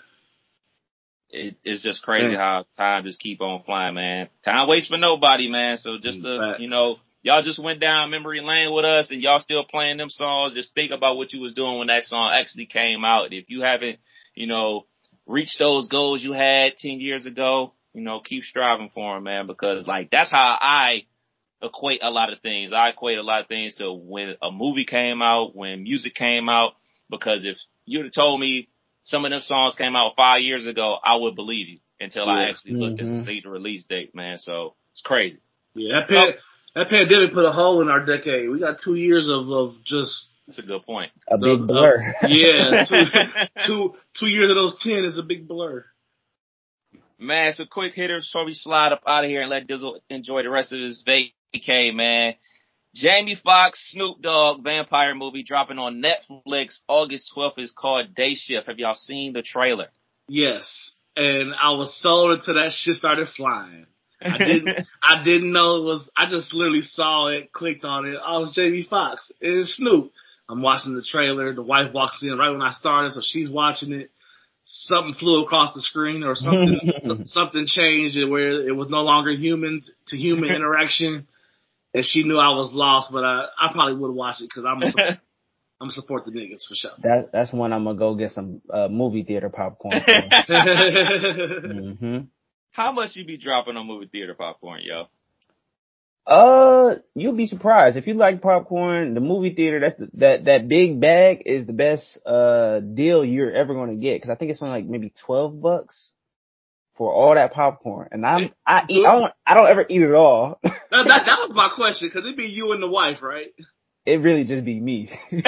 It, 1.30 1.56
it's 1.64 1.82
just 1.82 2.02
crazy 2.02 2.32
Yeah. 2.32 2.38
how 2.38 2.64
time 2.76 3.04
just 3.04 3.18
keep 3.20 3.40
on 3.40 3.62
flying, 3.64 3.94
man. 3.94 4.28
Time 4.44 4.68
waits 4.68 4.86
for 4.88 4.98
nobody, 4.98 5.48
man. 5.48 5.78
So 5.78 5.98
just 6.00 6.22
to, 6.22 6.38
Facts. 6.38 6.60
you 6.60 6.68
know, 6.68 6.96
y'all 7.22 7.42
just 7.42 7.58
went 7.58 7.80
down 7.80 8.10
memory 8.10 8.40
lane 8.40 8.72
with 8.72 8.84
us 8.84 9.10
and 9.10 9.20
y'all 9.20 9.40
still 9.40 9.64
playing 9.64 9.96
them 9.96 10.10
songs. 10.10 10.54
Just 10.54 10.74
think 10.74 10.92
about 10.92 11.16
what 11.16 11.32
you 11.32 11.40
was 11.40 11.54
doing 11.54 11.78
when 11.78 11.88
that 11.88 12.04
song 12.04 12.30
actually 12.32 12.66
came 12.66 13.04
out. 13.04 13.32
If 13.32 13.46
you 13.48 13.62
haven't, 13.62 13.98
you 14.34 14.46
know, 14.46 14.86
reached 15.26 15.58
those 15.58 15.88
goals 15.88 16.22
you 16.22 16.32
had 16.34 16.76
10 16.76 17.00
years 17.00 17.26
ago, 17.26 17.72
you 17.94 18.02
know, 18.02 18.20
keep 18.20 18.44
striving 18.44 18.90
for 18.94 19.14
them, 19.14 19.24
man, 19.24 19.46
because 19.46 19.86
like 19.88 20.10
that's 20.10 20.30
how 20.30 20.56
I 20.60 21.04
equate 21.64 22.00
a 22.02 22.10
lot 22.10 22.32
of 22.32 22.40
things. 22.40 22.72
I 22.72 22.90
equate 22.90 23.18
a 23.18 23.22
lot 23.22 23.40
of 23.42 23.48
things 23.48 23.74
to 23.76 23.92
when 23.92 24.34
a 24.42 24.50
movie 24.50 24.84
came 24.84 25.22
out, 25.22 25.56
when 25.56 25.82
music 25.82 26.14
came 26.14 26.48
out, 26.48 26.72
because 27.10 27.44
if 27.44 27.56
you'd 27.86 28.04
have 28.04 28.12
told 28.14 28.40
me 28.40 28.68
some 29.02 29.24
of 29.24 29.30
them 29.30 29.40
songs 29.40 29.74
came 29.74 29.96
out 29.96 30.12
five 30.16 30.42
years 30.42 30.66
ago, 30.66 30.96
I 31.04 31.16
would 31.16 31.34
believe 31.34 31.68
you 31.68 31.78
until 32.00 32.28
I 32.28 32.44
actually 32.44 32.72
looked 32.72 33.00
Mhm. 33.00 33.20
to 33.20 33.24
see 33.26 33.40
the 33.42 33.50
release 33.50 33.84
date, 33.86 34.14
man. 34.14 34.38
So 34.38 34.74
it's 34.92 35.02
crazy. 35.02 35.38
Yeah, 35.74 36.00
that, 36.00 36.08
pan- 36.08 36.34
that 36.74 36.88
pandemic 36.88 37.32
put 37.34 37.44
a 37.44 37.52
hole 37.52 37.80
in 37.82 37.88
our 37.88 38.04
decade. 38.04 38.48
We 38.50 38.58
got 38.60 38.78
two 38.82 38.94
years 38.94 39.28
of, 39.28 39.48
of 39.50 39.84
just 39.84 40.32
That's 40.46 40.58
a 40.58 40.62
good 40.62 40.82
point. 40.84 41.10
A 41.28 41.36
the- 41.38 41.56
big 41.56 41.66
blur. 41.66 42.14
uh, 42.22 42.26
yeah, 42.28 42.84
two, 43.66 43.66
two 43.66 43.94
two 44.18 44.26
years 44.26 44.50
of 44.50 44.56
those 44.56 44.78
ten 44.82 45.04
is 45.04 45.18
a 45.18 45.22
big 45.22 45.46
blur. 45.48 45.84
Man, 47.18 47.52
so 47.52 47.64
quick 47.64 47.94
hitters 47.94 48.26
before 48.26 48.44
we 48.44 48.54
slide 48.54 48.92
up 48.92 49.02
out 49.06 49.24
of 49.24 49.30
here 49.30 49.40
and 49.42 49.50
let 49.50 49.66
Dizzle 49.68 50.00
enjoy 50.10 50.42
the 50.42 50.50
rest 50.50 50.72
of 50.72 50.80
his 50.80 51.02
vacay, 51.54 51.94
man. 51.94 52.34
Jamie 52.94 53.36
Foxx, 53.42 53.90
Snoop 53.90 54.22
Dogg 54.22 54.62
vampire 54.62 55.14
movie 55.14 55.42
dropping 55.42 55.78
on 55.78 56.00
Netflix 56.02 56.78
August 56.86 57.32
12th 57.36 57.58
is 57.58 57.72
called 57.76 58.14
Day 58.14 58.34
Shift. 58.34 58.68
Have 58.68 58.78
y'all 58.78 58.94
seen 58.94 59.32
the 59.32 59.42
trailer? 59.42 59.88
Yes, 60.28 60.92
and 61.16 61.52
I 61.60 61.72
was 61.72 61.98
sold 62.00 62.38
until 62.38 62.54
that 62.54 62.72
shit 62.72 62.96
started 62.96 63.28
flying. 63.36 63.86
I 64.22 64.38
didn't. 64.38 64.86
I 65.02 65.24
didn't 65.24 65.52
know 65.52 65.76
it 65.76 65.84
was. 65.84 66.10
I 66.16 66.30
just 66.30 66.54
literally 66.54 66.82
saw 66.82 67.26
it, 67.28 67.52
clicked 67.52 67.84
on 67.84 68.06
it. 68.06 68.16
Oh, 68.24 68.44
it's 68.44 68.54
Jamie 68.54 68.86
Foxx. 68.88 69.32
It's 69.40 69.76
Snoop. 69.76 70.12
I'm 70.48 70.62
watching 70.62 70.94
the 70.94 71.02
trailer. 71.02 71.54
The 71.54 71.62
wife 71.62 71.92
walks 71.92 72.22
in 72.22 72.36
right 72.38 72.50
when 72.50 72.62
I 72.62 72.72
started, 72.72 73.12
so 73.12 73.22
she's 73.24 73.50
watching 73.50 73.92
it. 73.92 74.10
Something 74.66 75.14
flew 75.14 75.42
across 75.42 75.74
the 75.74 75.82
screen, 75.82 76.22
or 76.22 76.34
something. 76.34 76.80
something 77.24 77.66
changed 77.66 78.16
where 78.28 78.66
it 78.66 78.74
was 78.74 78.88
no 78.88 79.02
longer 79.02 79.32
human 79.32 79.82
to 80.08 80.16
human 80.16 80.50
interaction, 80.54 81.26
and 81.94 82.04
she 82.04 82.24
knew 82.24 82.36
I 82.36 82.50
was 82.50 82.72
lost. 82.72 83.10
But 83.12 83.24
I, 83.24 83.46
I 83.58 83.72
probably 83.72 83.96
would 83.96 84.08
have 84.08 84.16
watched 84.16 84.42
it 84.42 84.50
because 84.50 84.64
I'm. 84.66 84.82
A, 84.82 85.20
I'm 85.80 85.88
gonna 85.88 86.00
support 86.00 86.24
the 86.24 86.30
niggas 86.30 86.66
for 86.68 86.74
sure. 86.74 86.92
That 87.02 87.30
that's 87.32 87.52
when 87.52 87.72
I'm 87.72 87.84
gonna 87.84 87.98
go 87.98 88.14
get 88.14 88.32
some 88.32 88.62
uh, 88.72 88.88
movie 88.88 89.24
theater 89.24 89.50
popcorn. 89.50 90.00
For. 90.00 90.44
hmm 91.60 92.18
How 92.70 92.92
much 92.92 93.16
you 93.16 93.24
be 93.24 93.36
dropping 93.36 93.76
on 93.76 93.86
movie 93.86 94.08
theater 94.10 94.34
popcorn, 94.34 94.80
yo? 94.82 95.08
Uh, 96.26 96.94
you'll 97.14 97.36
be 97.36 97.46
surprised 97.46 97.98
if 97.98 98.06
you 98.06 98.14
like 98.14 98.40
popcorn. 98.40 99.12
The 99.12 99.20
movie 99.20 99.54
theater, 99.54 99.80
that's 99.80 99.98
the, 99.98 100.08
that 100.14 100.44
that 100.46 100.68
big 100.68 101.00
bag 101.00 101.42
is 101.44 101.66
the 101.66 101.74
best 101.74 102.18
uh 102.24 102.80
deal 102.80 103.24
you're 103.24 103.52
ever 103.52 103.74
gonna 103.74 103.96
get 103.96 104.22
because 104.22 104.30
I 104.30 104.36
think 104.36 104.52
it's 104.52 104.62
only 104.62 104.72
like 104.80 104.86
maybe 104.86 105.12
twelve 105.26 105.60
bucks 105.60 106.13
for 106.96 107.12
all 107.12 107.34
that 107.34 107.52
popcorn. 107.52 108.08
And 108.12 108.24
I'm 108.26 108.50
I 108.66 108.84
eat 108.88 109.04
I 109.04 109.12
don't 109.12 109.32
I 109.46 109.54
don't 109.54 109.68
ever 109.68 109.84
eat 109.88 110.02
it 110.02 110.14
all. 110.14 110.58
that, 110.62 110.72
that, 110.90 111.06
that 111.26 111.40
was 111.40 111.52
my 111.54 111.70
question 111.74 112.08
because 112.08 112.24
it'd 112.24 112.36
be 112.36 112.46
you 112.46 112.72
and 112.72 112.82
the 112.82 112.88
wife, 112.88 113.22
right? 113.22 113.48
it 114.06 114.20
really 114.20 114.44
just 114.44 114.64
be 114.64 114.80
me. 114.80 115.10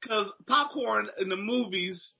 Because 0.00 0.30
popcorn 0.46 1.08
in 1.18 1.28
the 1.28 1.36
movies, 1.36 2.12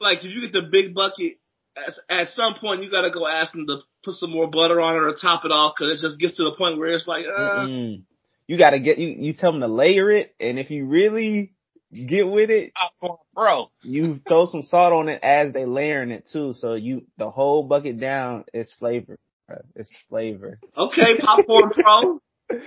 like 0.00 0.24
if 0.24 0.32
you 0.32 0.40
get 0.40 0.52
the 0.52 0.62
big 0.62 0.94
bucket, 0.94 1.34
at, 1.76 1.92
at 2.08 2.28
some 2.28 2.54
point 2.58 2.82
you 2.82 2.90
gotta 2.90 3.10
go 3.10 3.26
ask 3.28 3.52
them 3.52 3.66
to 3.66 3.80
put 4.02 4.14
some 4.14 4.30
more 4.30 4.46
butter 4.48 4.80
on 4.80 4.94
it 4.94 4.98
or 4.98 5.14
top 5.14 5.44
it 5.44 5.50
off 5.50 5.74
because 5.76 5.92
it 5.92 6.06
just 6.06 6.18
gets 6.18 6.36
to 6.36 6.44
the 6.44 6.56
point 6.56 6.78
where 6.78 6.94
it's 6.94 7.06
like, 7.06 7.26
uh. 7.26 7.66
You 7.66 8.56
gotta 8.56 8.80
get 8.80 8.96
you 8.96 9.08
you 9.08 9.34
tell 9.34 9.52
them 9.52 9.60
to 9.60 9.68
layer 9.68 10.10
it, 10.10 10.34
and 10.40 10.58
if 10.58 10.70
you 10.70 10.86
really 10.86 11.52
get 11.92 12.28
with 12.28 12.50
it, 12.50 12.72
Popcorn, 12.74 13.18
bro. 13.34 13.70
you 13.82 14.20
throw 14.28 14.46
some 14.46 14.62
salt 14.62 14.92
on 14.92 15.08
it 15.08 15.20
as 15.22 15.52
they 15.52 15.64
layering 15.66 16.10
it 16.10 16.28
too. 16.32 16.52
So 16.54 16.74
you 16.74 17.06
the 17.16 17.30
whole 17.30 17.62
bucket 17.62 17.98
down 17.98 18.44
is 18.52 18.72
flavor. 18.78 19.18
bruh. 19.50 19.62
It's 19.74 19.90
flavor. 20.08 20.58
okay, 20.76 21.16
popcorn 21.18 21.70
pro. 21.70 22.20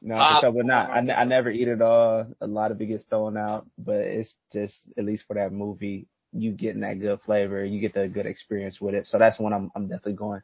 No, 0.00 0.14
it's 0.16 0.24
a 0.30 0.34
couple. 0.34 0.62
Popcorn. 0.62 0.66
Not 0.66 0.90
I, 0.90 1.22
I 1.22 1.24
never 1.24 1.50
eat 1.50 1.66
it 1.68 1.82
all. 1.82 2.26
A 2.40 2.46
lot 2.46 2.70
of 2.70 2.80
it 2.80 2.86
gets 2.86 3.04
thrown 3.04 3.36
out, 3.36 3.66
but 3.78 3.96
it's 3.96 4.34
just 4.52 4.76
at 4.96 5.04
least 5.04 5.24
for 5.26 5.34
that 5.34 5.52
movie, 5.52 6.06
you 6.32 6.52
getting 6.52 6.82
that 6.82 7.00
good 7.00 7.20
flavor. 7.22 7.64
You 7.64 7.80
get 7.80 7.94
the 7.94 8.06
good 8.08 8.26
experience 8.26 8.80
with 8.80 8.94
it. 8.94 9.06
So 9.08 9.18
that's 9.18 9.40
when 9.40 9.52
I'm 9.52 9.70
I'm 9.74 9.84
definitely 9.88 10.12
going. 10.14 10.40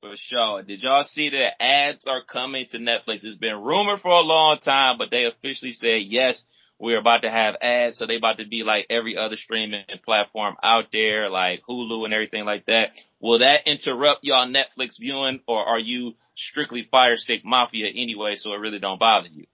For 0.00 0.14
sure. 0.16 0.62
Did 0.62 0.82
y'all 0.82 1.04
see 1.04 1.28
that 1.30 1.62
ads 1.62 2.06
are 2.06 2.22
coming 2.24 2.66
to 2.70 2.78
Netflix? 2.78 3.22
It's 3.22 3.36
been 3.36 3.62
rumored 3.62 4.00
for 4.00 4.12
a 4.12 4.20
long 4.20 4.58
time, 4.58 4.96
but 4.96 5.10
they 5.10 5.26
officially 5.26 5.72
said 5.72 6.02
yes, 6.06 6.42
we're 6.78 6.98
about 6.98 7.20
to 7.22 7.30
have 7.30 7.56
ads. 7.60 7.98
So 7.98 8.06
they 8.06 8.16
about 8.16 8.38
to 8.38 8.48
be 8.48 8.62
like 8.64 8.86
every 8.88 9.18
other 9.18 9.36
streaming 9.36 9.84
platform 10.02 10.56
out 10.62 10.86
there, 10.90 11.28
like 11.28 11.60
Hulu 11.68 12.06
and 12.06 12.14
everything 12.14 12.46
like 12.46 12.64
that. 12.66 12.92
Will 13.20 13.40
that 13.40 13.66
interrupt 13.66 14.20
y'all 14.24 14.48
Netflix 14.48 14.98
viewing 14.98 15.40
or 15.46 15.62
are 15.62 15.78
you 15.78 16.14
strictly 16.34 16.88
Fire 16.90 17.18
Stick 17.18 17.44
Mafia 17.44 17.88
anyway, 17.88 18.36
so 18.36 18.54
it 18.54 18.56
really 18.56 18.78
don't 18.78 18.98
bother 18.98 19.28
you? 19.28 19.44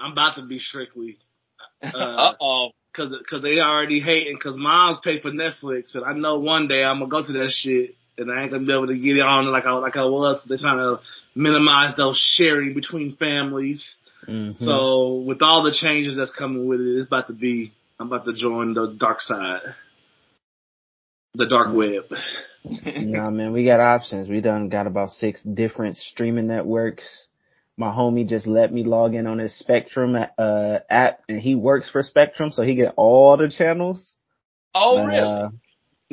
I'm 0.00 0.12
about 0.12 0.34
to 0.36 0.46
be 0.46 0.58
strictly. 0.58 1.18
Uh, 1.82 1.98
Uh 1.98 2.34
oh. 2.40 2.68
cause, 2.94 3.12
cause 3.28 3.42
they 3.42 3.58
already 3.60 4.00
hating 4.00 4.38
cause 4.42 4.54
moms 4.56 4.98
pay 5.04 5.20
for 5.20 5.30
Netflix 5.30 5.94
and 5.94 6.02
I 6.02 6.14
know 6.14 6.38
one 6.38 6.66
day 6.66 6.82
I'm 6.82 7.00
gonna 7.00 7.10
go 7.10 7.26
to 7.26 7.32
that 7.34 7.50
shit 7.50 7.94
and 8.18 8.30
I 8.30 8.42
ain't 8.42 8.50
gonna 8.52 8.66
be 8.66 8.72
able 8.72 8.86
to 8.88 8.98
get 8.98 9.16
it 9.16 9.22
on 9.22 9.46
like 9.46 9.64
I, 9.64 9.72
like 9.72 9.96
I 9.96 10.04
was. 10.04 10.42
They're 10.46 10.58
trying 10.58 10.78
to 10.78 11.00
minimize 11.34 11.96
those 11.96 12.18
sharing 12.36 12.74
between 12.74 13.16
families. 13.16 13.96
Mhm. 14.28 14.62
So 14.64 15.16
with 15.26 15.42
all 15.42 15.62
the 15.62 15.72
changes 15.72 16.16
that's 16.16 16.30
coming 16.30 16.66
with 16.66 16.80
it, 16.80 16.96
it's 16.96 17.06
about 17.06 17.26
to 17.28 17.34
be, 17.34 17.72
I'm 17.98 18.06
about 18.06 18.24
to 18.24 18.32
join 18.32 18.74
the 18.74 18.94
dark 18.98 19.20
side. 19.20 19.60
The 21.34 21.46
dark 21.46 21.74
web. 21.74 22.04
nah, 22.64 23.30
man, 23.30 23.52
we 23.52 23.64
got 23.64 23.80
options. 23.80 24.28
We 24.28 24.40
done 24.40 24.68
got 24.68 24.86
about 24.86 25.10
six 25.10 25.42
different 25.42 25.96
streaming 25.96 26.46
networks. 26.46 27.26
My 27.76 27.88
homie 27.88 28.28
just 28.28 28.46
let 28.46 28.72
me 28.72 28.84
log 28.84 29.14
in 29.14 29.26
on 29.26 29.40
his 29.40 29.58
Spectrum 29.58 30.16
uh, 30.38 30.78
app, 30.88 31.20
and 31.28 31.40
he 31.40 31.56
works 31.56 31.90
for 31.90 32.04
Spectrum, 32.04 32.52
so 32.52 32.62
he 32.62 32.76
get 32.76 32.94
all 32.96 33.36
the 33.36 33.48
channels. 33.48 34.14
Oh, 34.74 34.98
Uh, 34.98 35.06
really? 35.06 35.58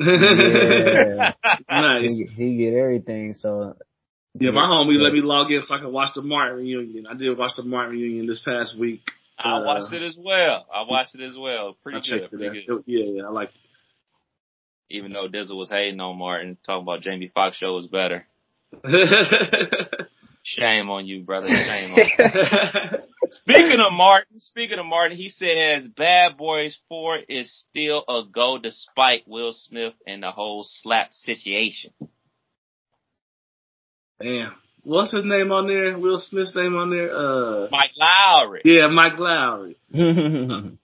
Yeah, 0.06 1.32
nice. 1.70 2.10
he, 2.10 2.26
he 2.36 2.56
get 2.56 2.74
everything. 2.74 3.34
So 3.34 3.76
Yeah, 4.38 4.50
my 4.50 4.64
homie 4.66 4.98
let 4.98 5.12
me 5.12 5.20
log 5.22 5.50
in 5.50 5.62
so 5.62 5.74
I 5.74 5.78
can 5.78 5.92
watch 5.92 6.14
the 6.14 6.22
Martin 6.22 6.58
reunion. 6.58 7.06
I 7.06 7.14
did 7.14 7.36
watch 7.36 7.52
the 7.56 7.62
Martin 7.64 7.92
reunion 7.92 8.26
this 8.26 8.42
past 8.44 8.78
week. 8.78 9.00
I 9.38 9.56
Uh, 9.58 9.64
watched 9.64 9.92
it 9.92 10.02
as 10.02 10.14
well. 10.18 10.66
I 10.72 10.82
watched 10.88 11.14
it 11.14 11.20
as 11.22 11.34
well. 11.36 11.76
Pretty 11.82 11.98
I 11.98 12.18
good. 12.18 12.30
Pretty 12.30 12.58
it 12.58 12.66
good. 12.66 12.74
out. 12.78 12.84
Yeah, 12.86 13.04
yeah, 13.06 13.22
I 13.24 13.30
like 13.30 13.50
Even 14.90 15.12
though 15.12 15.28
Dizzle 15.28 15.56
was 15.56 15.68
hating 15.70 16.00
on 16.00 16.16
Martin, 16.18 16.56
talking 16.64 16.82
about 16.82 17.02
Jamie 17.02 17.30
Foxx 17.34 17.56
show 17.56 17.74
was 17.74 17.86
better. 17.86 18.26
Shame 20.44 20.90
on 20.90 21.06
you, 21.06 21.22
brother. 21.22 21.46
Shame 21.48 21.92
on 21.92 21.98
you. 22.98 22.98
Speaking 23.32 23.80
of 23.80 23.92
Martin, 23.92 24.40
speaking 24.40 24.78
of 24.78 24.86
Martin, 24.86 25.16
he 25.16 25.28
says 25.30 25.86
Bad 25.88 26.36
Boys 26.36 26.78
4 26.88 27.18
is 27.28 27.52
still 27.68 28.04
a 28.08 28.22
go 28.32 28.58
despite 28.62 29.26
Will 29.26 29.52
Smith 29.52 29.94
and 30.06 30.22
the 30.22 30.30
whole 30.30 30.64
slap 30.64 31.12
situation. 31.12 31.92
Damn. 34.20 34.52
What's 34.84 35.12
his 35.12 35.24
name 35.24 35.52
on 35.52 35.66
there? 35.68 35.96
Will 35.98 36.18
Smith's 36.18 36.54
name 36.54 36.74
on 36.76 36.90
there? 36.90 37.16
Uh, 37.16 37.68
Mike 37.70 37.92
Lowrey. 38.00 38.60
yeah, 38.64 38.88
Mike 38.88 39.14
Lowrey. 39.14 39.76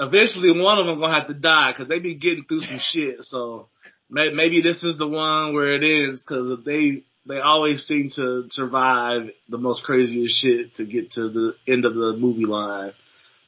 Eventually, 0.00 0.60
one 0.60 0.78
of 0.78 0.86
them 0.86 1.00
gonna 1.00 1.14
have 1.14 1.28
to 1.28 1.34
die 1.34 1.72
because 1.72 1.88
they 1.88 1.98
be 1.98 2.14
getting 2.16 2.44
through 2.44 2.60
some 2.60 2.80
shit. 2.80 3.24
So 3.24 3.68
may- 4.10 4.32
maybe 4.32 4.60
this 4.60 4.82
is 4.82 4.96
the 4.98 5.06
one 5.08 5.54
where 5.54 5.74
it 5.74 5.82
is 5.84 6.22
because 6.22 6.50
if 6.50 6.64
they 6.64 7.04
they 7.28 7.40
always 7.40 7.86
seem 7.86 8.10
to 8.16 8.46
survive 8.50 9.28
the 9.48 9.58
most 9.58 9.82
craziest 9.84 10.40
shit 10.40 10.74
to 10.76 10.84
get 10.86 11.12
to 11.12 11.28
the 11.28 11.52
end 11.72 11.84
of 11.84 11.94
the 11.94 12.16
movie 12.18 12.46
line. 12.46 12.92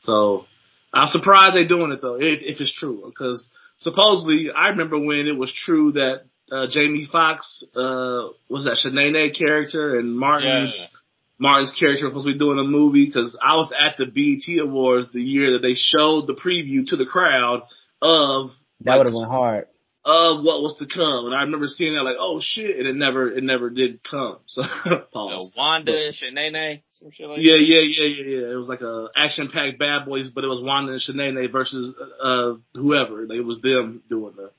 So 0.01 0.45
I'm 0.93 1.11
surprised 1.11 1.57
they're 1.57 1.67
doing 1.67 1.93
it 1.93 2.03
though, 2.03 2.17
if, 2.17 2.43
if 2.43 2.61
it's 2.61 2.73
true. 2.73 3.03
Because 3.07 3.49
supposedly, 3.79 4.49
I 4.55 4.69
remember 4.69 4.99
when 4.99 5.27
it 5.27 5.37
was 5.37 5.53
true 5.53 5.93
that 5.93 6.23
uh, 6.53 6.67
Jamie 6.69 7.09
Foxx 7.11 7.65
uh, 7.75 8.29
was 8.49 8.65
that 8.65 8.79
Shanae 8.85 9.37
character 9.37 9.99
and 9.99 10.19
Martin's 10.19 10.77
Yeah. 10.79 10.97
Martin's 11.39 11.75
character 11.79 12.05
was 12.05 12.11
supposed 12.11 12.27
to 12.27 12.33
be 12.35 12.39
doing 12.39 12.59
a 12.59 12.65
movie 12.65 13.07
because 13.07 13.39
I 13.43 13.57
was 13.57 13.73
at 13.79 13.97
the 13.97 14.05
BET 14.05 14.63
Awards 14.63 15.09
the 15.11 15.23
year 15.23 15.53
that 15.53 15.63
they 15.63 15.75
showed 15.75 16.27
the 16.27 16.35
preview 16.35 16.87
to 16.89 16.97
the 16.97 17.07
crowd 17.07 17.63
of 18.03 18.51
that 18.83 18.99
would 18.99 19.07
have 19.07 19.15
been 19.15 19.25
hard. 19.25 19.67
Of 20.03 20.43
what 20.45 20.63
was 20.63 20.77
to 20.79 20.87
come, 20.87 21.27
and 21.27 21.35
I 21.35 21.43
remember 21.43 21.67
seeing 21.67 21.93
that 21.95 22.03
like, 22.05 22.17
oh 22.19 22.41
shit, 22.43 22.79
and 22.79 22.87
it 22.89 22.97
never 22.97 23.31
it 23.31 23.45
never 23.45 23.69
did 23.69 24.03
come. 24.03 24.39
So 24.47 24.63
Uh, 24.87 25.01
pause. 25.13 25.53
Wanda 25.55 25.93
and 25.93 26.15
Shanae, 26.15 26.81
some 26.93 27.11
shit 27.11 27.29
like 27.29 27.41
Yeah, 27.43 27.53
that. 27.59 27.63
yeah, 27.63 27.81
yeah, 27.81 28.07
yeah, 28.07 28.25
yeah. 28.41 28.53
It 28.53 28.57
was 28.57 28.69
like 28.69 28.81
a 28.81 29.09
action 29.15 29.51
packed 29.53 29.79
Bad 29.79 30.07
Boys, 30.07 30.31
but 30.35 30.43
it 30.43 30.49
was 30.49 30.63
Wanda 30.63 30.93
and 30.93 31.03
Shanae 31.03 31.53
versus 31.53 31.95
uh 32.23 32.55
whoever. 32.73 33.25
It 33.25 33.45
was 33.45 33.61
them 33.61 34.03
doing 34.09 34.33
the 34.37 34.51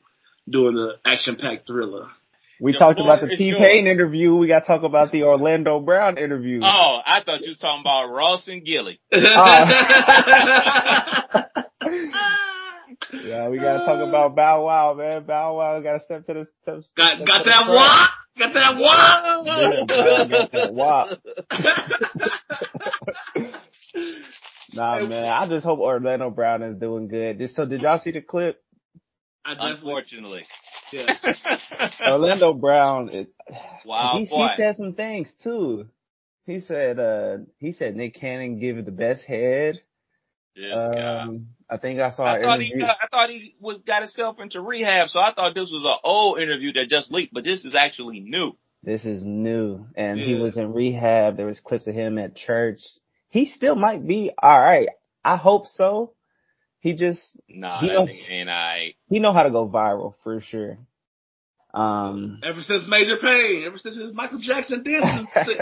doing 0.47 0.75
the 0.75 0.97
action 1.03 1.37
packed 1.41 1.65
thriller. 1.65 2.05
We 2.59 2.73
The 2.73 2.77
talked 2.77 2.99
about 2.99 3.21
the 3.21 3.25
floor 3.25 3.31
is 3.33 3.39
T 3.39 3.55
Pain 3.57 3.87
interview. 3.87 4.35
We 4.35 4.45
got 4.47 4.59
to 4.59 4.67
talk 4.67 4.83
about 4.83 5.11
the 5.11 5.23
Orlando 5.23 5.79
Brown 5.79 6.19
interview. 6.19 6.61
Oh, 6.63 6.99
I 7.03 7.23
thought 7.25 7.41
you 7.41 7.47
was 7.49 7.57
talking 7.57 7.81
about 7.81 8.11
Ross 8.13 8.47
and 8.47 8.63
Gillie. 8.63 8.99
Oh. 11.83 12.47
Yeah, 13.13 13.49
we 13.49 13.57
gotta 13.57 13.85
talk 13.85 14.07
about 14.07 14.35
Bow 14.35 14.65
Wow, 14.65 14.93
man. 14.93 15.25
Bow 15.25 15.57
Wow 15.57 15.81
gotta 15.81 16.01
step 16.03 16.25
to 16.27 16.33
the 16.33 16.47
step. 16.61 16.81
Got 16.95 17.15
step 17.15 17.27
got 17.27 17.37
to 17.39 17.43
the 17.43 17.49
that 17.49 17.65
front. 17.65 17.75
wop? 17.75 18.09
Got 18.37 18.53
that 18.53 18.77
wop? 18.77 19.45
Yeah, 19.45 20.27
got 20.27 20.51
that 20.51 20.73
wop. 20.73 21.19
Nah, 24.73 25.05
man. 25.05 25.25
I 25.25 25.47
just 25.49 25.65
hope 25.65 25.79
Orlando 25.79 26.29
Brown 26.29 26.63
is 26.63 26.77
doing 26.79 27.07
good. 27.07 27.39
Just 27.39 27.55
so, 27.55 27.65
did 27.65 27.81
y'all 27.81 27.99
see 27.99 28.11
the 28.11 28.21
clip? 28.21 28.61
I 29.43 29.55
definitely, 29.55 29.75
Unfortunately. 29.75 30.41
yeah. 30.93 31.17
Orlando 32.11 32.53
Brown, 32.53 33.09
it, 33.09 33.33
Wow, 33.85 34.19
he, 34.19 34.25
he 34.25 34.49
said 34.55 34.75
some 34.75 34.93
things 34.93 35.31
too. 35.43 35.87
He 36.45 36.59
said, 36.59 36.99
uh, 36.99 37.37
he 37.57 37.73
said 37.73 37.95
Nick 37.95 38.15
Cannon 38.15 38.59
give 38.59 38.77
it 38.77 38.85
the 38.85 38.91
best 38.91 39.23
head. 39.25 39.81
Um, 40.57 41.47
I 41.69 41.77
think 41.77 41.99
I 41.99 42.11
saw 42.11 42.25
I 42.25 42.41
thought 42.41 42.59
he 42.59 42.77
got, 42.77 42.97
I 43.01 43.07
thought 43.07 43.29
he 43.29 43.55
was 43.59 43.79
got 43.85 44.01
himself 44.01 44.37
into 44.39 44.61
rehab, 44.61 45.07
so 45.09 45.19
I 45.19 45.33
thought 45.33 45.55
this 45.55 45.71
was 45.71 45.85
an 45.85 45.97
old 46.03 46.39
interview 46.39 46.73
that 46.73 46.87
just 46.89 47.11
leaked, 47.11 47.33
but 47.33 47.43
this 47.43 47.63
is 47.65 47.73
actually 47.75 48.19
new. 48.19 48.51
This 48.83 49.05
is 49.05 49.23
new. 49.23 49.85
And 49.95 50.19
he 50.19 50.33
was 50.33 50.57
in 50.57 50.73
rehab. 50.73 51.37
There 51.37 51.45
was 51.45 51.59
clips 51.59 51.87
of 51.87 51.93
him 51.93 52.17
at 52.17 52.35
church. 52.35 52.79
He 53.29 53.45
still 53.45 53.75
might 53.75 54.05
be 54.05 54.31
alright. 54.43 54.89
I 55.23 55.37
hope 55.37 55.67
so. 55.67 56.13
He 56.79 56.95
just, 56.95 57.21
Nah, 57.47 57.79
He 57.79 57.89
nigga 57.89 58.31
ain't 58.31 58.49
alright. 58.49 58.95
he 59.07 59.19
know 59.19 59.33
how 59.33 59.43
to 59.43 59.51
go 59.51 59.69
viral 59.69 60.15
for 60.23 60.41
sure. 60.41 60.79
Um, 61.73 62.39
Ever 62.43 62.61
since 62.61 62.83
Major 62.87 63.17
Payne, 63.17 63.63
ever 63.65 63.77
since 63.77 63.95
his 63.95 64.13
Michael 64.13 64.39
Jackson 64.39 64.83
dancing. 64.83 65.27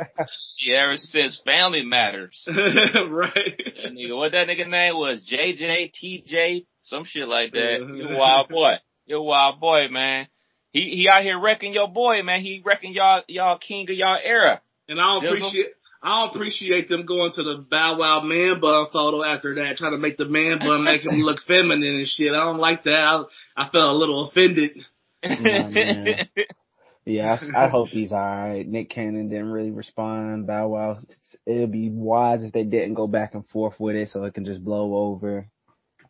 Yeah, 0.62 0.84
ever 0.84 0.98
since 0.98 1.42
Family 1.46 1.86
Matters. 1.86 2.44
right. 2.48 3.62
That 3.84 3.94
nigga, 3.94 4.18
what 4.18 4.34
that 4.34 4.48
nigga 4.48 4.68
name 4.68 4.96
was? 4.96 5.22
JJ, 5.32 5.94
TJ, 5.94 6.66
some 6.82 7.06
shit 7.06 7.28
like 7.28 7.54
that. 7.54 7.78
Yeah. 7.80 8.10
You 8.10 8.18
wild 8.18 8.50
boy. 8.50 8.74
You 9.06 9.22
wild 9.22 9.60
boy, 9.62 9.88
man. 9.90 10.28
He 10.72 10.82
he 10.82 11.08
out 11.10 11.24
here 11.24 11.40
wrecking 11.40 11.74
your 11.74 11.88
boy, 11.88 12.22
man. 12.24 12.42
He 12.42 12.62
wrecking 12.64 12.94
y'all 12.94 13.22
y'all 13.28 13.58
king 13.58 13.90
of 13.90 13.96
y'all 13.96 14.20
era. 14.22 14.62
And 14.88 15.00
I 15.00 15.04
don't 15.04 15.24
Dizzle? 15.24 15.38
appreciate 15.38 15.68
I 16.02 16.22
don't 16.22 16.36
appreciate 16.36 16.88
them 16.88 17.06
going 17.06 17.32
to 17.34 17.44
the 17.44 17.66
Bow 17.70 17.98
Wow 18.00 18.22
man 18.22 18.60
bun 18.62 18.88
photo 18.94 19.24
after 19.24 19.56
that, 19.56 19.78
trying 19.78 19.92
to 19.92 19.98
make 19.98 20.18
the 20.18 20.26
man 20.26 20.60
bun 20.60 20.84
make 20.84 21.02
him 21.06 21.16
look 21.16 21.42
feminine 21.48 21.96
and 21.96 22.08
shit. 22.08 22.32
I 22.34 22.44
don't 22.44 22.60
like 22.60 22.84
that. 22.84 22.92
I 22.92 23.24
I 23.58 23.70
felt 23.70 23.92
a 23.92 23.98
little 23.98 24.28
offended. 24.28 24.86
yeah, 27.06 27.38
I, 27.56 27.66
I 27.66 27.68
hope 27.70 27.90
he's 27.90 28.12
alright. 28.12 28.68
Nick 28.68 28.90
Cannon 28.90 29.30
didn't 29.30 29.52
really 29.52 29.72
respond. 29.72 30.48
Bow 30.48 30.68
Wow, 30.70 31.00
it'd 31.46 31.72
be 31.72 31.90
wise 31.90 32.44
if 32.44 32.54
they 32.54 32.64
didn't 32.64 32.94
go 32.94 33.08
back 33.08 33.34
and 33.34 33.48
forth 33.50 33.80
with 33.80 33.96
it 33.96 34.10
so 34.10 34.24
it 34.24 34.34
can 34.34 34.46
just 34.46 34.64
blow 34.64 34.96
over. 34.96 35.48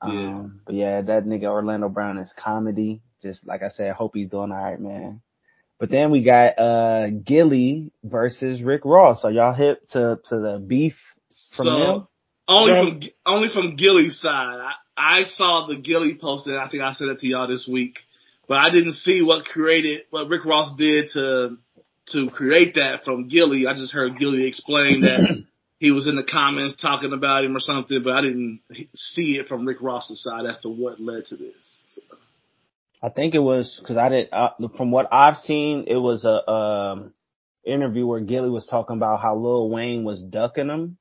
Um, 0.02 0.62
but 0.66 0.76
yeah, 0.76 1.02
that 1.02 1.26
nigga 1.26 1.46
Orlando 1.46 1.90
Brown 1.90 2.18
is 2.20 2.34
comedy. 2.38 3.02
Just 3.22 3.46
like 3.46 3.64
I 3.64 3.70
said, 3.70 3.90
I 3.90 3.94
hope 3.94 4.12
he's 4.16 4.30
doing 4.30 4.52
alright, 4.52 4.80
man. 4.80 5.22
But 5.80 5.90
then 5.90 6.12
we 6.12 6.24
got, 6.24 6.60
uh, 6.60 7.10
Gillie 7.10 7.92
versus 8.04 8.62
Rick 8.62 8.82
Ross. 8.86 9.24
Are 9.24 9.32
y'all 9.32 9.54
hip 9.54 9.88
to, 9.92 10.20
to 10.30 10.40
the 10.40 10.64
beef 10.66 10.96
from 11.56 11.66
So, 11.66 11.72
them? 11.72 12.08
Only 12.50 12.72
Yeah. 12.74 12.82
from 12.82 13.02
only 13.26 13.50
from 13.50 13.76
Gillie's 13.76 14.20
side. 14.20 14.58
I, 14.60 14.74
I 14.98 15.24
saw 15.26 15.68
the 15.68 15.76
Gillie 15.78 16.18
post 16.20 16.48
and 16.48 16.58
I 16.58 16.68
think 16.68 16.82
I 16.84 16.94
sent 16.94 17.12
it 17.12 17.20
to 17.20 17.28
y'all 17.28 17.48
this 17.48 17.68
week, 17.72 18.00
but 18.50 18.58
I 18.58 18.72
didn't 18.72 18.96
see 18.96 19.22
what 19.22 19.46
created 19.46 20.02
what 20.10 20.28
Rick 20.28 20.44
Ross 20.44 20.76
did 20.76 21.12
to 21.14 21.58
to 22.08 22.30
create 22.32 22.74
that 22.76 23.06
from 23.06 23.28
Gillie. 23.28 23.68
I 23.68 23.76
just 23.76 23.94
heard 23.94 24.18
Gillie 24.18 24.48
explain 24.48 25.02
that 25.02 25.46
he 25.80 25.92
was 25.92 26.08
in 26.08 26.16
the 26.16 26.24
comments 26.24 26.76
talking 26.76 27.14
about 27.14 27.46
him 27.46 27.56
or 27.56 27.60
something, 27.60 28.02
but 28.04 28.14
I 28.14 28.22
didn't 28.22 28.62
see 28.96 29.38
it 29.38 29.48
from 29.48 29.68
Rick 29.68 29.78
Ross's 29.82 30.24
side 30.24 30.48
as 30.50 30.60
to 30.62 30.70
what 30.70 31.00
led 31.00 31.26
to 31.26 31.38
this. 31.38 31.84
So, 31.90 32.02
I 33.04 33.10
think 33.10 33.36
it 33.36 33.40
was 33.40 33.78
because 33.80 33.98
I 33.98 34.10
did. 34.10 34.30
Uh, 34.32 34.50
from 34.76 34.90
what 34.90 35.08
I've 35.14 35.38
seen, 35.38 35.86
it 35.88 35.98
was 35.98 36.26
a 36.26 36.52
um, 36.52 37.14
interview 37.64 38.08
where 38.08 38.20
Gillie 38.20 38.50
was 38.50 38.66
talking 38.66 38.98
about 38.98 39.22
how 39.22 39.36
Lil 39.36 39.70
Wayne 39.70 40.04
was 40.04 40.24
ducking 40.24 40.70
him. 40.70 40.98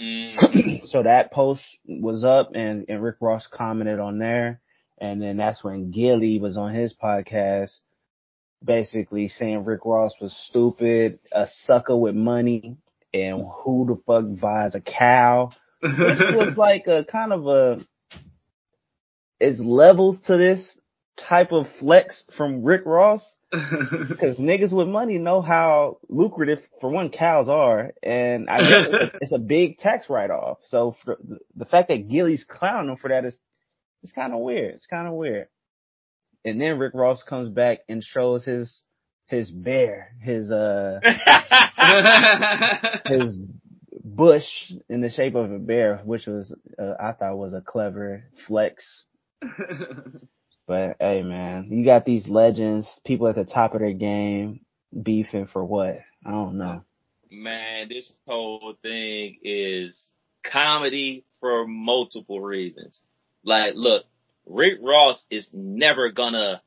Mm. 0.00 0.84
so 0.86 1.04
that 1.04 1.32
post 1.32 1.62
was 1.86 2.24
up, 2.24 2.50
and 2.56 2.86
and 2.88 3.02
Rick 3.02 3.16
Ross 3.20 3.46
commented 3.46 4.00
on 4.00 4.18
there, 4.18 4.60
and 5.00 5.20
then 5.20 5.36
that's 5.36 5.62
when 5.62 5.90
Gillie 5.90 6.40
was 6.40 6.56
on 6.56 6.74
his 6.74 6.94
podcast, 6.94 7.78
basically 8.64 9.28
saying 9.28 9.64
Rick 9.64 9.84
Ross 9.84 10.12
was 10.20 10.36
stupid, 10.48 11.18
a 11.32 11.46
sucker 11.64 11.96
with 11.96 12.14
money, 12.14 12.76
and 13.14 13.44
who 13.62 13.86
the 13.86 14.02
fuck 14.06 14.24
buys 14.40 14.74
a 14.74 14.80
cow? 14.80 15.50
Which 15.80 15.92
was 15.98 16.56
like 16.56 16.86
a 16.86 17.04
kind 17.04 17.32
of 17.32 17.46
a 17.46 17.78
it's 19.40 19.60
levels 19.60 20.20
to 20.26 20.36
this 20.36 20.76
type 21.16 21.52
of 21.52 21.66
flex 21.78 22.24
from 22.36 22.62
Rick 22.62 22.82
Ross 22.84 23.36
because 23.50 24.38
niggas 24.38 24.72
with 24.72 24.88
money 24.88 25.18
know 25.18 25.40
how 25.40 25.98
lucrative 26.08 26.58
for 26.80 26.90
one 26.90 27.10
cows 27.10 27.48
are, 27.48 27.92
and 28.02 28.50
I 28.50 28.58
guess 28.58 28.86
it's 28.88 28.94
a, 28.94 29.18
it's 29.22 29.32
a 29.32 29.38
big 29.38 29.78
tax 29.78 30.10
write 30.10 30.30
off. 30.30 30.58
So 30.64 30.96
the 31.56 31.64
fact 31.64 31.88
that 31.88 32.08
Gillie's 32.08 32.44
clowning 32.44 32.98
for 32.98 33.08
that 33.08 33.24
is 33.24 33.38
it's 34.02 34.12
kind 34.12 34.32
of 34.32 34.40
weird. 34.40 34.74
It's 34.74 34.86
kind 34.86 35.08
of 35.08 35.14
weird. 35.14 35.48
And 36.44 36.60
then 36.60 36.78
Rick 36.78 36.94
Ross 36.94 37.22
comes 37.22 37.48
back 37.48 37.80
and 37.88 38.02
shows 38.02 38.44
his 38.44 38.82
his 39.26 39.50
bear, 39.50 40.14
his 40.22 40.50
uh 40.50 41.00
his 43.06 43.38
bush 44.04 44.72
in 44.88 45.00
the 45.00 45.10
shape 45.10 45.34
of 45.34 45.52
a 45.52 45.58
bear, 45.58 45.98
which 46.04 46.26
was 46.26 46.54
uh, 46.78 46.94
I 47.00 47.12
thought 47.12 47.36
was 47.36 47.54
a 47.54 47.60
clever 47.60 48.24
flex. 48.46 49.04
But 50.68 50.96
hey, 51.00 51.22
man, 51.22 51.68
you 51.70 51.82
got 51.82 52.04
these 52.04 52.28
legends, 52.28 52.86
people 53.06 53.26
at 53.26 53.36
the 53.36 53.46
top 53.46 53.72
of 53.72 53.80
their 53.80 53.94
game, 53.94 54.60
beefing 55.02 55.46
for 55.46 55.64
what? 55.64 56.00
I 56.26 56.30
don't 56.30 56.58
know. 56.58 56.84
Man, 57.30 57.88
this 57.88 58.12
whole 58.26 58.74
thing 58.82 59.38
is 59.42 60.10
comedy 60.44 61.24
for 61.40 61.66
multiple 61.66 62.42
reasons. 62.42 63.00
Like, 63.44 63.74
look, 63.76 64.04
Rick 64.46 64.78
Ross 64.82 65.24
is 65.30 65.48
never 65.52 66.10
gonna 66.10 66.62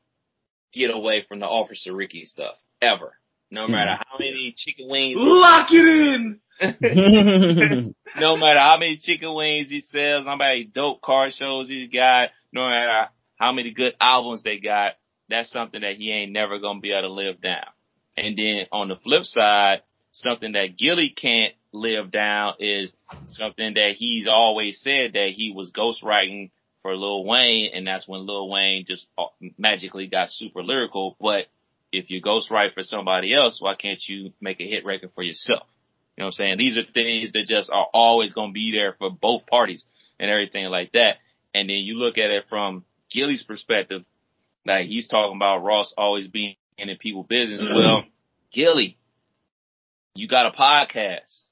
get 0.72 0.90
away 0.90 1.24
from 1.28 1.40
the 1.40 1.46
Officer 1.46 1.94
Ricky 1.94 2.24
stuff. 2.24 2.54
Ever. 2.80 3.14
No 3.50 3.66
Hmm. 3.66 3.72
matter 3.72 3.92
how 3.92 4.18
many 4.18 4.54
chicken 4.56 4.88
wings 4.88 5.16
Lock 5.20 5.68
it 5.70 5.86
in. 5.86 6.40
no 8.18 8.36
matter 8.36 8.60
how 8.60 8.76
many 8.78 8.96
chicken 8.96 9.34
wings 9.34 9.68
he 9.68 9.80
sells, 9.80 10.24
how 10.24 10.36
many 10.36 10.64
dope 10.64 11.02
car 11.02 11.30
shows 11.30 11.68
he's 11.68 11.90
got, 11.90 12.30
no 12.52 12.68
matter 12.68 13.08
how 13.36 13.52
many 13.52 13.70
good 13.72 13.94
albums 14.00 14.42
they 14.42 14.58
got, 14.58 14.92
that's 15.28 15.50
something 15.50 15.80
that 15.82 15.96
he 15.96 16.10
ain't 16.10 16.32
never 16.32 16.58
gonna 16.58 16.80
be 16.80 16.92
able 16.92 17.08
to 17.08 17.14
live 17.14 17.40
down. 17.40 17.66
And 18.16 18.36
then 18.36 18.66
on 18.72 18.88
the 18.88 18.96
flip 18.96 19.24
side, 19.24 19.82
something 20.12 20.52
that 20.52 20.76
Gillie 20.78 21.10
can't 21.10 21.54
live 21.72 22.10
down 22.10 22.54
is 22.58 22.92
something 23.26 23.74
that 23.74 23.94
he's 23.96 24.28
always 24.28 24.80
said 24.80 25.14
that 25.14 25.30
he 25.30 25.52
was 25.54 25.72
ghostwriting 25.72 26.50
for 26.82 26.96
Lil 26.96 27.24
Wayne, 27.24 27.70
and 27.74 27.86
that's 27.86 28.06
when 28.06 28.26
Lil 28.26 28.48
Wayne 28.48 28.84
just 28.86 29.06
uh, 29.16 29.26
magically 29.56 30.08
got 30.08 30.30
super 30.30 30.62
lyrical. 30.62 31.16
But 31.20 31.46
if 31.92 32.10
you 32.10 32.20
ghostwrite 32.20 32.74
for 32.74 32.82
somebody 32.82 33.34
else, 33.34 33.60
why 33.60 33.74
can't 33.74 34.02
you 34.06 34.32
make 34.40 34.60
a 34.60 34.68
hit 34.68 34.84
record 34.84 35.10
for 35.14 35.22
yourself? 35.22 35.66
You 36.16 36.22
know 36.22 36.26
what 36.26 36.34
I'm 36.40 36.44
saying? 36.44 36.58
These 36.58 36.76
are 36.78 36.84
things 36.92 37.32
that 37.32 37.46
just 37.46 37.70
are 37.70 37.86
always 37.94 38.32
going 38.34 38.50
to 38.50 38.54
be 38.54 38.72
there 38.72 38.94
for 38.98 39.10
both 39.10 39.46
parties 39.46 39.84
and 40.18 40.30
everything 40.30 40.66
like 40.66 40.92
that. 40.92 41.16
And 41.54 41.68
then 41.68 41.76
you 41.76 41.94
look 41.94 42.18
at 42.18 42.30
it 42.30 42.44
from 42.48 42.84
Gillie's 43.10 43.42
perspective, 43.42 44.02
like 44.66 44.86
he's 44.86 45.08
talking 45.08 45.36
about 45.36 45.62
Ross 45.62 45.92
always 45.96 46.28
being 46.28 46.56
in 46.78 46.88
people 46.98 47.22
business. 47.22 47.62
Well, 47.62 48.04
Gillie, 48.52 48.98
you 50.14 50.28
got 50.28 50.46
a 50.46 50.56
podcast. 50.56 51.42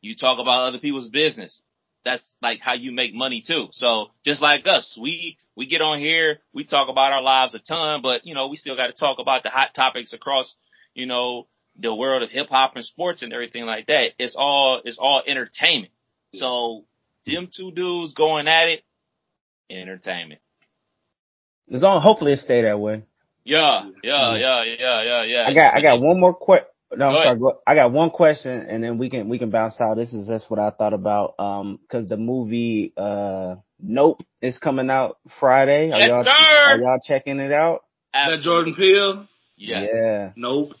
You 0.00 0.16
talk 0.16 0.38
about 0.38 0.68
other 0.68 0.78
people's 0.78 1.08
business. 1.08 1.60
That's 2.04 2.24
like 2.40 2.60
how 2.60 2.74
you 2.74 2.92
make 2.92 3.14
money 3.14 3.42
too. 3.46 3.68
So 3.72 4.06
just 4.24 4.42
like 4.42 4.66
us, 4.66 4.98
we, 5.00 5.38
we 5.56 5.66
get 5.66 5.82
on 5.82 5.98
here, 5.98 6.38
we 6.52 6.64
talk 6.64 6.88
about 6.88 7.12
our 7.12 7.22
lives 7.22 7.54
a 7.54 7.58
ton, 7.58 8.02
but 8.02 8.26
you 8.26 8.34
know, 8.34 8.48
we 8.48 8.56
still 8.56 8.76
got 8.76 8.88
to 8.88 8.92
talk 8.92 9.18
about 9.20 9.42
the 9.42 9.50
hot 9.50 9.74
topics 9.74 10.12
across, 10.12 10.54
you 10.94 11.06
know, 11.06 11.46
the 11.78 11.94
world 11.94 12.22
of 12.22 12.30
hip 12.30 12.48
hop 12.50 12.72
and 12.76 12.84
sports 12.84 13.22
and 13.22 13.32
everything 13.32 13.64
like 13.64 13.86
that. 13.86 14.10
It's 14.18 14.36
all, 14.36 14.82
it's 14.84 14.98
all 14.98 15.22
entertainment. 15.26 15.92
So 16.34 16.84
them 17.26 17.48
two 17.54 17.70
dudes 17.72 18.14
going 18.14 18.48
at 18.48 18.68
it, 18.68 18.84
entertainment. 19.70 20.40
It's 21.68 21.82
on. 21.82 22.02
Hopefully, 22.02 22.32
it 22.32 22.40
stay 22.40 22.62
that 22.62 22.78
way. 22.78 23.02
Yeah, 23.44 23.88
yeah, 24.02 24.36
yeah, 24.36 24.62
yeah, 24.64 25.02
yeah, 25.02 25.24
yeah. 25.24 25.46
I 25.48 25.54
got 25.54 25.74
I 25.74 25.80
got 25.80 26.00
one 26.00 26.20
more 26.20 26.34
que- 26.34 26.66
No, 26.96 27.06
I'm 27.08 27.12
Go 27.14 27.22
sorry. 27.22 27.38
Go, 27.38 27.58
I 27.66 27.74
got 27.74 27.92
one 27.92 28.10
question, 28.10 28.52
and 28.68 28.82
then 28.84 28.98
we 28.98 29.08
can 29.10 29.28
we 29.28 29.38
can 29.38 29.50
bounce 29.50 29.80
out. 29.80 29.96
This 29.96 30.12
is 30.12 30.26
just 30.28 30.50
what 30.50 30.58
I 30.60 30.70
thought 30.70 30.92
about. 30.92 31.34
Um, 31.38 31.78
because 31.82 32.08
the 32.08 32.16
movie 32.16 32.92
uh 32.96 33.56
Nope 33.80 34.22
is 34.40 34.58
coming 34.58 34.90
out 34.90 35.18
Friday. 35.40 35.90
Are 35.90 35.98
Yes, 35.98 36.08
y'all 36.08 36.24
sir. 36.24 36.30
are 36.30 36.78
y'all 36.78 36.98
checking 37.06 37.40
it 37.40 37.52
out? 37.52 37.84
That 38.12 38.38
Jordan 38.42 38.74
Peele? 38.74 39.26
Yes. 39.56 39.88
Yeah. 39.92 40.30
Nope. 40.36 40.72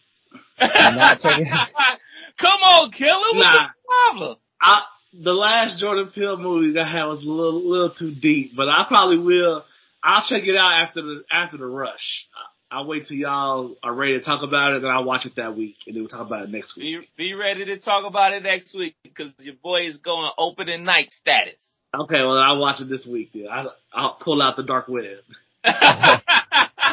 not 0.60 1.20
checking- 1.20 1.46
Come 2.38 2.60
on, 2.62 2.90
killer. 2.92 3.12
What's 3.34 3.44
Nah. 3.44 3.66
the 3.66 3.68
problem? 3.86 4.36
I, 4.60 4.82
the 5.12 5.32
last 5.32 5.78
Jordan 5.80 6.10
Peele 6.14 6.36
movie 6.38 6.72
that 6.74 6.86
I 6.86 6.90
had 6.90 7.04
was 7.06 7.24
a 7.24 7.30
little, 7.30 7.68
little 7.68 7.90
too 7.94 8.14
deep, 8.14 8.52
but 8.56 8.68
I 8.68 8.84
probably 8.88 9.18
will. 9.18 9.64
I'll 10.02 10.24
check 10.28 10.42
it 10.44 10.56
out 10.56 10.72
after 10.72 11.02
the 11.02 11.22
after 11.32 11.56
the 11.58 11.66
rush. 11.66 12.26
I'll 12.72 12.86
wait 12.86 13.06
till 13.06 13.18
y'all 13.18 13.76
are 13.82 13.92
ready 13.92 14.18
to 14.18 14.24
talk 14.24 14.42
about 14.42 14.72
it, 14.72 14.82
and 14.82 14.86
I'll 14.86 15.04
watch 15.04 15.26
it 15.26 15.36
that 15.36 15.54
week, 15.54 15.76
and 15.86 15.94
then 15.94 16.02
we'll 16.02 16.08
talk 16.08 16.26
about 16.26 16.44
it 16.44 16.50
next 16.50 16.74
week. 16.74 17.06
Be, 17.16 17.28
be 17.28 17.34
ready 17.34 17.66
to 17.66 17.78
talk 17.78 18.06
about 18.06 18.32
it 18.32 18.42
next 18.42 18.74
week 18.74 18.96
because 19.02 19.30
your 19.40 19.56
boy 19.62 19.88
is 19.88 19.98
going 19.98 20.30
opening 20.38 20.82
night 20.82 21.10
status. 21.20 21.60
Okay, 21.94 22.20
well 22.20 22.38
I'll 22.38 22.58
watch 22.58 22.80
it 22.80 22.88
this 22.88 23.06
week. 23.06 23.32
Then 23.34 23.46
I'll, 23.52 23.74
I'll 23.92 24.14
pull 24.14 24.40
out 24.40 24.56
the 24.56 24.62
dark 24.62 24.88
web. 24.88 25.18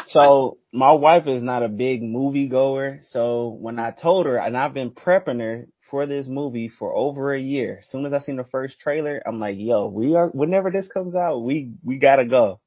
so 0.08 0.58
my 0.70 0.92
wife 0.92 1.26
is 1.26 1.42
not 1.42 1.62
a 1.62 1.68
big 1.68 2.02
movie 2.02 2.48
goer. 2.48 3.00
So 3.02 3.48
when 3.48 3.78
I 3.78 3.92
told 3.92 4.26
her, 4.26 4.36
and 4.36 4.58
I've 4.58 4.74
been 4.74 4.90
prepping 4.90 5.40
her 5.40 5.66
for 5.90 6.04
this 6.04 6.26
movie 6.26 6.68
for 6.68 6.94
over 6.94 7.34
a 7.34 7.40
year. 7.40 7.78
As 7.80 7.88
soon 7.88 8.04
as 8.04 8.12
I 8.12 8.20
seen 8.20 8.36
the 8.36 8.44
first 8.44 8.78
trailer, 8.78 9.22
I'm 9.26 9.40
like, 9.40 9.56
yo, 9.58 9.88
we 9.88 10.14
are, 10.14 10.28
whenever 10.28 10.70
this 10.70 10.86
comes 10.86 11.16
out, 11.16 11.38
we, 11.38 11.72
we 11.82 11.96
gotta 11.96 12.26
go. 12.26 12.60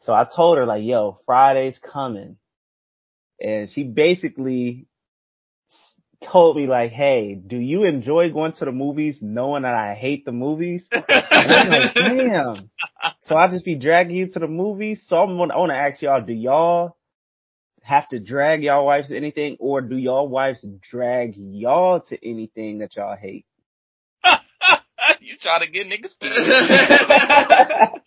So 0.00 0.14
I 0.14 0.24
told 0.24 0.58
her 0.58 0.66
like, 0.66 0.82
yo, 0.82 1.20
Friday's 1.26 1.78
coming. 1.78 2.36
And 3.40 3.70
she 3.70 3.84
basically 3.84 4.86
told 6.22 6.56
me 6.56 6.66
like, 6.66 6.90
hey, 6.90 7.34
do 7.34 7.56
you 7.56 7.84
enjoy 7.84 8.30
going 8.30 8.52
to 8.52 8.64
the 8.64 8.72
movies 8.72 9.18
knowing 9.22 9.62
that 9.62 9.74
I 9.74 9.94
hate 9.94 10.24
the 10.24 10.32
movies? 10.32 10.88
and 10.92 11.04
I'm 11.08 11.68
like, 11.68 11.94
damn. 11.94 12.70
So 13.22 13.34
I'll 13.34 13.50
just 13.50 13.64
be 13.64 13.76
dragging 13.76 14.16
you 14.16 14.28
to 14.28 14.38
the 14.38 14.48
movies. 14.48 15.04
So 15.06 15.16
I'm 15.16 15.36
gonna, 15.36 15.54
I 15.54 15.58
want 15.58 15.70
to 15.70 15.76
ask 15.76 16.02
y'all, 16.02 16.20
do 16.20 16.32
y'all 16.32 16.96
have 17.82 18.08
to 18.10 18.18
drag 18.18 18.62
y'all 18.62 18.86
wives 18.86 19.08
to 19.08 19.16
anything 19.16 19.56
or 19.58 19.80
do 19.80 19.96
y'all 19.96 20.28
wives 20.28 20.64
drag 20.90 21.34
y'all 21.36 22.00
to 22.00 22.28
anything 22.28 22.78
that 22.78 22.96
y'all 22.96 23.16
hate? 23.16 23.46
you 25.20 25.36
try 25.40 25.64
to 25.64 25.70
get 25.70 25.86
niggas 25.86 26.16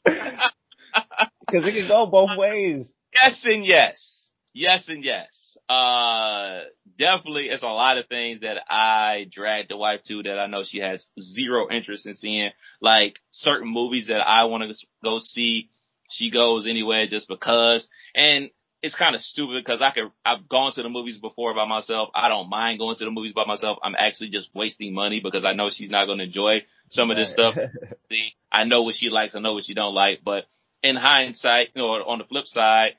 Cause 1.53 1.67
it 1.67 1.73
can 1.73 1.87
go 1.87 2.07
both 2.07 2.35
ways. 2.35 2.91
Yes 3.13 3.39
and 3.45 3.63
yes. 3.63 4.31
Yes 4.53 4.89
and 4.89 5.03
yes. 5.03 5.27
Uh, 5.69 6.61
definitely 6.97 7.45
it's 7.45 7.61
a 7.61 7.67
lot 7.67 7.99
of 7.99 8.07
things 8.07 8.41
that 8.41 8.57
I 8.69 9.27
drag 9.31 9.69
the 9.69 9.77
wife 9.77 10.01
to 10.07 10.23
that 10.23 10.39
I 10.39 10.47
know 10.47 10.63
she 10.63 10.79
has 10.79 11.05
zero 11.19 11.67
interest 11.69 12.07
in 12.07 12.15
seeing. 12.15 12.49
Like 12.81 13.19
certain 13.29 13.67
movies 13.67 14.07
that 14.07 14.19
I 14.19 14.45
want 14.45 14.63
to 14.63 14.85
go 15.03 15.19
see, 15.19 15.69
she 16.09 16.31
goes 16.31 16.65
anyway 16.67 17.07
just 17.07 17.27
because. 17.27 17.87
And 18.15 18.49
it's 18.81 18.95
kind 18.95 19.13
of 19.13 19.21
stupid 19.21 19.63
because 19.63 19.79
I 19.79 19.91
could, 19.91 20.11
I've 20.25 20.49
gone 20.49 20.73
to 20.73 20.81
the 20.81 20.89
movies 20.89 21.17
before 21.17 21.53
by 21.53 21.67
myself. 21.67 22.09
I 22.15 22.29
don't 22.29 22.49
mind 22.49 22.79
going 22.79 22.97
to 22.97 23.05
the 23.05 23.11
movies 23.11 23.33
by 23.33 23.45
myself. 23.45 23.77
I'm 23.83 23.95
actually 23.97 24.29
just 24.29 24.49
wasting 24.55 24.93
money 24.93 25.21
because 25.23 25.45
I 25.45 25.53
know 25.53 25.69
she's 25.71 25.91
not 25.91 26.07
going 26.07 26.17
to 26.17 26.25
enjoy 26.25 26.63
some 26.89 27.11
of 27.11 27.17
this 27.17 27.31
stuff. 27.31 27.55
I 28.51 28.63
know 28.65 28.81
what 28.81 28.95
she 28.95 29.09
likes. 29.09 29.35
I 29.35 29.39
know 29.39 29.53
what 29.53 29.65
she 29.65 29.73
don't 29.73 29.95
like, 29.95 30.19
but 30.25 30.45
in 30.83 30.95
hindsight, 30.95 31.69
you 31.73 31.81
know, 31.81 31.87
on 31.87 32.19
the 32.19 32.25
flip 32.25 32.45
side, 32.45 32.91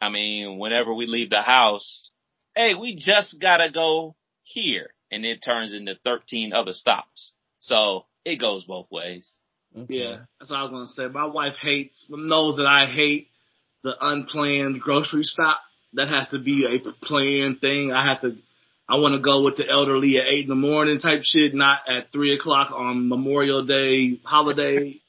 I 0.00 0.08
mean, 0.08 0.58
whenever 0.58 0.94
we 0.94 1.06
leave 1.06 1.30
the 1.30 1.42
house, 1.42 2.10
hey, 2.54 2.74
we 2.74 2.96
just 2.96 3.40
gotta 3.40 3.70
go 3.70 4.14
here. 4.42 4.90
And 5.10 5.26
it 5.26 5.42
turns 5.44 5.74
into 5.74 5.94
13 6.04 6.54
other 6.54 6.72
stops. 6.72 7.34
So 7.60 8.06
it 8.24 8.36
goes 8.36 8.64
both 8.64 8.90
ways. 8.90 9.30
Okay. 9.76 9.94
Yeah, 9.94 10.18
that's 10.38 10.50
what 10.50 10.58
I 10.58 10.62
was 10.62 10.70
gonna 10.70 10.86
say. 10.86 11.12
My 11.12 11.26
wife 11.26 11.54
hates, 11.60 12.06
knows 12.08 12.56
that 12.56 12.66
I 12.66 12.86
hate 12.86 13.28
the 13.82 13.94
unplanned 14.00 14.80
grocery 14.80 15.24
stop. 15.24 15.58
That 15.94 16.08
has 16.08 16.28
to 16.30 16.38
be 16.38 16.64
a 16.64 16.78
planned 17.04 17.60
thing. 17.60 17.92
I 17.92 18.06
have 18.06 18.22
to, 18.22 18.36
I 18.88 18.96
want 18.96 19.14
to 19.14 19.20
go 19.20 19.42
with 19.42 19.56
the 19.56 19.64
elderly 19.70 20.16
at 20.16 20.26
eight 20.26 20.44
in 20.44 20.48
the 20.48 20.54
morning 20.54 20.98
type 20.98 21.20
shit, 21.22 21.54
not 21.54 21.80
at 21.88 22.12
three 22.12 22.34
o'clock 22.34 22.70
on 22.74 23.08
Memorial 23.08 23.66
Day 23.66 24.18
holiday. 24.24 25.01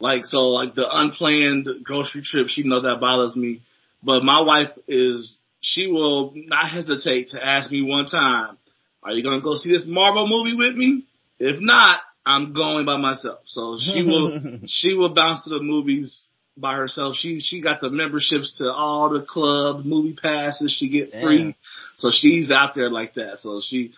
Like, 0.00 0.24
so 0.24 0.48
like 0.48 0.74
the 0.74 0.86
unplanned 0.90 1.68
grocery 1.84 2.22
trip, 2.22 2.48
she 2.48 2.62
knows 2.62 2.82
that 2.82 3.00
bothers 3.00 3.36
me. 3.36 3.62
But 4.02 4.22
my 4.22 4.40
wife 4.42 4.70
is, 4.86 5.38
she 5.60 5.86
will 5.86 6.32
not 6.34 6.68
hesitate 6.68 7.30
to 7.30 7.44
ask 7.44 7.70
me 7.70 7.82
one 7.82 8.06
time, 8.06 8.58
are 9.02 9.12
you 9.12 9.22
going 9.22 9.40
to 9.40 9.44
go 9.44 9.56
see 9.56 9.72
this 9.72 9.86
Marvel 9.86 10.28
movie 10.28 10.56
with 10.56 10.74
me? 10.74 11.04
If 11.38 11.60
not, 11.60 12.00
I'm 12.26 12.54
going 12.54 12.86
by 12.86 12.96
myself. 12.96 13.40
So 13.46 13.78
she 13.80 14.02
will, 14.02 14.60
she 14.66 14.94
will 14.94 15.14
bounce 15.14 15.44
to 15.44 15.50
the 15.50 15.60
movies 15.60 16.26
by 16.56 16.74
herself. 16.74 17.16
She 17.16 17.40
she 17.40 17.60
got 17.60 17.80
the 17.80 17.90
memberships 17.90 18.58
to 18.58 18.70
all 18.70 19.10
the 19.10 19.24
club 19.24 19.84
movie 19.84 20.16
passes. 20.20 20.72
She 20.72 20.88
get 20.88 21.12
free, 21.12 21.56
so 21.96 22.10
she's 22.12 22.50
out 22.50 22.74
there 22.74 22.90
like 22.90 23.14
that. 23.14 23.38
So 23.38 23.60
she 23.66 23.92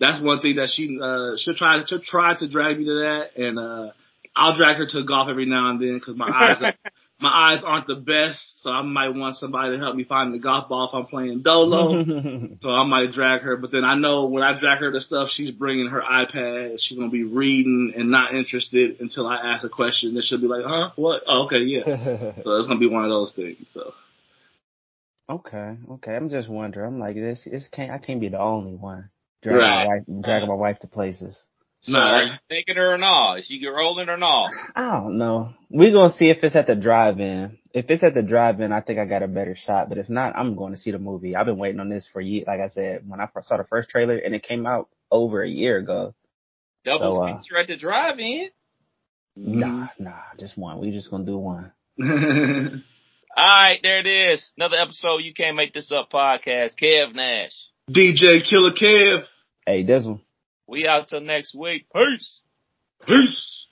that's 0.00 0.22
one 0.22 0.40
thing 0.40 0.56
that 0.56 0.70
she 0.70 0.98
uh 1.02 1.36
she'll 1.36 1.54
try 1.54 1.82
she'll 1.86 2.00
try 2.00 2.34
to 2.38 2.48
drag 2.48 2.78
me 2.78 2.84
to 2.84 2.94
that, 3.00 3.36
and 3.36 3.58
uh 3.58 3.92
I'll 4.38 4.56
drag 4.56 4.76
her 4.76 4.86
to 4.86 5.04
golf 5.04 5.28
every 5.28 5.46
now 5.46 5.70
and 5.70 5.80
then 5.80 5.94
because 5.98 6.14
my 6.14 6.28
eyes 6.28 6.62
are, 6.62 6.74
my 7.20 7.28
eyes 7.28 7.62
aren't 7.66 7.86
the 7.88 7.96
best, 7.96 8.62
so 8.62 8.70
I 8.70 8.82
might 8.82 9.08
want 9.08 9.36
somebody 9.36 9.74
to 9.74 9.78
help 9.78 9.96
me 9.96 10.04
find 10.04 10.32
the 10.32 10.38
golf 10.38 10.68
ball 10.68 10.88
if 10.88 10.94
I'm 10.94 11.06
playing 11.06 11.42
dolo. 11.42 12.04
so 12.62 12.70
I 12.70 12.86
might 12.86 13.12
drag 13.12 13.42
her, 13.42 13.56
but 13.56 13.72
then 13.72 13.84
I 13.84 13.96
know 13.96 14.26
when 14.26 14.44
I 14.44 14.58
drag 14.58 14.78
her 14.78 14.92
to 14.92 15.00
stuff, 15.00 15.28
she's 15.30 15.50
bringing 15.50 15.88
her 15.88 16.00
iPad. 16.00 16.76
She's 16.78 16.96
gonna 16.96 17.10
be 17.10 17.24
reading 17.24 17.92
and 17.96 18.10
not 18.10 18.34
interested 18.34 19.00
until 19.00 19.26
I 19.26 19.36
ask 19.36 19.64
a 19.64 19.68
question. 19.68 20.14
Then 20.14 20.22
she'll 20.24 20.40
be 20.40 20.46
like, 20.46 20.64
"Huh? 20.64 20.90
What? 20.94 21.22
Oh, 21.26 21.46
okay, 21.46 21.58
yeah." 21.58 21.84
so 22.44 22.56
it's 22.56 22.68
gonna 22.68 22.78
be 22.78 22.88
one 22.88 23.04
of 23.04 23.10
those 23.10 23.32
things. 23.34 23.70
So. 23.72 23.92
Okay, 25.28 25.76
okay. 25.90 26.16
I'm 26.16 26.30
just 26.30 26.48
wondering. 26.48 26.86
I'm 26.86 27.00
like, 27.00 27.16
this, 27.16 27.46
this 27.50 27.68
can't. 27.68 27.90
I 27.90 27.98
can't 27.98 28.20
be 28.20 28.28
the 28.28 28.40
only 28.40 28.74
one 28.74 29.10
dragging 29.42 29.60
right. 29.60 29.86
my 29.86 29.94
wife, 29.94 30.24
dragging 30.24 30.48
my 30.48 30.54
wife 30.54 30.78
to 30.80 30.86
places. 30.86 31.36
So 31.82 31.92
no, 31.92 31.98
are 31.98 32.22
you 32.24 32.32
taking 32.50 32.76
her 32.76 32.94
or 32.94 32.98
not? 32.98 33.38
Is 33.38 33.46
she 33.46 33.64
rolling 33.66 34.08
or 34.08 34.16
not? 34.16 34.50
I 34.74 34.96
don't 34.96 35.16
know. 35.16 35.54
We're 35.70 35.92
gonna 35.92 36.12
see 36.12 36.28
if 36.28 36.42
it's 36.42 36.56
at 36.56 36.66
the 36.66 36.74
drive-in. 36.74 37.58
If 37.72 37.86
it's 37.88 38.02
at 38.02 38.14
the 38.14 38.22
drive-in, 38.22 38.72
I 38.72 38.80
think 38.80 38.98
I 38.98 39.04
got 39.04 39.22
a 39.22 39.28
better 39.28 39.54
shot. 39.54 39.88
But 39.88 39.98
if 39.98 40.08
not, 40.08 40.36
I'm 40.36 40.56
going 40.56 40.72
to 40.72 40.78
see 40.78 40.90
the 40.90 40.98
movie. 40.98 41.36
I've 41.36 41.46
been 41.46 41.58
waiting 41.58 41.80
on 41.80 41.88
this 41.88 42.08
for 42.12 42.20
years. 42.20 42.46
Like 42.46 42.60
I 42.60 42.68
said, 42.68 43.08
when 43.08 43.20
I 43.20 43.28
saw 43.42 43.58
the 43.58 43.64
first 43.64 43.90
trailer 43.90 44.16
and 44.16 44.34
it 44.34 44.42
came 44.42 44.66
out 44.66 44.88
over 45.10 45.42
a 45.42 45.48
year 45.48 45.78
ago. 45.78 46.14
Double 46.84 46.98
so, 46.98 47.22
uh, 47.22 47.40
feature 47.40 47.58
at 47.58 47.68
the 47.68 47.76
drive-in. 47.76 48.50
Nah, 49.36 49.88
nah, 49.98 50.20
just 50.38 50.58
one. 50.58 50.80
We 50.80 50.90
just 50.90 51.10
gonna 51.10 51.24
do 51.24 51.38
one. 51.38 51.72
All 52.00 52.08
right, 53.36 53.78
there 53.82 54.00
it 54.00 54.06
is. 54.06 54.44
Another 54.56 54.76
episode. 54.76 55.18
You 55.18 55.32
can't 55.32 55.56
make 55.56 55.72
this 55.72 55.92
up. 55.92 56.10
Podcast. 56.10 56.72
Kev 56.82 57.14
Nash. 57.14 57.52
DJ 57.88 58.42
Killer 58.48 58.72
Kev. 58.72 59.24
Hey, 59.64 59.84
Dizzle. 59.84 60.20
We 60.68 60.86
out 60.88 61.08
till 61.08 61.22
next 61.22 61.54
week. 61.54 61.86
Peace. 61.94 62.42
Peace. 63.06 63.67